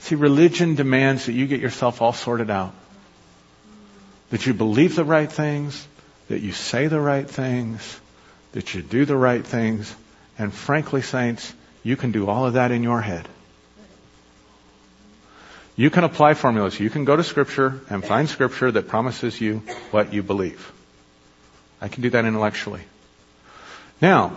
See, 0.00 0.16
religion 0.16 0.74
demands 0.74 1.26
that 1.26 1.34
you 1.34 1.46
get 1.46 1.60
yourself 1.60 2.02
all 2.02 2.12
sorted 2.12 2.50
out. 2.50 2.74
That 4.30 4.44
you 4.44 4.54
believe 4.54 4.96
the 4.96 5.04
right 5.04 5.30
things, 5.30 5.86
that 6.26 6.40
you 6.40 6.50
say 6.50 6.88
the 6.88 7.00
right 7.00 7.30
things, 7.30 8.00
that 8.52 8.74
you 8.74 8.82
do 8.82 9.04
the 9.04 9.16
right 9.16 9.46
things, 9.46 9.94
and 10.36 10.52
frankly, 10.52 11.02
saints, 11.02 11.54
you 11.84 11.96
can 11.96 12.10
do 12.10 12.28
all 12.28 12.46
of 12.46 12.54
that 12.54 12.72
in 12.72 12.82
your 12.82 13.00
head. 13.00 13.28
You 15.76 15.90
can 15.90 16.02
apply 16.02 16.34
formulas. 16.34 16.80
You 16.80 16.90
can 16.90 17.04
go 17.04 17.14
to 17.14 17.22
scripture 17.22 17.80
and 17.88 18.04
find 18.04 18.28
scripture 18.28 18.72
that 18.72 18.88
promises 18.88 19.40
you 19.40 19.62
what 19.92 20.12
you 20.12 20.24
believe. 20.24 20.72
I 21.80 21.86
can 21.86 22.02
do 22.02 22.10
that 22.10 22.24
intellectually. 22.24 22.82
Now, 24.02 24.32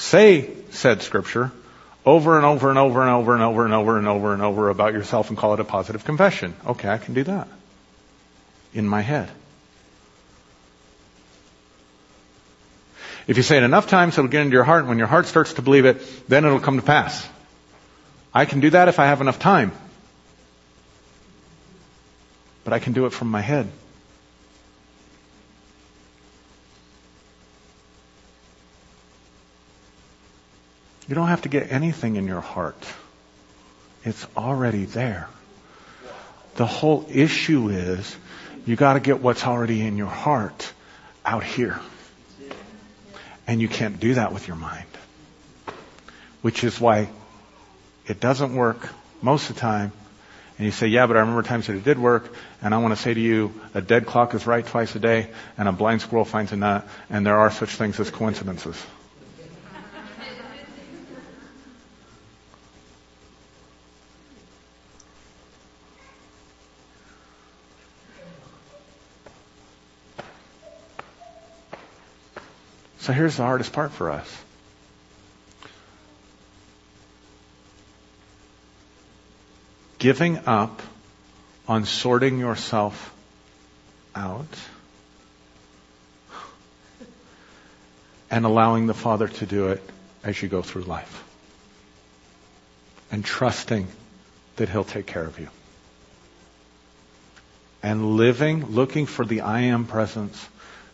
Say 0.00 0.50
said 0.70 1.02
scripture 1.02 1.52
over 2.04 2.36
and 2.36 2.46
over 2.46 2.70
and 2.70 2.78
over 2.78 3.02
and 3.02 3.10
over 3.10 3.34
and 3.34 3.42
over 3.42 3.64
and 3.64 3.74
over 3.74 3.98
and 3.98 4.06
over 4.06 4.32
and 4.32 4.42
over 4.42 4.68
about 4.70 4.94
yourself 4.94 5.28
and 5.28 5.38
call 5.38 5.54
it 5.54 5.60
a 5.60 5.64
positive 5.64 6.04
confession. 6.04 6.54
Okay, 6.66 6.88
I 6.88 6.98
can 6.98 7.14
do 7.14 7.22
that. 7.24 7.48
In 8.72 8.88
my 8.88 9.02
head. 9.02 9.30
If 13.26 13.36
you 13.36 13.42
say 13.42 13.58
it 13.58 13.62
enough 13.62 13.88
times, 13.88 14.16
it'll 14.16 14.30
get 14.30 14.40
into 14.40 14.54
your 14.54 14.64
heart, 14.64 14.80
and 14.80 14.88
when 14.88 14.98
your 14.98 15.06
heart 15.06 15.26
starts 15.26 15.52
to 15.54 15.62
believe 15.62 15.84
it, 15.84 16.00
then 16.28 16.44
it'll 16.44 16.60
come 16.60 16.76
to 16.76 16.82
pass. 16.82 17.28
I 18.32 18.46
can 18.46 18.60
do 18.60 18.70
that 18.70 18.88
if 18.88 18.98
I 18.98 19.06
have 19.06 19.20
enough 19.20 19.38
time. 19.38 19.72
but 22.64 22.72
I 22.72 22.78
can 22.78 22.92
do 22.92 23.06
it 23.06 23.12
from 23.12 23.28
my 23.28 23.40
head. 23.40 23.68
You 31.10 31.16
don't 31.16 31.26
have 31.26 31.42
to 31.42 31.48
get 31.48 31.72
anything 31.72 32.14
in 32.14 32.28
your 32.28 32.40
heart. 32.40 32.80
It's 34.04 34.24
already 34.36 34.84
there. 34.84 35.28
The 36.54 36.66
whole 36.66 37.04
issue 37.10 37.68
is 37.68 38.16
you 38.64 38.76
got 38.76 38.92
to 38.92 39.00
get 39.00 39.20
what's 39.20 39.44
already 39.44 39.80
in 39.80 39.96
your 39.96 40.06
heart 40.06 40.72
out 41.26 41.42
here. 41.42 41.80
And 43.48 43.60
you 43.60 43.68
can't 43.68 43.98
do 43.98 44.14
that 44.14 44.32
with 44.32 44.46
your 44.46 44.56
mind. 44.56 44.86
Which 46.42 46.62
is 46.62 46.80
why 46.80 47.08
it 48.06 48.20
doesn't 48.20 48.54
work 48.54 48.88
most 49.20 49.50
of 49.50 49.56
the 49.56 49.62
time. 49.62 49.90
And 50.58 50.66
you 50.66 50.70
say, 50.70 50.86
yeah, 50.86 51.08
but 51.08 51.16
I 51.16 51.20
remember 51.20 51.42
times 51.42 51.66
that 51.66 51.74
it 51.74 51.82
did 51.82 51.98
work. 51.98 52.32
And 52.62 52.72
I 52.72 52.78
want 52.78 52.94
to 52.94 53.02
say 53.02 53.12
to 53.12 53.20
you, 53.20 53.52
a 53.74 53.80
dead 53.80 54.06
clock 54.06 54.32
is 54.34 54.46
right 54.46 54.64
twice 54.64 54.94
a 54.94 55.00
day, 55.00 55.30
and 55.58 55.66
a 55.66 55.72
blind 55.72 56.02
squirrel 56.02 56.24
finds 56.24 56.52
a 56.52 56.56
nut, 56.56 56.86
and 57.08 57.26
there 57.26 57.40
are 57.40 57.50
such 57.50 57.70
things 57.70 57.98
as 57.98 58.12
coincidences. 58.12 58.80
So 73.00 73.14
here's 73.14 73.38
the 73.38 73.44
hardest 73.44 73.72
part 73.72 73.92
for 73.92 74.10
us. 74.10 74.44
Giving 79.98 80.38
up 80.46 80.82
on 81.66 81.86
sorting 81.86 82.38
yourself 82.38 83.14
out 84.14 84.46
and 88.30 88.44
allowing 88.44 88.86
the 88.86 88.94
Father 88.94 89.28
to 89.28 89.46
do 89.46 89.68
it 89.68 89.82
as 90.22 90.40
you 90.42 90.48
go 90.48 90.60
through 90.60 90.82
life. 90.82 91.24
And 93.10 93.24
trusting 93.24 93.88
that 94.56 94.68
He'll 94.68 94.84
take 94.84 95.06
care 95.06 95.24
of 95.24 95.40
you. 95.40 95.48
And 97.82 98.16
living, 98.16 98.66
looking 98.72 99.06
for 99.06 99.24
the 99.24 99.40
I 99.40 99.62
am 99.62 99.86
presence 99.86 100.48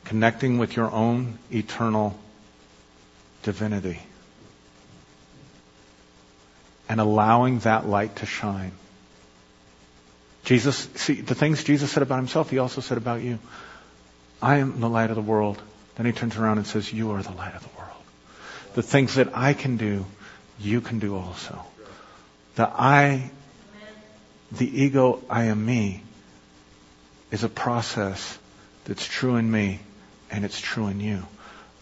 connecting 0.07 0.59
with 0.59 0.76
your 0.76 0.90
own 0.90 1.38
eternal 1.52 2.16
divinity 3.42 4.00
and 6.88 7.00
allowing 7.00 7.59
that 7.61 7.86
light 7.86 8.14
to 8.16 8.26
shine. 8.26 8.72
Jesus, 10.44 10.88
see, 10.94 11.20
the 11.20 11.34
things 11.34 11.64
Jesus 11.64 11.90
said 11.90 12.04
about 12.04 12.18
himself, 12.18 12.50
he 12.50 12.59
also 12.59 12.80
said 12.80 12.98
about 12.98 13.20
you. 13.20 13.40
I 14.40 14.59
am 14.59 14.80
the 14.80 14.88
light 14.88 15.11
of 15.11 15.16
the 15.16 15.22
world. 15.22 15.61
Then 15.96 16.07
he 16.07 16.12
turns 16.12 16.36
around 16.36 16.59
and 16.59 16.66
says, 16.66 16.92
You 16.92 17.11
are 17.12 17.22
the 17.22 17.32
light 17.32 17.54
of 17.57 17.62
the 17.62 17.76
world. 17.76 17.90
The 18.74 18.82
things 18.82 19.16
that 19.16 19.36
I 19.36 19.54
can 19.54 19.76
do, 19.76 20.07
you 20.61 20.80
can 20.80 21.00
do 21.00 21.16
also. 21.16 21.64
The 22.54 22.68
I, 22.68 23.32
the 24.52 24.82
ego, 24.82 25.22
I 25.28 25.44
am 25.44 25.66
me, 25.66 26.02
is 27.32 27.42
a 27.42 27.48
process 27.48 28.38
that's 28.84 29.04
true 29.04 29.34
in 29.34 29.50
me 29.50 29.80
and 30.37 30.45
it's 30.45 30.61
true 30.61 30.89
in 30.89 31.01
you. 31.01 31.26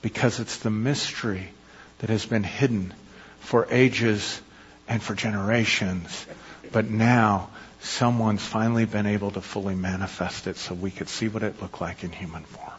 Because 0.00 0.38
it's 0.38 0.58
the 0.58 0.70
mystery 0.70 1.48
that 1.98 2.08
has 2.08 2.24
been 2.24 2.44
hidden 2.44 2.94
for 3.40 3.66
ages 3.68 4.40
and 4.88 5.02
for 5.02 5.14
generations. 5.14 6.24
But 6.70 6.88
now 6.88 7.50
someone's 7.80 8.44
finally 8.44 8.84
been 8.84 9.06
able 9.06 9.32
to 9.32 9.40
fully 9.40 9.74
manifest 9.74 10.46
it 10.46 10.56
so 10.56 10.72
we 10.74 10.92
could 10.92 11.08
see 11.08 11.26
what 11.26 11.42
it 11.42 11.60
looked 11.60 11.80
like 11.80 12.04
in 12.04 12.12
human 12.12 12.44
form 12.44 12.70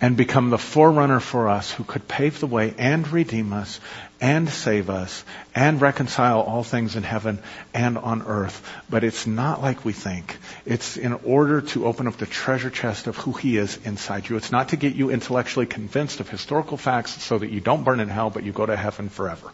and 0.00 0.16
become 0.16 0.48
the 0.48 0.58
forerunner 0.58 1.20
for 1.20 1.48
us 1.48 1.70
who 1.70 1.84
could 1.84 2.08
pave 2.08 2.40
the 2.40 2.46
way 2.46 2.74
and 2.78 3.06
redeem 3.08 3.52
us 3.52 3.80
and 4.20 4.48
save 4.48 4.88
us 4.88 5.24
and 5.54 5.80
reconcile 5.80 6.40
all 6.40 6.64
things 6.64 6.96
in 6.96 7.02
heaven 7.02 7.38
and 7.74 7.98
on 7.98 8.22
earth. 8.22 8.66
But 8.88 9.04
it's 9.04 9.26
not 9.26 9.60
like 9.60 9.84
we 9.84 9.92
think. 9.92 10.38
It's 10.64 10.96
in 10.96 11.12
order 11.12 11.60
to 11.60 11.86
open 11.86 12.06
up 12.06 12.16
the 12.16 12.26
treasure 12.26 12.70
chest 12.70 13.08
of 13.08 13.16
who 13.16 13.32
He 13.32 13.58
is 13.58 13.78
inside 13.84 14.28
you. 14.28 14.36
It's 14.36 14.52
not 14.52 14.70
to 14.70 14.76
get 14.76 14.94
you 14.94 15.10
intellectually 15.10 15.66
convinced 15.66 16.20
of 16.20 16.30
historical 16.30 16.78
facts 16.78 17.22
so 17.22 17.38
that 17.38 17.50
you 17.50 17.60
don't 17.60 17.84
burn 17.84 18.00
in 18.00 18.08
hell, 18.08 18.30
but 18.30 18.42
you 18.42 18.52
go 18.52 18.64
to 18.64 18.76
heaven 18.76 19.10
forever. 19.10 19.50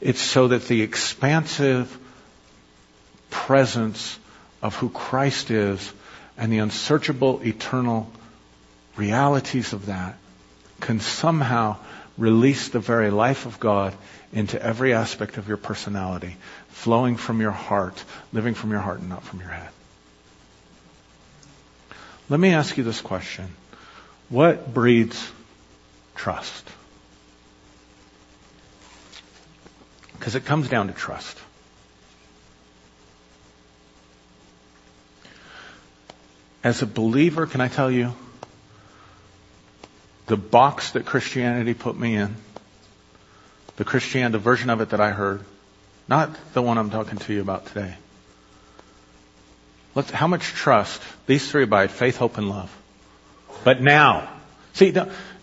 It's 0.00 0.20
so 0.20 0.48
that 0.48 0.66
the 0.68 0.82
expansive 0.82 1.98
presence 3.30 4.16
of 4.62 4.76
who 4.76 4.88
Christ 4.88 5.50
is 5.50 5.92
and 6.36 6.52
the 6.52 6.58
unsearchable 6.58 7.40
eternal 7.44 8.08
realities 8.98 9.72
of 9.72 9.86
that 9.86 10.16
can 10.80 11.00
somehow 11.00 11.76
release 12.18 12.68
the 12.68 12.80
very 12.80 13.10
life 13.10 13.46
of 13.46 13.60
God 13.60 13.94
into 14.32 14.60
every 14.60 14.92
aspect 14.92 15.38
of 15.38 15.48
your 15.48 15.56
personality, 15.56 16.36
flowing 16.68 17.16
from 17.16 17.40
your 17.40 17.52
heart, 17.52 18.02
living 18.32 18.54
from 18.54 18.70
your 18.70 18.80
heart 18.80 19.00
and 19.00 19.08
not 19.08 19.22
from 19.22 19.40
your 19.40 19.48
head. 19.48 19.70
Let 22.28 22.38
me 22.38 22.50
ask 22.50 22.76
you 22.76 22.84
this 22.84 23.00
question. 23.00 23.46
What 24.28 24.74
breeds 24.74 25.30
trust? 26.14 26.68
Because 30.18 30.34
it 30.34 30.44
comes 30.44 30.68
down 30.68 30.88
to 30.88 30.92
trust. 30.92 31.38
As 36.62 36.82
a 36.82 36.86
believer, 36.86 37.46
can 37.46 37.60
I 37.60 37.68
tell 37.68 37.90
you, 37.90 38.12
the 40.28 40.36
box 40.36 40.92
that 40.92 41.04
Christianity 41.04 41.74
put 41.74 41.98
me 41.98 42.14
in, 42.14 42.36
the 43.76 43.84
Christianity, 43.84 44.32
the 44.32 44.38
version 44.38 44.70
of 44.70 44.80
it 44.80 44.90
that 44.90 45.00
I 45.00 45.10
heard, 45.10 45.44
not 46.06 46.30
the 46.52 46.62
one 46.62 46.78
I'm 46.78 46.90
talking 46.90 47.18
to 47.18 47.32
you 47.32 47.40
about 47.40 47.66
today. 47.66 47.94
Let's, 49.94 50.10
how 50.10 50.26
much 50.26 50.44
trust? 50.44 51.02
These 51.26 51.50
three 51.50 51.64
abide, 51.64 51.90
faith, 51.90 52.16
hope, 52.16 52.38
and 52.38 52.48
love. 52.48 52.74
But 53.64 53.80
now, 53.80 54.28
see, 54.74 54.94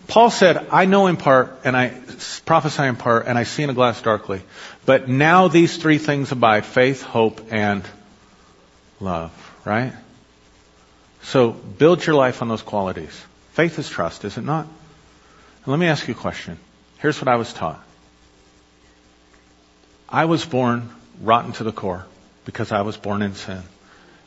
Paul 0.06 0.30
said, 0.30 0.68
I 0.70 0.86
know 0.86 1.08
in 1.08 1.16
part, 1.16 1.60
and 1.64 1.76
I 1.76 1.92
prophesy 2.44 2.84
in 2.84 2.96
part, 2.96 3.26
and 3.26 3.36
I 3.36 3.42
see 3.42 3.64
in 3.64 3.70
a 3.70 3.74
glass 3.74 4.00
darkly. 4.00 4.40
But 4.84 5.08
now 5.08 5.48
these 5.48 5.76
three 5.76 5.98
things 5.98 6.32
abide, 6.32 6.64
faith, 6.64 7.02
hope, 7.02 7.52
and 7.52 7.84
love, 9.00 9.32
right? 9.64 9.92
So 11.22 11.50
build 11.50 12.06
your 12.06 12.14
life 12.14 12.40
on 12.40 12.48
those 12.48 12.62
qualities. 12.62 13.24
Faith 13.56 13.78
is 13.78 13.88
trust, 13.88 14.26
is 14.26 14.36
it 14.36 14.44
not? 14.44 14.66
And 14.66 15.66
let 15.66 15.78
me 15.78 15.86
ask 15.86 16.06
you 16.06 16.12
a 16.12 16.16
question. 16.16 16.58
Here's 16.98 17.18
what 17.22 17.28
I 17.28 17.36
was 17.36 17.54
taught. 17.54 17.82
I 20.06 20.26
was 20.26 20.44
born 20.44 20.90
rotten 21.22 21.52
to 21.52 21.64
the 21.64 21.72
core 21.72 22.04
because 22.44 22.70
I 22.70 22.82
was 22.82 22.98
born 22.98 23.22
in 23.22 23.34
sin 23.34 23.62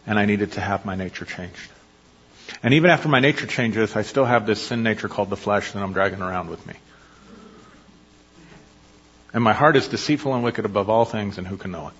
and 0.07 0.17
I 0.17 0.25
needed 0.25 0.53
to 0.53 0.61
have 0.61 0.83
my 0.83 0.95
nature 0.95 1.25
changed. 1.25 1.69
And 2.63 2.73
even 2.73 2.89
after 2.89 3.07
my 3.07 3.19
nature 3.19 3.45
changes, 3.45 3.95
I 3.95 4.01
still 4.01 4.25
have 4.25 4.47
this 4.47 4.65
sin 4.65 4.81
nature 4.81 5.07
called 5.07 5.29
the 5.29 5.37
flesh 5.37 5.73
that 5.73 5.83
I'm 5.83 5.93
dragging 5.93 6.23
around 6.23 6.49
with 6.49 6.65
me. 6.65 6.73
And 9.31 9.43
my 9.43 9.53
heart 9.53 9.75
is 9.75 9.87
deceitful 9.89 10.33
and 10.33 10.43
wicked 10.43 10.65
above 10.65 10.89
all 10.89 11.05
things, 11.05 11.37
and 11.37 11.45
who 11.45 11.57
can 11.57 11.69
know 11.69 11.89
it? 11.89 11.93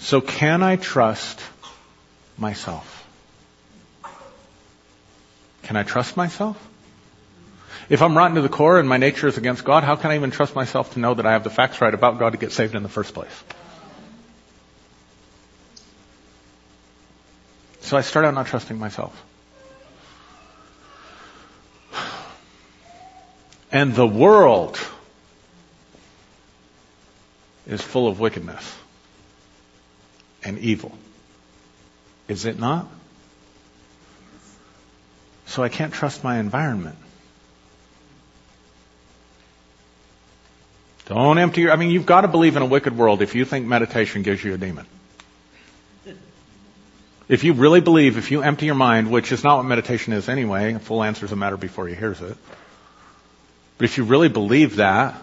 So 0.00 0.20
can 0.20 0.64
I 0.64 0.74
trust 0.74 1.40
myself? 2.36 3.03
Can 5.64 5.76
I 5.76 5.82
trust 5.82 6.16
myself? 6.16 6.56
If 7.88 8.00
I'm 8.00 8.16
rotten 8.16 8.36
to 8.36 8.42
the 8.42 8.48
core 8.48 8.78
and 8.78 8.88
my 8.88 8.96
nature 8.96 9.26
is 9.28 9.36
against 9.36 9.64
God, 9.64 9.84
how 9.84 9.96
can 9.96 10.10
I 10.10 10.14
even 10.14 10.30
trust 10.30 10.54
myself 10.54 10.94
to 10.94 11.00
know 11.00 11.14
that 11.14 11.26
I 11.26 11.32
have 11.32 11.44
the 11.44 11.50
facts 11.50 11.80
right 11.80 11.92
about 11.92 12.18
God 12.18 12.30
to 12.30 12.38
get 12.38 12.52
saved 12.52 12.74
in 12.74 12.82
the 12.82 12.88
first 12.88 13.12
place? 13.12 13.44
So 17.80 17.96
I 17.96 18.00
start 18.00 18.24
out 18.24 18.34
not 18.34 18.46
trusting 18.46 18.78
myself. 18.78 19.22
And 23.70 23.94
the 23.94 24.06
world 24.06 24.78
is 27.66 27.82
full 27.82 28.06
of 28.06 28.20
wickedness 28.20 28.76
and 30.42 30.58
evil. 30.58 30.96
Is 32.28 32.44
it 32.44 32.58
not? 32.58 32.88
So 35.54 35.62
I 35.62 35.68
can't 35.68 35.94
trust 35.94 36.24
my 36.24 36.40
environment. 36.40 36.96
Don't 41.06 41.38
empty 41.38 41.60
your, 41.60 41.70
I 41.70 41.76
mean, 41.76 41.90
you've 41.90 42.06
got 42.06 42.22
to 42.22 42.28
believe 42.28 42.56
in 42.56 42.62
a 42.62 42.66
wicked 42.66 42.98
world 42.98 43.22
if 43.22 43.36
you 43.36 43.44
think 43.44 43.64
meditation 43.64 44.22
gives 44.22 44.42
you 44.42 44.52
a 44.54 44.58
demon. 44.58 44.84
If 47.28 47.44
you 47.44 47.52
really 47.52 47.80
believe, 47.80 48.18
if 48.18 48.32
you 48.32 48.42
empty 48.42 48.66
your 48.66 48.74
mind, 48.74 49.12
which 49.12 49.30
is 49.30 49.44
not 49.44 49.58
what 49.58 49.66
meditation 49.66 50.12
is 50.12 50.28
anyway, 50.28 50.72
a 50.72 50.80
full 50.80 51.04
answer 51.04 51.24
is 51.24 51.30
a 51.30 51.36
matter 51.36 51.56
before 51.56 51.86
he 51.86 51.94
hears 51.94 52.20
it. 52.20 52.36
But 53.78 53.84
if 53.84 53.96
you 53.96 54.02
really 54.02 54.28
believe 54.28 54.76
that, 54.76 55.14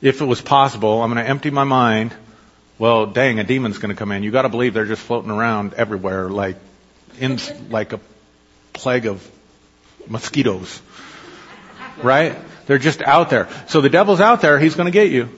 if 0.00 0.20
it 0.20 0.26
was 0.26 0.40
possible, 0.40 1.02
I'm 1.02 1.12
going 1.12 1.24
to 1.24 1.28
empty 1.28 1.50
my 1.50 1.64
mind. 1.64 2.14
Well, 2.78 3.06
dang, 3.06 3.40
a 3.40 3.44
demon's 3.44 3.78
going 3.78 3.92
to 3.92 3.98
come 3.98 4.12
in. 4.12 4.22
You 4.22 4.30
got 4.30 4.42
to 4.42 4.48
believe 4.48 4.74
they're 4.74 4.86
just 4.86 5.02
floating 5.02 5.32
around 5.32 5.74
everywhere, 5.74 6.28
like 6.30 6.56
in 7.18 7.40
like 7.68 7.92
a 7.92 7.98
plague 8.76 9.06
of 9.06 9.28
mosquitoes, 10.06 10.80
right? 12.02 12.36
They're 12.66 12.78
just 12.78 13.02
out 13.02 13.30
there. 13.30 13.48
So 13.68 13.80
the 13.80 13.88
devil's 13.88 14.20
out 14.20 14.40
there. 14.40 14.58
He's 14.58 14.74
going 14.74 14.86
to 14.86 14.92
get 14.92 15.10
you. 15.10 15.28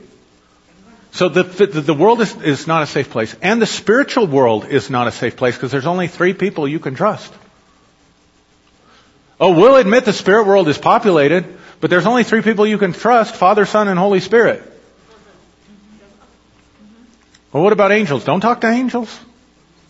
So 1.12 1.28
the, 1.28 1.43
the, 1.43 1.80
the 1.80 1.95
world 1.95 2.20
is, 2.20 2.34
is 2.43 2.66
not 2.66 2.82
a 2.82 2.86
safe 2.86 3.11
place. 3.11 3.34
And 3.41 3.62
the 3.62 3.66
spiritual 3.66 4.26
world 4.26 4.66
is 4.66 4.91
not 4.91 5.09
a 5.09 5.12
safe 5.12 5.36
place 5.36 5.55
because 5.55 5.72
there's 5.72 5.86
only 5.86 6.09
three 6.09 6.34
people 6.34 6.68
you 6.68 6.78
can 6.78 6.95
trust. 6.95 7.32
Oh, 9.41 9.53
we'll 9.53 9.76
admit 9.76 10.05
the 10.05 10.12
spirit 10.12 10.47
world 10.47 10.68
is 10.68 10.78
populated, 10.78 11.59
but 11.80 11.91
there's 11.91 12.07
only 12.07 12.24
three 12.24 12.43
people 12.43 12.66
you 12.66 12.78
can 12.78 12.93
trust, 12.93 13.36
Father, 13.36 13.66
Son, 13.66 13.89
and 13.89 13.99
Holy 13.99 14.20
Spirit. 14.20 14.62
Well, 17.53 17.62
what 17.62 17.72
about 17.72 17.93
angels? 17.93 18.24
Don't 18.24 18.41
talk 18.41 18.61
to 18.61 18.68
angels. 18.68 19.16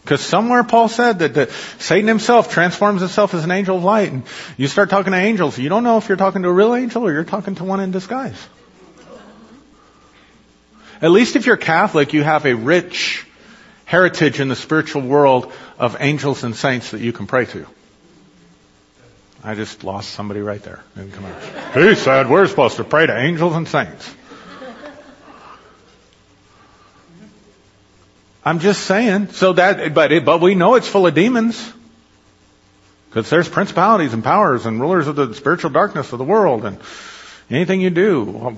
Because 0.03 0.21
somewhere 0.23 0.65
Paul 0.65 0.89
said 0.89 1.19
that 1.19 1.35
the, 1.35 1.53
Satan 1.79 2.09
himself 2.09 2.51
transforms 2.51 3.01
himself 3.01 3.35
as 3.35 3.45
an 3.45 3.51
angel 3.51 3.77
of 3.77 3.85
light. 3.85 4.11
And 4.11 4.23
you 4.57 4.67
start 4.67 4.91
talking 4.91 5.13
to 5.13 5.19
angels, 5.19 5.59
you 5.59 5.69
don't 5.69 5.85
know 5.85 5.99
if 5.99 6.09
you're 6.09 6.17
talking 6.17 6.43
to 6.43 6.49
a 6.49 6.53
real 6.53 6.75
angel 6.75 7.07
or 7.07 7.13
you're 7.13 7.25
talking 7.25 7.57
to 7.57 7.65
one 7.65 7.81
in 7.81 7.91
disguise. 7.91 8.49
At 11.01 11.11
least 11.11 11.37
if 11.37 11.47
you're 11.47 11.57
Catholic, 11.57 12.13
you 12.13 12.23
have 12.23 12.47
a 12.47 12.55
rich 12.55 13.25
heritage 13.85 14.41
in 14.41 14.49
the 14.49 14.57
spiritual 14.57 15.03
world 15.03 15.53
of 15.79 15.97
angels 16.01 16.43
and 16.43 16.57
saints 16.57 16.91
that 16.91 17.01
you 17.01 17.13
can 17.13 17.27
pray 17.27 17.45
to. 17.47 17.67
I 19.45 19.55
just 19.55 19.85
lost 19.85 20.11
somebody 20.11 20.41
right 20.41 20.63
there. 20.63 20.83
Didn't 20.97 21.13
come 21.13 21.25
out. 21.25 21.75
He 21.75 21.95
said 21.95 22.29
we're 22.29 22.47
supposed 22.49 22.77
to 22.77 22.85
pray 22.85 23.07
to 23.07 23.17
angels 23.17 23.55
and 23.55 23.69
saints. 23.69 24.15
I'm 28.49 28.61
just 28.61 28.87
saying. 28.87 29.29
So 29.33 29.53
that, 29.53 29.93
but 29.93 30.11
it, 30.11 30.25
but 30.25 30.41
we 30.41 30.55
know 30.55 30.77
it's 30.77 30.89
full 30.89 31.07
of 31.07 31.15
demons. 31.15 31.71
Because 33.11 33.29
there's 33.29 33.47
principalities 33.47 34.15
and 34.15 34.25
powers 34.25 34.65
and 34.65 34.81
rulers 34.81 35.07
of 35.07 35.17
the 35.17 35.35
spiritual 35.35 35.69
darkness 35.69 36.15
of 36.15 36.19
the 36.19 36.25
world 36.25 36.65
and 36.65 36.79
anything 37.51 37.83
you 37.83 37.91
do, 37.91 38.57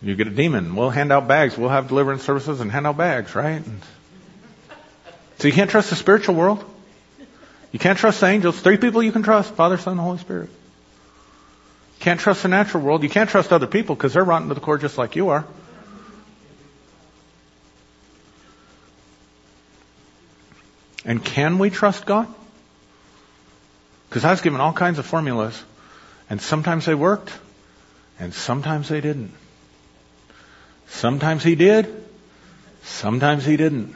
you 0.00 0.16
get 0.16 0.26
a 0.26 0.30
demon. 0.30 0.74
We'll 0.76 0.88
hand 0.88 1.12
out 1.12 1.28
bags. 1.28 1.58
We'll 1.58 1.68
have 1.68 1.88
deliverance 1.88 2.22
services 2.22 2.62
and 2.62 2.72
hand 2.72 2.86
out 2.86 2.96
bags, 2.96 3.34
right? 3.34 3.62
So 5.40 5.48
you 5.48 5.52
can't 5.52 5.68
trust 5.68 5.90
the 5.90 5.96
spiritual 5.96 6.36
world. 6.36 6.64
You 7.70 7.78
can't 7.78 7.98
trust 7.98 8.20
the 8.20 8.28
angels. 8.28 8.58
Three 8.58 8.78
people 8.78 9.02
you 9.02 9.12
can 9.12 9.22
trust. 9.22 9.52
Father, 9.52 9.76
Son, 9.76 9.92
and 9.92 10.00
Holy 10.00 10.16
Spirit. 10.16 10.48
You 10.48 12.00
can't 12.00 12.18
trust 12.18 12.44
the 12.44 12.48
natural 12.48 12.82
world. 12.82 13.02
You 13.02 13.10
can't 13.10 13.28
trust 13.28 13.52
other 13.52 13.66
people 13.66 13.94
because 13.94 14.14
they're 14.14 14.24
rotten 14.24 14.48
to 14.48 14.54
the 14.54 14.60
core 14.62 14.78
just 14.78 14.96
like 14.96 15.16
you 15.16 15.28
are. 15.28 15.44
And 21.04 21.24
can 21.24 21.58
we 21.58 21.70
trust 21.70 22.06
God? 22.06 22.26
Because 24.08 24.24
I 24.24 24.30
was 24.30 24.40
given 24.40 24.60
all 24.60 24.72
kinds 24.72 24.98
of 24.98 25.06
formulas, 25.06 25.60
and 26.30 26.40
sometimes 26.40 26.86
they 26.86 26.94
worked, 26.94 27.32
and 28.18 28.32
sometimes 28.32 28.88
they 28.88 29.00
didn't. 29.00 29.32
Sometimes 30.86 31.42
he 31.42 31.54
did, 31.56 32.04
sometimes 32.82 33.44
he 33.44 33.56
didn't. 33.56 33.94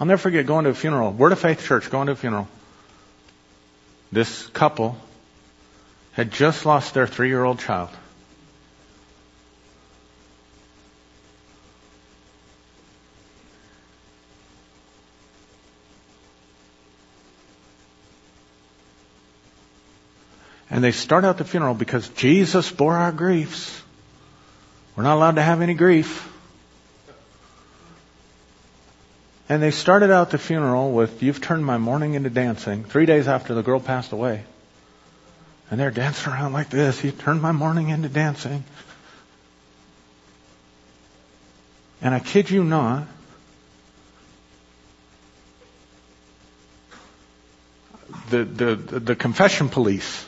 I'll 0.00 0.06
never 0.06 0.18
forget 0.18 0.46
going 0.46 0.64
to 0.64 0.70
a 0.70 0.74
funeral, 0.74 1.12
Word 1.12 1.32
of 1.32 1.40
Faith 1.40 1.64
Church, 1.64 1.90
going 1.90 2.06
to 2.06 2.12
a 2.12 2.16
funeral. 2.16 2.48
This 4.10 4.46
couple 4.48 4.96
had 6.12 6.30
just 6.30 6.64
lost 6.64 6.94
their 6.94 7.06
three 7.06 7.28
year 7.28 7.44
old 7.44 7.58
child. 7.58 7.90
And 20.70 20.84
they 20.84 20.92
start 20.92 21.24
out 21.24 21.38
the 21.38 21.44
funeral 21.44 21.74
because 21.74 22.08
Jesus 22.10 22.70
bore 22.70 22.94
our 22.94 23.12
griefs. 23.12 23.82
We're 24.96 25.04
not 25.04 25.16
allowed 25.16 25.36
to 25.36 25.42
have 25.42 25.62
any 25.62 25.74
grief. 25.74 26.28
And 29.48 29.62
they 29.62 29.70
started 29.70 30.10
out 30.10 30.30
the 30.30 30.38
funeral 30.38 30.92
with, 30.92 31.22
You've 31.22 31.40
turned 31.40 31.64
my 31.64 31.78
mourning 31.78 32.14
into 32.14 32.28
dancing, 32.28 32.84
three 32.84 33.06
days 33.06 33.28
after 33.28 33.54
the 33.54 33.62
girl 33.62 33.80
passed 33.80 34.12
away. 34.12 34.44
And 35.70 35.80
they're 35.80 35.90
dancing 35.90 36.32
around 36.32 36.52
like 36.52 36.68
this. 36.68 37.02
You've 37.02 37.18
turned 37.18 37.40
my 37.40 37.52
mourning 37.52 37.88
into 37.88 38.08
dancing. 38.08 38.64
And 42.02 42.14
I 42.14 42.20
kid 42.20 42.50
you 42.50 42.62
not, 42.62 43.06
the, 48.30 48.44
the, 48.44 48.76
the 48.76 49.16
confession 49.16 49.68
police 49.70 50.27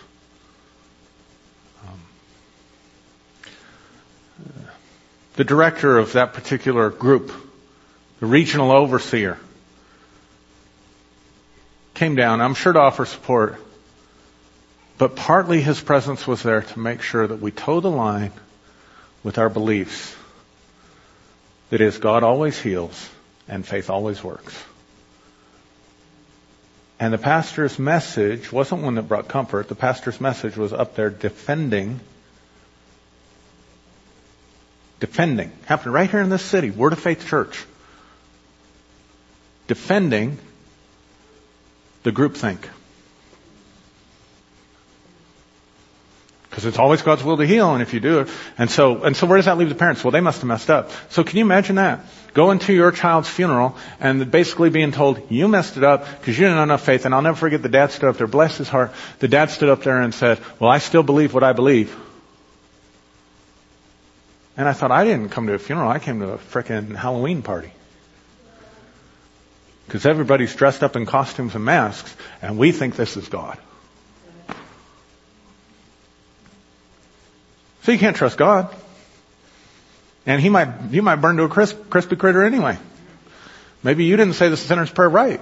the 5.41 5.45
director 5.45 5.97
of 5.97 6.13
that 6.13 6.35
particular 6.35 6.91
group, 6.91 7.33
the 8.19 8.27
regional 8.27 8.71
overseer, 8.73 9.39
came 11.95 12.15
down, 12.15 12.43
I'm 12.43 12.53
sure 12.53 12.75
to 12.75 12.79
offer 12.79 13.07
support, 13.07 13.57
but 14.99 15.17
partly 15.17 15.63
his 15.63 15.81
presence 15.81 16.27
was 16.27 16.43
there 16.43 16.61
to 16.61 16.79
make 16.79 17.01
sure 17.01 17.27
that 17.27 17.41
we 17.41 17.53
toe 17.53 17.81
the 17.81 17.91
line 17.91 18.33
with 19.23 19.39
our 19.39 19.49
beliefs. 19.49 20.15
That 21.71 21.81
is, 21.81 21.97
God 21.97 22.23
always 22.23 22.61
heals 22.61 23.09
and 23.49 23.67
faith 23.67 23.89
always 23.89 24.23
works. 24.23 24.63
And 26.99 27.15
the 27.15 27.19
pastor's 27.19 27.79
message 27.79 28.53
wasn't 28.53 28.83
one 28.83 28.97
that 28.97 29.09
brought 29.09 29.29
comfort. 29.29 29.69
The 29.69 29.75
pastor's 29.75 30.21
message 30.21 30.59
was 30.59 30.75
up 30.75 30.97
there 30.97 31.09
defending 31.09 32.01
defending, 35.01 35.51
happened 35.65 35.95
right 35.95 36.09
here 36.09 36.21
in 36.21 36.29
this 36.29 36.43
city, 36.43 36.71
Word 36.71 36.93
of 36.93 37.01
Faith 37.01 37.27
Church, 37.27 37.65
defending 39.67 40.39
the 42.03 42.13
groupthink. 42.13 42.59
Because 46.51 46.67
it's 46.67 46.79
always 46.79 47.03
God's 47.03 47.23
will 47.23 47.37
to 47.37 47.47
heal, 47.47 47.73
and 47.75 47.81
if 47.81 47.95
you 47.95 48.01
do 48.01 48.21
it, 48.21 48.29
and 48.59 48.69
so, 48.69 49.05
and 49.05 49.17
so 49.17 49.27
where 49.27 49.39
does 49.39 49.47
that 49.47 49.57
leave 49.57 49.69
the 49.69 49.77
parents? 49.77 50.03
Well, 50.03 50.11
they 50.11 50.21
must 50.21 50.41
have 50.41 50.49
messed 50.49 50.69
up. 50.69 50.91
So 51.09 51.23
can 51.23 51.39
you 51.39 51.45
imagine 51.45 51.77
that? 51.77 52.05
Going 52.35 52.59
to 52.61 52.73
your 52.73 52.91
child's 52.91 53.29
funeral, 53.29 53.77
and 54.01 54.31
basically 54.31 54.69
being 54.69 54.91
told, 54.93 55.31
you 55.31 55.47
messed 55.49 55.77
it 55.77 55.85
up, 55.85 56.05
because 56.19 56.37
you 56.37 56.45
didn't 56.45 56.59
have 56.59 56.65
enough 56.65 56.85
faith, 56.85 57.07
and 57.07 57.15
I'll 57.15 57.23
never 57.23 57.37
forget 57.37 57.63
the 57.63 57.69
dad 57.69 57.93
stood 57.93 58.09
up 58.09 58.17
there, 58.17 58.27
bless 58.27 58.59
his 58.59 58.69
heart, 58.69 58.93
the 59.21 59.29
dad 59.29 59.51
stood 59.51 59.69
up 59.69 59.83
there 59.83 60.01
and 60.01 60.13
said, 60.13 60.41
well, 60.59 60.71
I 60.71 60.79
still 60.79 61.05
believe 61.05 61.33
what 61.33 61.45
I 61.45 61.53
believe. 61.53 61.97
And 64.61 64.69
I 64.69 64.75
thought, 64.75 64.91
I 64.91 65.05
didn't 65.05 65.31
come 65.31 65.47
to 65.47 65.55
a 65.55 65.59
funeral, 65.59 65.89
I 65.89 66.01
came 66.01 66.21
to 66.21 66.33
a 66.33 66.37
frickin' 66.37 66.95
Halloween 66.95 67.41
party. 67.41 67.73
Because 69.87 70.05
everybody's 70.05 70.55
dressed 70.55 70.83
up 70.83 70.97
in 70.97 71.07
costumes 71.07 71.55
and 71.55 71.65
masks, 71.65 72.15
and 72.43 72.59
we 72.59 72.71
think 72.71 72.95
this 72.95 73.17
is 73.17 73.27
God. 73.27 73.57
So 77.85 77.93
you 77.93 77.99
can't 77.99 78.15
trust 78.15 78.37
God. 78.37 78.69
And 80.27 80.43
he 80.43 80.51
might, 80.51 80.69
you 80.91 81.01
might 81.01 81.17
burn 81.17 81.39
to 81.39 81.45
a 81.45 81.49
crisp, 81.49 81.89
crispy 81.89 82.17
critter 82.17 82.43
anyway. 82.43 82.77
Maybe 83.83 84.05
you 84.05 84.19
didn't 84.19 84.35
say 84.35 84.51
the 84.51 84.59
sinner's 84.59 84.91
prayer 84.91 85.09
right. 85.09 85.41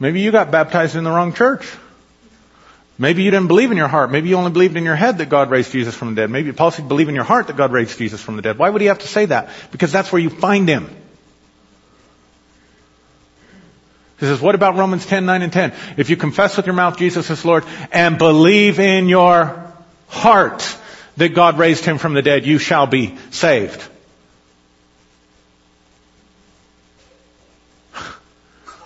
Maybe 0.00 0.20
you 0.20 0.32
got 0.32 0.50
baptized 0.50 0.96
in 0.96 1.04
the 1.04 1.10
wrong 1.10 1.32
church. 1.32 1.72
Maybe 3.02 3.24
you 3.24 3.32
didn't 3.32 3.48
believe 3.48 3.72
in 3.72 3.76
your 3.76 3.88
heart. 3.88 4.12
Maybe 4.12 4.28
you 4.28 4.36
only 4.36 4.52
believed 4.52 4.76
in 4.76 4.84
your 4.84 4.94
head 4.94 5.18
that 5.18 5.28
God 5.28 5.50
raised 5.50 5.72
Jesus 5.72 5.92
from 5.92 6.14
the 6.14 6.20
dead. 6.20 6.30
Maybe 6.30 6.52
Paul 6.52 6.70
said 6.70 6.86
believe 6.86 7.08
in 7.08 7.16
your 7.16 7.24
heart 7.24 7.48
that 7.48 7.56
God 7.56 7.72
raised 7.72 7.98
Jesus 7.98 8.20
from 8.20 8.36
the 8.36 8.42
dead. 8.42 8.58
Why 8.58 8.70
would 8.70 8.80
he 8.80 8.86
have 8.86 9.00
to 9.00 9.08
say 9.08 9.26
that? 9.26 9.50
Because 9.72 9.90
that's 9.90 10.12
where 10.12 10.22
you 10.22 10.30
find 10.30 10.68
him. 10.68 10.88
He 14.20 14.26
says, 14.26 14.40
what 14.40 14.54
about 14.54 14.76
Romans 14.76 15.04
10, 15.04 15.26
9 15.26 15.42
and 15.42 15.52
10? 15.52 15.72
If 15.96 16.10
you 16.10 16.16
confess 16.16 16.56
with 16.56 16.66
your 16.66 16.76
mouth 16.76 16.96
Jesus 16.96 17.28
is 17.28 17.44
Lord 17.44 17.64
and 17.90 18.18
believe 18.18 18.78
in 18.78 19.08
your 19.08 19.74
heart 20.06 20.78
that 21.16 21.30
God 21.30 21.58
raised 21.58 21.84
him 21.84 21.98
from 21.98 22.14
the 22.14 22.22
dead, 22.22 22.46
you 22.46 22.58
shall 22.58 22.86
be 22.86 23.18
saved. 23.32 23.82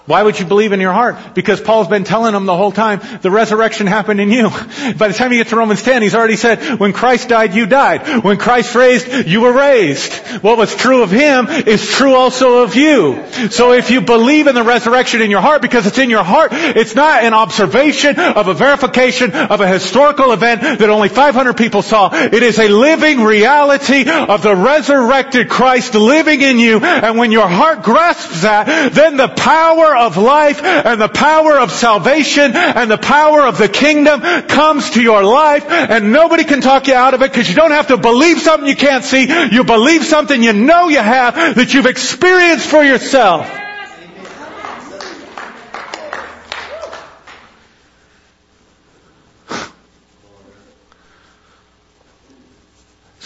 Why 0.06 0.22
would 0.22 0.38
you 0.38 0.46
believe 0.46 0.70
in 0.70 0.80
your 0.80 0.92
heart? 0.92 1.34
Because 1.34 1.60
Paul's 1.60 1.88
been 1.88 2.04
telling 2.04 2.32
them 2.32 2.46
the 2.46 2.56
whole 2.56 2.70
time, 2.70 3.00
the 3.22 3.30
resurrection 3.30 3.88
happened 3.88 4.20
in 4.20 4.30
you. 4.30 4.48
By 4.98 5.08
the 5.08 5.14
time 5.14 5.32
you 5.32 5.38
get 5.38 5.48
to 5.48 5.56
Romans 5.56 5.82
10, 5.82 6.02
he's 6.02 6.14
already 6.14 6.36
said, 6.36 6.78
when 6.78 6.92
Christ 6.92 7.28
died, 7.28 7.54
you 7.54 7.66
died. 7.66 8.22
When 8.22 8.36
Christ 8.36 8.74
raised, 8.76 9.26
you 9.26 9.40
were 9.40 9.52
raised. 9.52 10.12
What 10.42 10.58
was 10.58 10.74
true 10.76 11.02
of 11.02 11.10
him 11.10 11.48
is 11.48 11.90
true 11.90 12.14
also 12.14 12.62
of 12.62 12.76
you. 12.76 13.24
So 13.50 13.72
if 13.72 13.90
you 13.90 14.00
believe 14.00 14.46
in 14.46 14.54
the 14.54 14.62
resurrection 14.62 15.22
in 15.22 15.30
your 15.30 15.40
heart, 15.40 15.60
because 15.60 15.86
it's 15.86 15.98
in 15.98 16.08
your 16.08 16.22
heart, 16.22 16.50
it's 16.52 16.94
not 16.94 17.24
an 17.24 17.34
observation 17.34 18.18
of 18.18 18.46
a 18.46 18.54
verification 18.54 19.32
of 19.32 19.60
a 19.60 19.66
historical 19.66 20.30
event 20.32 20.60
that 20.60 20.88
only 20.88 21.08
500 21.08 21.56
people 21.56 21.82
saw. 21.82 22.10
It 22.12 22.44
is 22.44 22.60
a 22.60 22.68
living 22.68 23.22
reality 23.22 24.08
of 24.08 24.42
the 24.42 24.54
resurrected 24.54 25.48
Christ 25.48 25.94
living 25.94 26.42
in 26.42 26.60
you. 26.60 26.78
And 26.78 27.18
when 27.18 27.32
your 27.32 27.48
heart 27.48 27.82
grasps 27.82 28.42
that, 28.42 28.92
then 28.92 29.16
the 29.16 29.28
power 29.28 29.95
of 29.96 30.16
life 30.16 30.62
and 30.62 31.00
the 31.00 31.08
power 31.08 31.58
of 31.58 31.72
salvation 31.72 32.54
and 32.54 32.90
the 32.90 32.98
power 32.98 33.46
of 33.46 33.58
the 33.58 33.68
kingdom 33.68 34.20
comes 34.48 34.90
to 34.90 35.02
your 35.02 35.22
life 35.22 35.64
and 35.68 36.12
nobody 36.12 36.44
can 36.44 36.60
talk 36.60 36.86
you 36.88 36.94
out 36.94 37.14
of 37.14 37.22
it 37.22 37.30
because 37.30 37.48
you 37.48 37.54
don't 37.54 37.72
have 37.72 37.88
to 37.88 37.96
believe 37.96 38.40
something 38.40 38.68
you 38.68 38.76
can't 38.76 39.04
see. 39.04 39.26
You 39.52 39.64
believe 39.64 40.04
something 40.04 40.42
you 40.42 40.52
know 40.52 40.88
you 40.88 40.98
have 40.98 41.34
that 41.56 41.74
you've 41.74 41.86
experienced 41.86 42.66
for 42.66 42.84
yourself. 42.84 43.50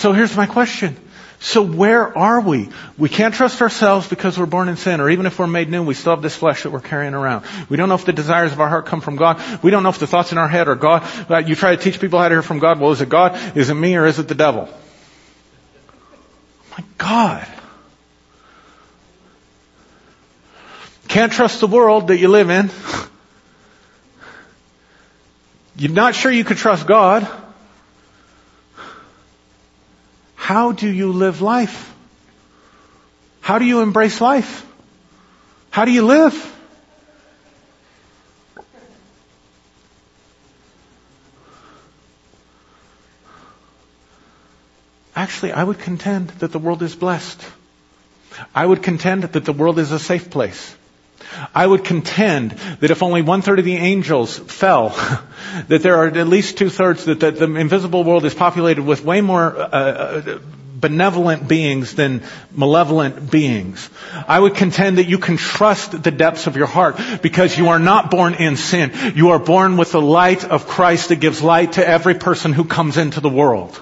So 0.01 0.13
here's 0.13 0.35
my 0.35 0.47
question. 0.47 0.97
So 1.43 1.63
where 1.63 2.17
are 2.17 2.39
we? 2.39 2.69
We 2.99 3.09
can't 3.09 3.35
trust 3.35 3.63
ourselves 3.63 4.07
because 4.07 4.39
we're 4.39 4.45
born 4.45 4.69
in 4.69 4.77
sin, 4.77 5.01
or 5.01 5.09
even 5.09 5.25
if 5.25 5.39
we're 5.39 5.47
made 5.47 5.71
new, 5.71 5.83
we 5.83 5.95
still 5.95 6.13
have 6.15 6.21
this 6.21 6.37
flesh 6.37 6.65
that 6.65 6.71
we're 6.71 6.81
carrying 6.81 7.15
around. 7.15 7.47
We 7.71 7.79
don't 7.79 7.89
know 7.89 7.95
if 7.95 8.05
the 8.05 8.13
desires 8.13 8.53
of 8.53 8.61
our 8.61 8.69
heart 8.69 8.85
come 8.85 9.01
from 9.01 9.17
God. 9.17 9.43
We 9.63 9.71
don't 9.71 9.83
know 9.83 9.89
if 9.89 9.99
the 9.99 10.07
thoughts 10.07 10.33
in 10.33 10.39
our 10.39 10.49
head 10.49 10.69
are 10.69 10.75
God. 10.75 11.03
Uh, 11.31 11.39
you 11.39 11.55
try 11.55 11.75
to 11.75 11.83
teach 11.83 11.99
people 11.99 12.19
how 12.19 12.29
to 12.29 12.35
hear 12.35 12.43
from 12.43 12.59
God. 12.59 12.79
Well, 12.79 12.93
is 12.93 13.01
it 13.01 13.09
God? 13.09 13.57
Is 13.57 13.71
it 13.71 13.75
me 13.75 13.97
or 13.97 14.05
is 14.05 14.19
it 14.19 14.29
the 14.29 14.35
devil? 14.35 14.69
My 16.73 16.85
God. 16.99 17.47
Can't 21.09 21.33
trust 21.33 21.61
the 21.61 21.67
world 21.67 22.09
that 22.09 22.19
you 22.19 22.29
live 22.29 22.51
in. 22.51 22.71
You're 25.75 25.91
not 25.91 26.15
sure 26.15 26.31
you 26.31 26.45
could 26.45 26.59
trust 26.59 26.87
God. 26.87 27.27
How 30.51 30.73
do 30.73 30.89
you 30.91 31.13
live 31.13 31.41
life? 31.41 31.95
How 33.41 33.61
do 33.61 33.65
you 33.65 33.83
embrace 33.83 34.21
life? 34.21 34.67
How 35.71 35.85
do 35.85 35.93
you 35.93 36.05
live? 36.05 36.35
Actually, 45.15 45.53
I 45.53 45.63
would 45.63 45.79
contend 45.79 46.31
that 46.41 46.51
the 46.51 46.59
world 46.59 46.83
is 46.83 46.97
blessed. 46.97 47.41
I 48.53 48.67
would 48.67 48.83
contend 48.83 49.23
that 49.23 49.45
the 49.45 49.53
world 49.53 49.79
is 49.79 49.93
a 49.93 50.01
safe 50.01 50.31
place. 50.31 50.75
I 51.55 51.67
would 51.67 51.85
contend 51.85 52.53
that 52.81 52.91
if 52.91 53.03
only 53.03 53.23
one 53.23 53.43
third 53.43 53.59
of 53.59 53.65
the 53.65 53.77
angels 53.77 54.39
fell, 54.39 54.89
that 55.69 55.83
there 55.83 55.97
are 55.97 56.07
at 56.07 56.29
least 56.29 56.59
two 56.59 56.71
thirds 56.71 57.05
that 57.05 57.21
the, 57.21 57.31
the, 57.31 57.55
invisible 57.55 58.05
world 58.05 58.25
is 58.25 58.35
populated 58.35 58.83
with 58.83 59.05
way 59.05 59.21
more 59.21 59.57
uh, 59.57 59.65
uh, 59.65 60.39
benevolent 60.81 61.47
beings 61.47 61.95
than 61.95 62.23
malevolent 62.53 63.31
beings. 63.31 63.91
I 64.27 64.41
would 64.41 64.55
contend 64.55 64.99
that 64.99 65.09
you 65.09 65.19
can 65.19 65.37
trust 65.37 66.03
the 66.03 66.11
depths 66.11 66.47
of 66.47 66.57
your 66.57 66.67
heart 66.67 66.99
because 67.23 67.57
you 67.57 67.69
are 67.69 67.79
not 67.79 68.11
born 68.11 68.35
in 68.35 68.57
sin. 68.57 68.93
You 69.15 69.31
are 69.31 69.39
born 69.39 69.77
with 69.77 69.93
the 69.93 70.01
light 70.01 70.45
of 70.45 70.67
Christ 70.67 71.11
that 71.11 71.17
gives 71.17 71.43
light 71.43 71.73
to 71.73 71.87
every 71.87 72.15
person 72.15 72.53
who 72.53 72.65
comes 72.65 72.97
into 72.97 73.21
the 73.21 73.29
world. 73.29 73.81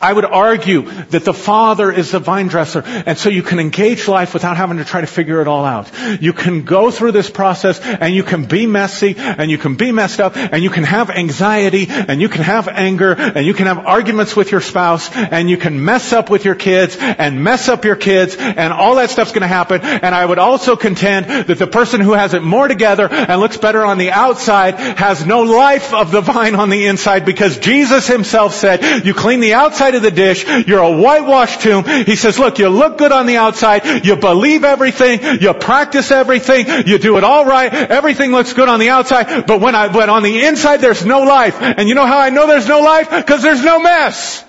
I 0.00 0.12
would 0.12 0.24
argue 0.24 0.82
that 0.82 1.24
the 1.24 1.34
Father 1.34 1.90
is 1.90 2.12
the 2.12 2.20
vine 2.20 2.46
dresser, 2.46 2.82
and 2.84 3.18
so 3.18 3.28
you 3.28 3.42
can 3.42 3.58
engage 3.58 4.06
life 4.06 4.32
without 4.32 4.56
having 4.56 4.78
to 4.78 4.84
try 4.84 5.00
to 5.00 5.06
figure 5.06 5.40
it 5.40 5.48
all 5.48 5.64
out. 5.64 5.90
You 6.20 6.32
can 6.32 6.62
go 6.62 6.90
through 6.90 7.12
this 7.12 7.28
process, 7.28 7.80
and 7.80 8.14
you 8.14 8.22
can 8.22 8.44
be 8.44 8.66
messy, 8.66 9.16
and 9.18 9.50
you 9.50 9.58
can 9.58 9.74
be 9.74 9.90
messed 9.90 10.20
up, 10.20 10.36
and 10.36 10.62
you 10.62 10.70
can 10.70 10.84
have 10.84 11.10
anxiety, 11.10 11.86
and 11.88 12.20
you 12.20 12.28
can 12.28 12.42
have 12.42 12.68
anger, 12.68 13.12
and 13.12 13.44
you 13.44 13.54
can 13.54 13.66
have 13.66 13.86
arguments 13.86 14.36
with 14.36 14.52
your 14.52 14.60
spouse, 14.60 15.10
and 15.14 15.50
you 15.50 15.56
can 15.56 15.84
mess 15.84 16.12
up 16.12 16.30
with 16.30 16.44
your 16.44 16.54
kids, 16.54 16.96
and 16.96 17.42
mess 17.42 17.68
up 17.68 17.84
your 17.84 17.96
kids, 17.96 18.36
and 18.36 18.72
all 18.72 18.96
that 18.96 19.10
stuff's 19.10 19.32
gonna 19.32 19.48
happen. 19.48 19.80
And 19.82 20.14
I 20.14 20.24
would 20.24 20.38
also 20.38 20.76
contend 20.76 21.26
that 21.48 21.58
the 21.58 21.66
person 21.66 22.00
who 22.00 22.12
has 22.12 22.34
it 22.34 22.42
more 22.42 22.68
together 22.68 23.08
and 23.08 23.40
looks 23.40 23.56
better 23.56 23.84
on 23.84 23.98
the 23.98 24.12
outside 24.12 24.76
has 24.76 25.26
no 25.26 25.42
life 25.42 25.92
of 25.92 26.12
the 26.12 26.20
vine 26.20 26.54
on 26.54 26.70
the 26.70 26.86
inside 26.86 27.24
because 27.24 27.58
Jesus 27.58 28.06
himself 28.06 28.54
said, 28.54 29.04
you 29.04 29.14
clean 29.14 29.40
the 29.40 29.54
outside 29.54 29.87
outside 29.88 29.94
of 29.96 30.02
the 30.02 30.10
dish. 30.10 30.66
You're 30.66 30.80
a 30.80 30.96
whitewashed 30.96 31.60
tomb. 31.62 31.84
He 31.84 32.16
says, 32.16 32.38
look, 32.38 32.58
you 32.58 32.68
look 32.68 32.98
good 32.98 33.12
on 33.12 33.26
the 33.26 33.36
outside. 33.36 34.04
You 34.04 34.16
believe 34.16 34.64
everything. 34.64 35.40
You 35.40 35.54
practice 35.54 36.10
everything. 36.10 36.86
You 36.86 36.98
do 36.98 37.16
it 37.16 37.24
all 37.24 37.44
right. 37.44 37.72
Everything 37.72 38.32
looks 38.32 38.52
good 38.52 38.68
on 38.68 38.80
the 38.80 38.90
outside. 38.90 39.46
But 39.46 39.60
when 39.60 39.74
I, 39.74 39.88
when 39.88 40.10
on 40.10 40.22
the 40.22 40.44
inside, 40.44 40.78
there's 40.78 41.04
no 41.04 41.20
life. 41.20 41.60
And 41.60 41.88
you 41.88 41.94
know 41.94 42.06
how 42.06 42.18
I 42.18 42.30
know 42.30 42.46
there's 42.46 42.68
no 42.68 42.80
life? 42.80 43.10
Because 43.10 43.42
there's 43.42 43.64
no 43.64 43.80
mess. 43.80 44.44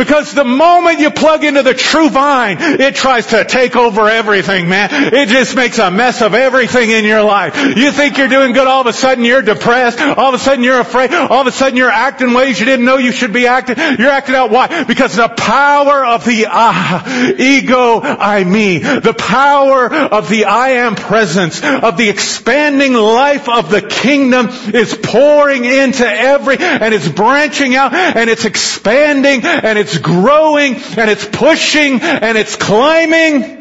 Because 0.00 0.32
the 0.32 0.44
moment 0.44 1.00
you 1.00 1.10
plug 1.10 1.44
into 1.44 1.62
the 1.62 1.74
true 1.74 2.08
vine, 2.08 2.56
it 2.58 2.94
tries 2.94 3.26
to 3.28 3.44
take 3.44 3.76
over 3.76 4.08
everything, 4.08 4.66
man. 4.66 4.88
It 5.12 5.28
just 5.28 5.54
makes 5.54 5.78
a 5.78 5.90
mess 5.90 6.22
of 6.22 6.32
everything 6.32 6.88
in 6.88 7.04
your 7.04 7.22
life. 7.22 7.54
You 7.76 7.92
think 7.92 8.16
you're 8.16 8.28
doing 8.28 8.54
good, 8.54 8.66
all 8.66 8.80
of 8.80 8.86
a 8.86 8.94
sudden 8.94 9.26
you're 9.26 9.42
depressed, 9.42 10.00
all 10.00 10.30
of 10.30 10.34
a 10.34 10.38
sudden 10.38 10.64
you're 10.64 10.80
afraid, 10.80 11.12
all 11.12 11.42
of 11.42 11.46
a 11.48 11.52
sudden 11.52 11.76
you're 11.76 11.90
acting 11.90 12.32
ways 12.32 12.58
you 12.58 12.64
didn't 12.64 12.86
know 12.86 12.96
you 12.96 13.12
should 13.12 13.34
be 13.34 13.46
acting. 13.46 13.76
You're 13.98 14.08
acting 14.10 14.36
out 14.36 14.50
why? 14.50 14.84
Because 14.84 15.16
the 15.16 15.28
power 15.28 16.02
of 16.06 16.24
the 16.24 16.46
ah, 16.48 17.34
ego, 17.38 18.00
eimi, 18.00 19.02
the 19.02 19.12
power 19.12 19.92
of 19.92 20.30
the 20.30 20.46
I 20.46 20.70
am 20.86 20.94
presence, 20.94 21.62
of 21.62 21.98
the 21.98 22.08
expanding 22.08 22.94
life 22.94 23.50
of 23.50 23.70
the 23.70 23.82
kingdom 23.82 24.48
is 24.72 24.94
pouring 25.10 25.64
into 25.64 26.06
every, 26.06 26.56
and 26.58 26.94
it's 26.94 27.08
branching 27.08 27.74
out, 27.74 27.92
and 27.92 28.30
it's 28.30 28.44
expanding, 28.44 29.44
and 29.44 29.78
it's 29.78 29.98
growing 29.98 30.76
and 30.76 31.10
it's 31.10 31.24
pushing 31.24 32.00
and 32.00 32.38
it's 32.38 32.56
climbing. 32.56 33.58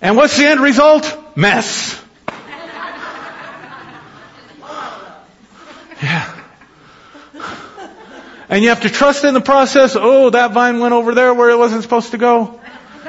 And 0.00 0.16
what's 0.16 0.36
the 0.36 0.44
end 0.44 0.60
result? 0.60 1.36
Mess. 1.36 2.00
Yeah. 6.02 6.32
And 8.48 8.62
you 8.62 8.68
have 8.68 8.82
to 8.82 8.90
trust 8.90 9.24
in 9.24 9.34
the 9.34 9.40
process. 9.40 9.96
Oh, 9.98 10.30
that 10.30 10.52
vine 10.52 10.78
went 10.78 10.92
over 10.92 11.14
there 11.14 11.34
where 11.34 11.50
it 11.50 11.58
wasn't 11.58 11.82
supposed 11.82 12.12
to 12.12 12.18
go. 12.18 12.60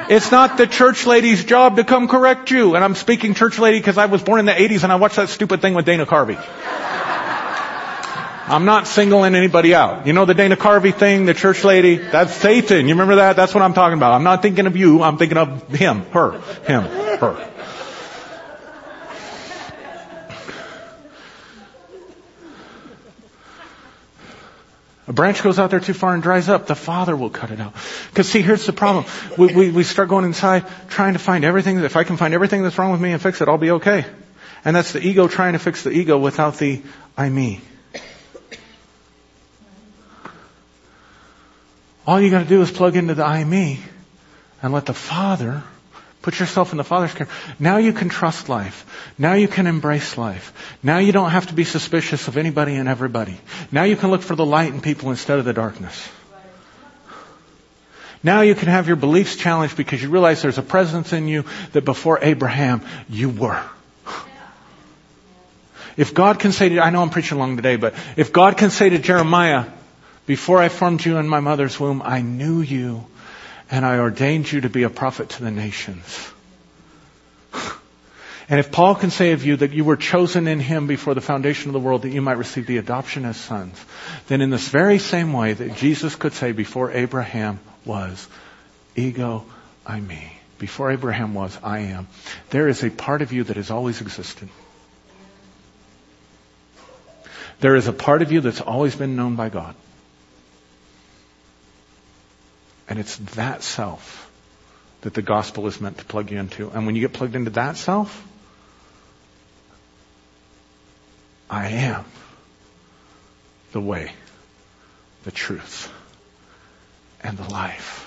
It's 0.09 0.31
not 0.31 0.57
the 0.57 0.67
church 0.67 1.05
lady's 1.05 1.43
job 1.43 1.75
to 1.77 1.83
come 1.83 2.07
correct 2.07 2.51
you. 2.51 2.75
And 2.75 2.83
I'm 2.83 2.95
speaking 2.95 3.33
church 3.33 3.59
lady 3.59 3.79
because 3.79 3.97
I 3.97 4.05
was 4.05 4.23
born 4.23 4.39
in 4.39 4.45
the 4.45 4.53
80s 4.53 4.83
and 4.83 4.91
I 4.91 4.95
watched 4.95 5.17
that 5.17 5.29
stupid 5.29 5.61
thing 5.61 5.73
with 5.73 5.85
Dana 5.85 6.05
Carvey. 6.05 6.37
I'm 8.49 8.63
not 8.63 8.87
singling 8.87 9.35
anybody 9.35 9.75
out. 9.75 10.07
You 10.07 10.13
know 10.13 10.23
the 10.23 10.33
Dana 10.33 10.55
Carvey 10.55 10.97
thing, 10.97 11.25
the 11.25 11.33
church 11.33 11.65
lady? 11.65 11.97
That's 11.97 12.33
Satan. 12.33 12.87
You 12.87 12.93
remember 12.93 13.15
that? 13.15 13.35
That's 13.35 13.53
what 13.53 13.61
I'm 13.61 13.73
talking 13.73 13.97
about. 13.97 14.13
I'm 14.13 14.23
not 14.23 14.41
thinking 14.41 14.67
of 14.67 14.77
you. 14.77 15.03
I'm 15.03 15.17
thinking 15.17 15.37
of 15.37 15.67
him, 15.67 16.03
her, 16.11 16.39
him, 16.63 16.83
her. 16.83 17.51
A 25.07 25.13
branch 25.13 25.41
goes 25.41 25.57
out 25.57 25.71
there 25.71 25.79
too 25.79 25.93
far 25.93 26.13
and 26.13 26.21
dries 26.21 26.49
up, 26.49 26.67
the 26.67 26.75
Father 26.75 27.15
will 27.15 27.29
cut 27.29 27.51
it 27.51 27.61
out. 27.61 27.73
Because 28.09 28.27
see, 28.27 28.41
here's 28.41 28.65
the 28.65 28.73
problem. 28.73 29.05
We, 29.37 29.53
we, 29.53 29.71
we 29.71 29.83
start 29.83 30.09
going 30.09 30.25
inside 30.25 30.65
trying 30.89 31.13
to 31.13 31.19
find 31.19 31.45
everything. 31.45 31.79
If 31.79 31.95
I 31.95 32.03
can 32.03 32.17
find 32.17 32.33
everything 32.33 32.61
that's 32.61 32.77
wrong 32.77 32.91
with 32.91 32.99
me 32.99 33.13
and 33.13 33.21
fix 33.21 33.39
it, 33.39 33.47
I'll 33.47 33.57
be 33.57 33.71
okay. 33.71 34.05
And 34.65 34.75
that's 34.75 34.91
the 34.91 34.99
ego 34.99 35.29
trying 35.29 35.53
to 35.53 35.59
fix 35.59 35.83
the 35.83 35.91
ego 35.91 36.17
without 36.17 36.57
the 36.57 36.81
eimi. 37.17 37.61
All 42.05 42.19
you 42.19 42.29
got 42.29 42.43
to 42.43 42.49
do 42.49 42.61
is 42.61 42.71
plug 42.71 42.97
into 42.97 43.15
the 43.15 43.23
eimi 43.23 43.79
and 44.61 44.73
let 44.73 44.85
the 44.85 44.93
Father 44.93 45.63
put 46.27 46.41
yourself 46.41 46.73
in 46.73 46.77
the 46.77 46.83
Father's 46.83 47.13
care. 47.13 47.29
Now 47.57 47.77
you 47.77 47.93
can 47.93 48.09
trust 48.09 48.49
life. 48.49 48.85
Now 49.17 49.35
you 49.35 49.47
can 49.47 49.65
embrace 49.65 50.17
life. 50.17 50.51
Now 50.83 50.97
you 50.97 51.13
don't 51.13 51.29
have 51.29 51.47
to 51.47 51.53
be 51.53 51.63
suspicious 51.63 52.27
of 52.27 52.35
anybody 52.35 52.75
and 52.75 52.89
everybody. 52.89 53.37
Now 53.71 53.83
you 53.83 53.95
can 53.95 54.11
look 54.11 54.21
for 54.21 54.35
the 54.35 54.45
light 54.45 54.73
in 54.73 54.81
people 54.81 55.09
instead 55.09 55.39
of 55.39 55.45
the 55.45 55.53
darkness. 55.53 56.09
Now 58.21 58.41
you 58.41 58.55
can 58.55 58.67
have 58.67 58.87
your 58.87 58.97
beliefs 58.97 59.37
challenged 59.37 59.77
because 59.77 60.03
you 60.03 60.09
realize 60.09 60.41
there's 60.41 60.57
a 60.57 60.69
presence 60.75 61.13
in 61.13 61.29
you 61.29 61.45
that 61.71 61.85
before 61.85 62.19
Abraham 62.21 62.81
you 63.07 63.29
were. 63.29 63.63
If 65.95 66.13
God 66.13 66.39
can 66.39 66.51
say 66.51 66.67
to, 66.67 66.81
I 66.81 66.89
know 66.89 67.03
I'm 67.03 67.09
preaching 67.09 67.37
long 67.37 67.55
today, 67.55 67.77
but 67.77 67.93
if 68.17 68.33
God 68.33 68.57
can 68.57 68.69
say 68.69 68.89
to 68.89 68.99
Jeremiah, 68.99 69.63
Before 70.25 70.57
I 70.61 70.67
formed 70.67 71.05
you 71.05 71.19
in 71.19 71.29
my 71.29 71.39
mother's 71.39 71.79
womb, 71.79 72.01
I 72.03 72.19
knew 72.21 72.59
you 72.59 73.05
and 73.69 73.85
I 73.85 73.99
ordained 73.99 74.51
you 74.51 74.61
to 74.61 74.69
be 74.69 74.83
a 74.83 74.89
prophet 74.89 75.29
to 75.29 75.43
the 75.43 75.51
nations. 75.51 76.31
And 78.49 78.61
if 78.61 78.71
Paul 78.71 78.95
can 78.95 79.11
say 79.11 79.33
of 79.33 79.45
you 79.45 79.57
that 79.57 79.73
you 79.73 79.83
were 79.83 79.97
chosen 79.97 80.47
in 80.47 80.61
him 80.61 80.87
before 80.87 81.13
the 81.13 81.21
foundation 81.21 81.69
of 81.69 81.73
the 81.73 81.81
world 81.81 82.03
that 82.03 82.11
you 82.11 82.21
might 82.21 82.37
receive 82.37 82.65
the 82.65 82.77
adoption 82.77 83.25
as 83.25 83.35
sons, 83.35 83.77
then 84.27 84.39
in 84.39 84.49
this 84.49 84.69
very 84.69 84.99
same 84.99 85.33
way 85.33 85.51
that 85.51 85.75
Jesus 85.75 86.15
could 86.15 86.31
say 86.33 86.53
before 86.53 86.91
Abraham 86.91 87.59
was, 87.83 88.25
ego 88.95 89.45
eimi. 89.85 90.29
Before 90.59 90.91
Abraham 90.91 91.33
was, 91.33 91.57
I 91.61 91.79
am. 91.79 92.07
There 92.49 92.69
is 92.69 92.83
a 92.83 92.89
part 92.89 93.21
of 93.21 93.33
you 93.33 93.43
that 93.43 93.57
has 93.57 93.69
always 93.69 94.01
existed. 94.01 94.47
There 97.59 97.75
is 97.75 97.87
a 97.87 97.93
part 97.93 98.21
of 98.21 98.31
you 98.31 98.41
that's 98.41 98.61
always 98.61 98.95
been 98.95 99.15
known 99.15 99.35
by 99.35 99.49
God. 99.49 99.75
And 102.89 102.99
it's 102.99 103.17
that 103.35 103.63
self 103.63 104.29
that 105.01 105.13
the 105.13 105.21
gospel 105.21 105.67
is 105.67 105.79
meant 105.79 105.97
to 105.99 106.05
plug 106.05 106.31
you 106.31 106.39
into. 106.39 106.69
And 106.69 106.85
when 106.85 106.95
you 106.95 107.01
get 107.01 107.13
plugged 107.13 107.35
into 107.35 107.51
that 107.51 107.77
self, 107.77 108.25
I 111.49 111.69
am 111.69 112.05
the 113.71 113.81
way, 113.81 114.11
the 115.23 115.31
truth, 115.31 115.91
and 117.23 117.37
the 117.37 117.49
life. 117.49 118.03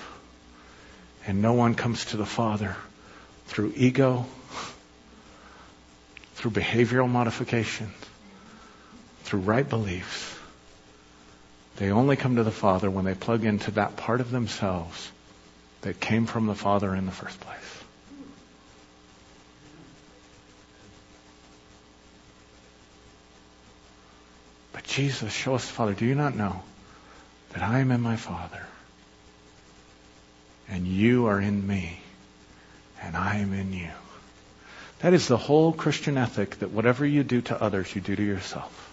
And 1.27 1.43
no 1.43 1.53
one 1.53 1.75
comes 1.75 2.07
to 2.07 2.17
the 2.17 2.27
Father 2.27 2.77
through 3.47 3.75
ego, 3.77 4.27
through 6.35 6.53
behavioral 6.53 7.09
modification, 7.09 7.91
through 9.25 9.41
right 9.41 9.69
beliefs. 9.69 10.40
They 11.81 11.91
only 11.93 12.17
come 12.17 12.37
to 12.37 12.45
the 12.45 12.51
Father 12.51 12.91
when 12.91 13.07
they 13.07 13.15
plug 13.15 13.43
into 13.43 13.71
that 13.71 13.97
part 13.97 14.21
of 14.21 14.31
themselves 14.31 15.11
that 15.81 15.99
came 15.99 16.27
from 16.27 16.47
the 16.47 16.55
Father 16.55 16.95
in 16.95 17.07
the 17.07 17.11
first 17.11 17.41
place. 17.41 17.57
But 24.75 24.85
Jesus, 24.85 25.33
show 25.33 25.55
us 25.55 25.67
the 25.67 25.73
Father. 25.73 25.95
Do 25.95 26.05
you 26.05 26.15
not 26.15 26.37
know 26.37 26.61
that 27.55 27.63
I 27.63 27.79
am 27.79 27.91
in 27.93 28.03
my 28.03 28.17
Father 28.17 28.67
and 30.69 30.87
you 30.87 31.29
are 31.29 31.41
in 31.41 31.67
me 31.67 31.99
and 33.01 33.17
I 33.17 33.37
am 33.37 33.55
in 33.55 33.73
you? 33.73 33.89
That 34.99 35.15
is 35.15 35.29
the 35.29 35.39
whole 35.39 35.73
Christian 35.73 36.19
ethic 36.19 36.59
that 36.59 36.73
whatever 36.73 37.07
you 37.07 37.25
do 37.25 37.41
to 37.41 37.59
others, 37.59 37.95
you 37.95 38.03
do 38.03 38.15
to 38.15 38.23
yourself. 38.23 38.90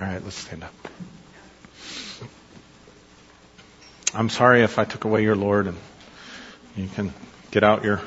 All 0.00 0.06
right, 0.06 0.22
let's 0.22 0.36
stand 0.36 0.64
up. 0.64 0.74
I'm 4.14 4.28
sorry 4.28 4.62
if 4.62 4.78
I 4.78 4.84
took 4.84 5.04
away 5.04 5.22
your 5.22 5.36
Lord 5.36 5.66
and 5.66 5.76
you 6.76 6.88
can 6.88 7.12
get 7.50 7.62
out 7.62 7.84
your. 7.84 8.00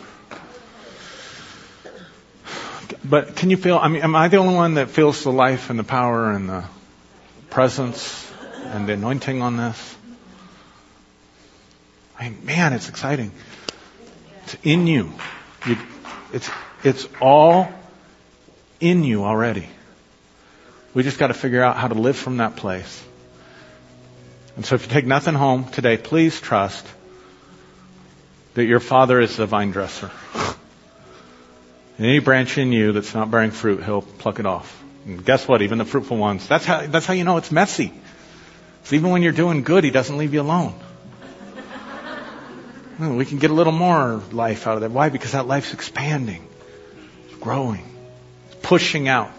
But 3.04 3.36
can 3.36 3.50
you 3.50 3.58
feel, 3.58 3.78
I 3.78 3.88
mean, 3.88 4.02
am 4.02 4.16
I 4.16 4.28
the 4.28 4.38
only 4.38 4.56
one 4.56 4.76
that 4.76 4.90
feels 4.90 5.24
the 5.24 5.32
life 5.32 5.70
and 5.70 5.80
the 5.80 5.84
power 5.84 6.32
and 6.32 6.50
the 6.50 6.64
presence 7.50 8.32
and 8.66 8.88
the 8.88 8.94
anointing 8.94 9.42
on 9.42 9.58
this? 9.58 9.96
I 12.20 12.30
mean, 12.30 12.46
man, 12.46 12.74
it's 12.74 12.90
exciting. 12.90 13.32
It's 14.44 14.58
in 14.64 14.88
you. 14.88 15.14
you 15.68 15.78
it's, 16.34 16.50
it's 16.84 17.08
all 17.22 17.68
in 18.80 19.04
you 19.04 19.24
already. 19.24 19.68
We 20.96 21.04
just 21.04 21.20
got 21.20 21.28
to 21.28 21.34
figure 21.34 21.62
out 21.62 21.76
how 21.76 21.90
to 21.90 21.94
live 21.94 22.16
from 22.16 22.38
that 22.38 22.56
place. 22.56 23.04
And 24.56 24.66
so 24.66 24.76
if 24.76 24.84
you 24.84 24.90
take 24.90 25.06
nothing 25.06 25.36
home 25.36 25.66
today, 25.66 25.98
please 25.98 26.40
trust 26.40 26.88
that 28.54 28.64
your 28.64 28.80
father 28.80 29.20
is 29.20 29.36
the 29.36 29.46
vine 29.46 29.72
dresser. 29.72 30.10
Any 32.00 32.20
branch 32.20 32.58
in 32.58 32.72
you 32.72 32.94
that's 32.94 33.14
not 33.14 33.30
bearing 33.30 33.52
fruit, 33.52 33.84
he'll 33.84 34.02
pluck 34.02 34.40
it 34.40 34.46
off. 34.46 34.82
And 35.06 35.24
guess 35.24 35.46
what? 35.46 35.62
Even 35.62 35.80
the 35.80 35.86
fruitful 35.86 36.16
ones. 36.16 36.48
That's 36.48 36.64
how, 36.64 36.88
that's 36.88 37.06
how 37.06 37.14
you 37.14 37.26
know 37.26 37.36
it's 37.36 37.52
messy. 37.52 37.94
So 38.86 38.96
even 38.96 39.12
when 39.12 39.22
you're 39.22 39.34
doing 39.34 39.64
good, 39.64 39.84
he 39.84 39.92
doesn't 39.92 40.18
leave 40.18 40.34
you 40.34 40.42
alone. 40.42 40.74
Hmm, 42.96 43.18
we 43.18 43.26
can 43.26 43.40
get 43.40 43.52
a 43.52 43.54
little 43.54 43.74
more 43.74 44.22
life 44.32 44.68
out 44.68 44.76
of 44.76 44.82
that. 44.82 44.92
Why? 44.92 45.10
Because 45.10 45.34
that 45.34 45.46
life's 45.46 45.74
expanding. 45.74 46.48
It's 47.26 47.36
growing. 47.36 47.84
It's 48.48 48.56
pushing 48.66 49.10
out. 49.10 49.34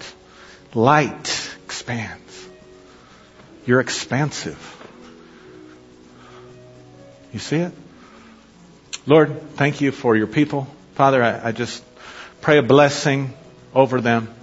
Light 0.75 1.46
expands. 1.77 2.49
You're 3.67 3.81
expansive. 3.81 4.59
You 7.35 7.39
see 7.39 7.57
it? 7.57 7.73
Lord, 9.07 9.43
thank 9.57 9.83
you 9.83 9.93
for 9.93 10.17
your 10.17 10.27
people. 10.27 10.67
Father, 10.95 11.23
I, 11.23 11.49
I 11.49 11.53
just 11.53 11.85
pray 12.41 12.57
a 12.57 12.63
blessing 12.63 13.35
over 13.75 14.01
them 14.01 14.35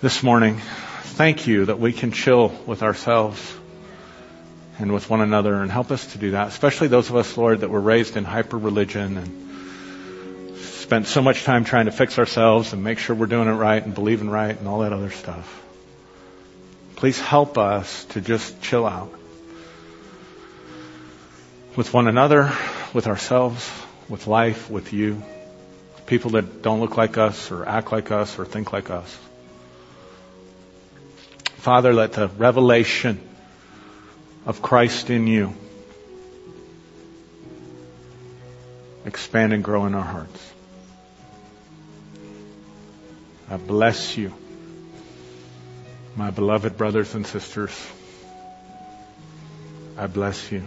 this 0.00 0.22
morning. 0.22 0.60
Thank 1.16 1.48
you 1.48 1.64
that 1.64 1.80
we 1.80 1.92
can 1.92 2.12
chill 2.12 2.50
with 2.66 2.84
ourselves 2.84 3.40
and 4.78 4.92
with 4.92 5.10
one 5.10 5.22
another 5.22 5.60
and 5.60 5.72
help 5.72 5.90
us 5.90 6.06
to 6.12 6.18
do 6.18 6.30
that, 6.32 6.46
especially 6.46 6.86
those 6.86 7.10
of 7.10 7.16
us, 7.16 7.36
Lord, 7.36 7.60
that 7.60 7.70
were 7.70 7.80
raised 7.80 8.16
in 8.16 8.22
hyper 8.22 8.58
religion 8.58 9.18
and 9.18 10.56
spent 10.58 11.08
so 11.08 11.20
much 11.20 11.42
time 11.42 11.64
trying 11.64 11.86
to 11.86 11.92
fix 11.92 12.16
ourselves 12.20 12.72
and 12.72 12.84
make 12.84 13.00
sure 13.00 13.16
we're 13.16 13.26
doing 13.26 13.48
it 13.48 13.54
right 13.54 13.84
and 13.84 13.92
believing 13.92 14.30
right 14.30 14.56
and 14.56 14.68
all 14.68 14.78
that 14.80 14.92
other 14.92 15.10
stuff. 15.10 15.62
Please 17.04 17.20
help 17.20 17.58
us 17.58 18.06
to 18.06 18.22
just 18.22 18.62
chill 18.62 18.86
out 18.86 19.12
with 21.76 21.92
one 21.92 22.08
another, 22.08 22.50
with 22.94 23.06
ourselves, 23.08 23.70
with 24.08 24.26
life, 24.26 24.70
with 24.70 24.94
you, 24.94 25.22
people 26.06 26.30
that 26.30 26.62
don't 26.62 26.80
look 26.80 26.96
like 26.96 27.18
us 27.18 27.50
or 27.50 27.68
act 27.68 27.92
like 27.92 28.10
us 28.10 28.38
or 28.38 28.46
think 28.46 28.72
like 28.72 28.88
us. 28.88 29.18
Father, 31.56 31.92
let 31.92 32.14
the 32.14 32.28
revelation 32.28 33.20
of 34.46 34.62
Christ 34.62 35.10
in 35.10 35.26
you 35.26 35.52
expand 39.04 39.52
and 39.52 39.62
grow 39.62 39.84
in 39.84 39.94
our 39.94 40.00
hearts. 40.00 40.52
I 43.50 43.58
bless 43.58 44.16
you, 44.16 44.32
my 46.16 46.30
beloved 46.30 46.76
brothers 46.76 47.14
and 47.14 47.26
sisters. 47.26 47.74
I 49.96 50.06
bless 50.06 50.52
you. 50.52 50.62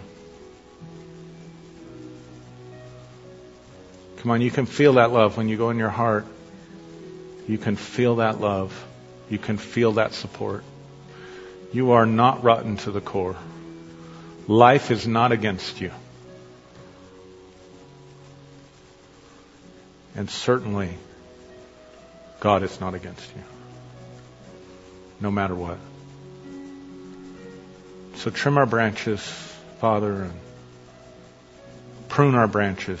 Come 4.18 4.32
on, 4.32 4.40
you 4.40 4.50
can 4.50 4.66
feel 4.66 4.94
that 4.94 5.12
love 5.12 5.36
when 5.36 5.48
you 5.48 5.56
go 5.56 5.70
in 5.70 5.78
your 5.78 5.90
heart. 5.90 6.26
You 7.46 7.56
can 7.56 7.76
feel 7.76 8.16
that 8.16 8.40
love. 8.40 8.86
You 9.30 9.38
can 9.38 9.58
feel 9.58 9.92
that 9.92 10.12
support. 10.12 10.64
You 11.72 11.92
are 11.92 12.06
not 12.06 12.42
rotten 12.42 12.76
to 12.78 12.90
the 12.90 13.00
core. 13.00 13.36
Life 14.46 14.90
is 14.90 15.06
not 15.06 15.32
against 15.32 15.80
you. 15.80 15.92
And 20.16 20.28
certainly, 20.28 20.94
God 22.40 22.62
is 22.62 22.80
not 22.80 22.94
against 22.94 23.30
you. 23.36 23.57
No 25.20 25.30
matter 25.30 25.54
what. 25.54 25.78
So 28.16 28.30
trim 28.30 28.58
our 28.58 28.66
branches, 28.66 29.20
Father, 29.80 30.24
and 30.24 30.32
prune 32.08 32.34
our 32.34 32.48
branches. 32.48 33.00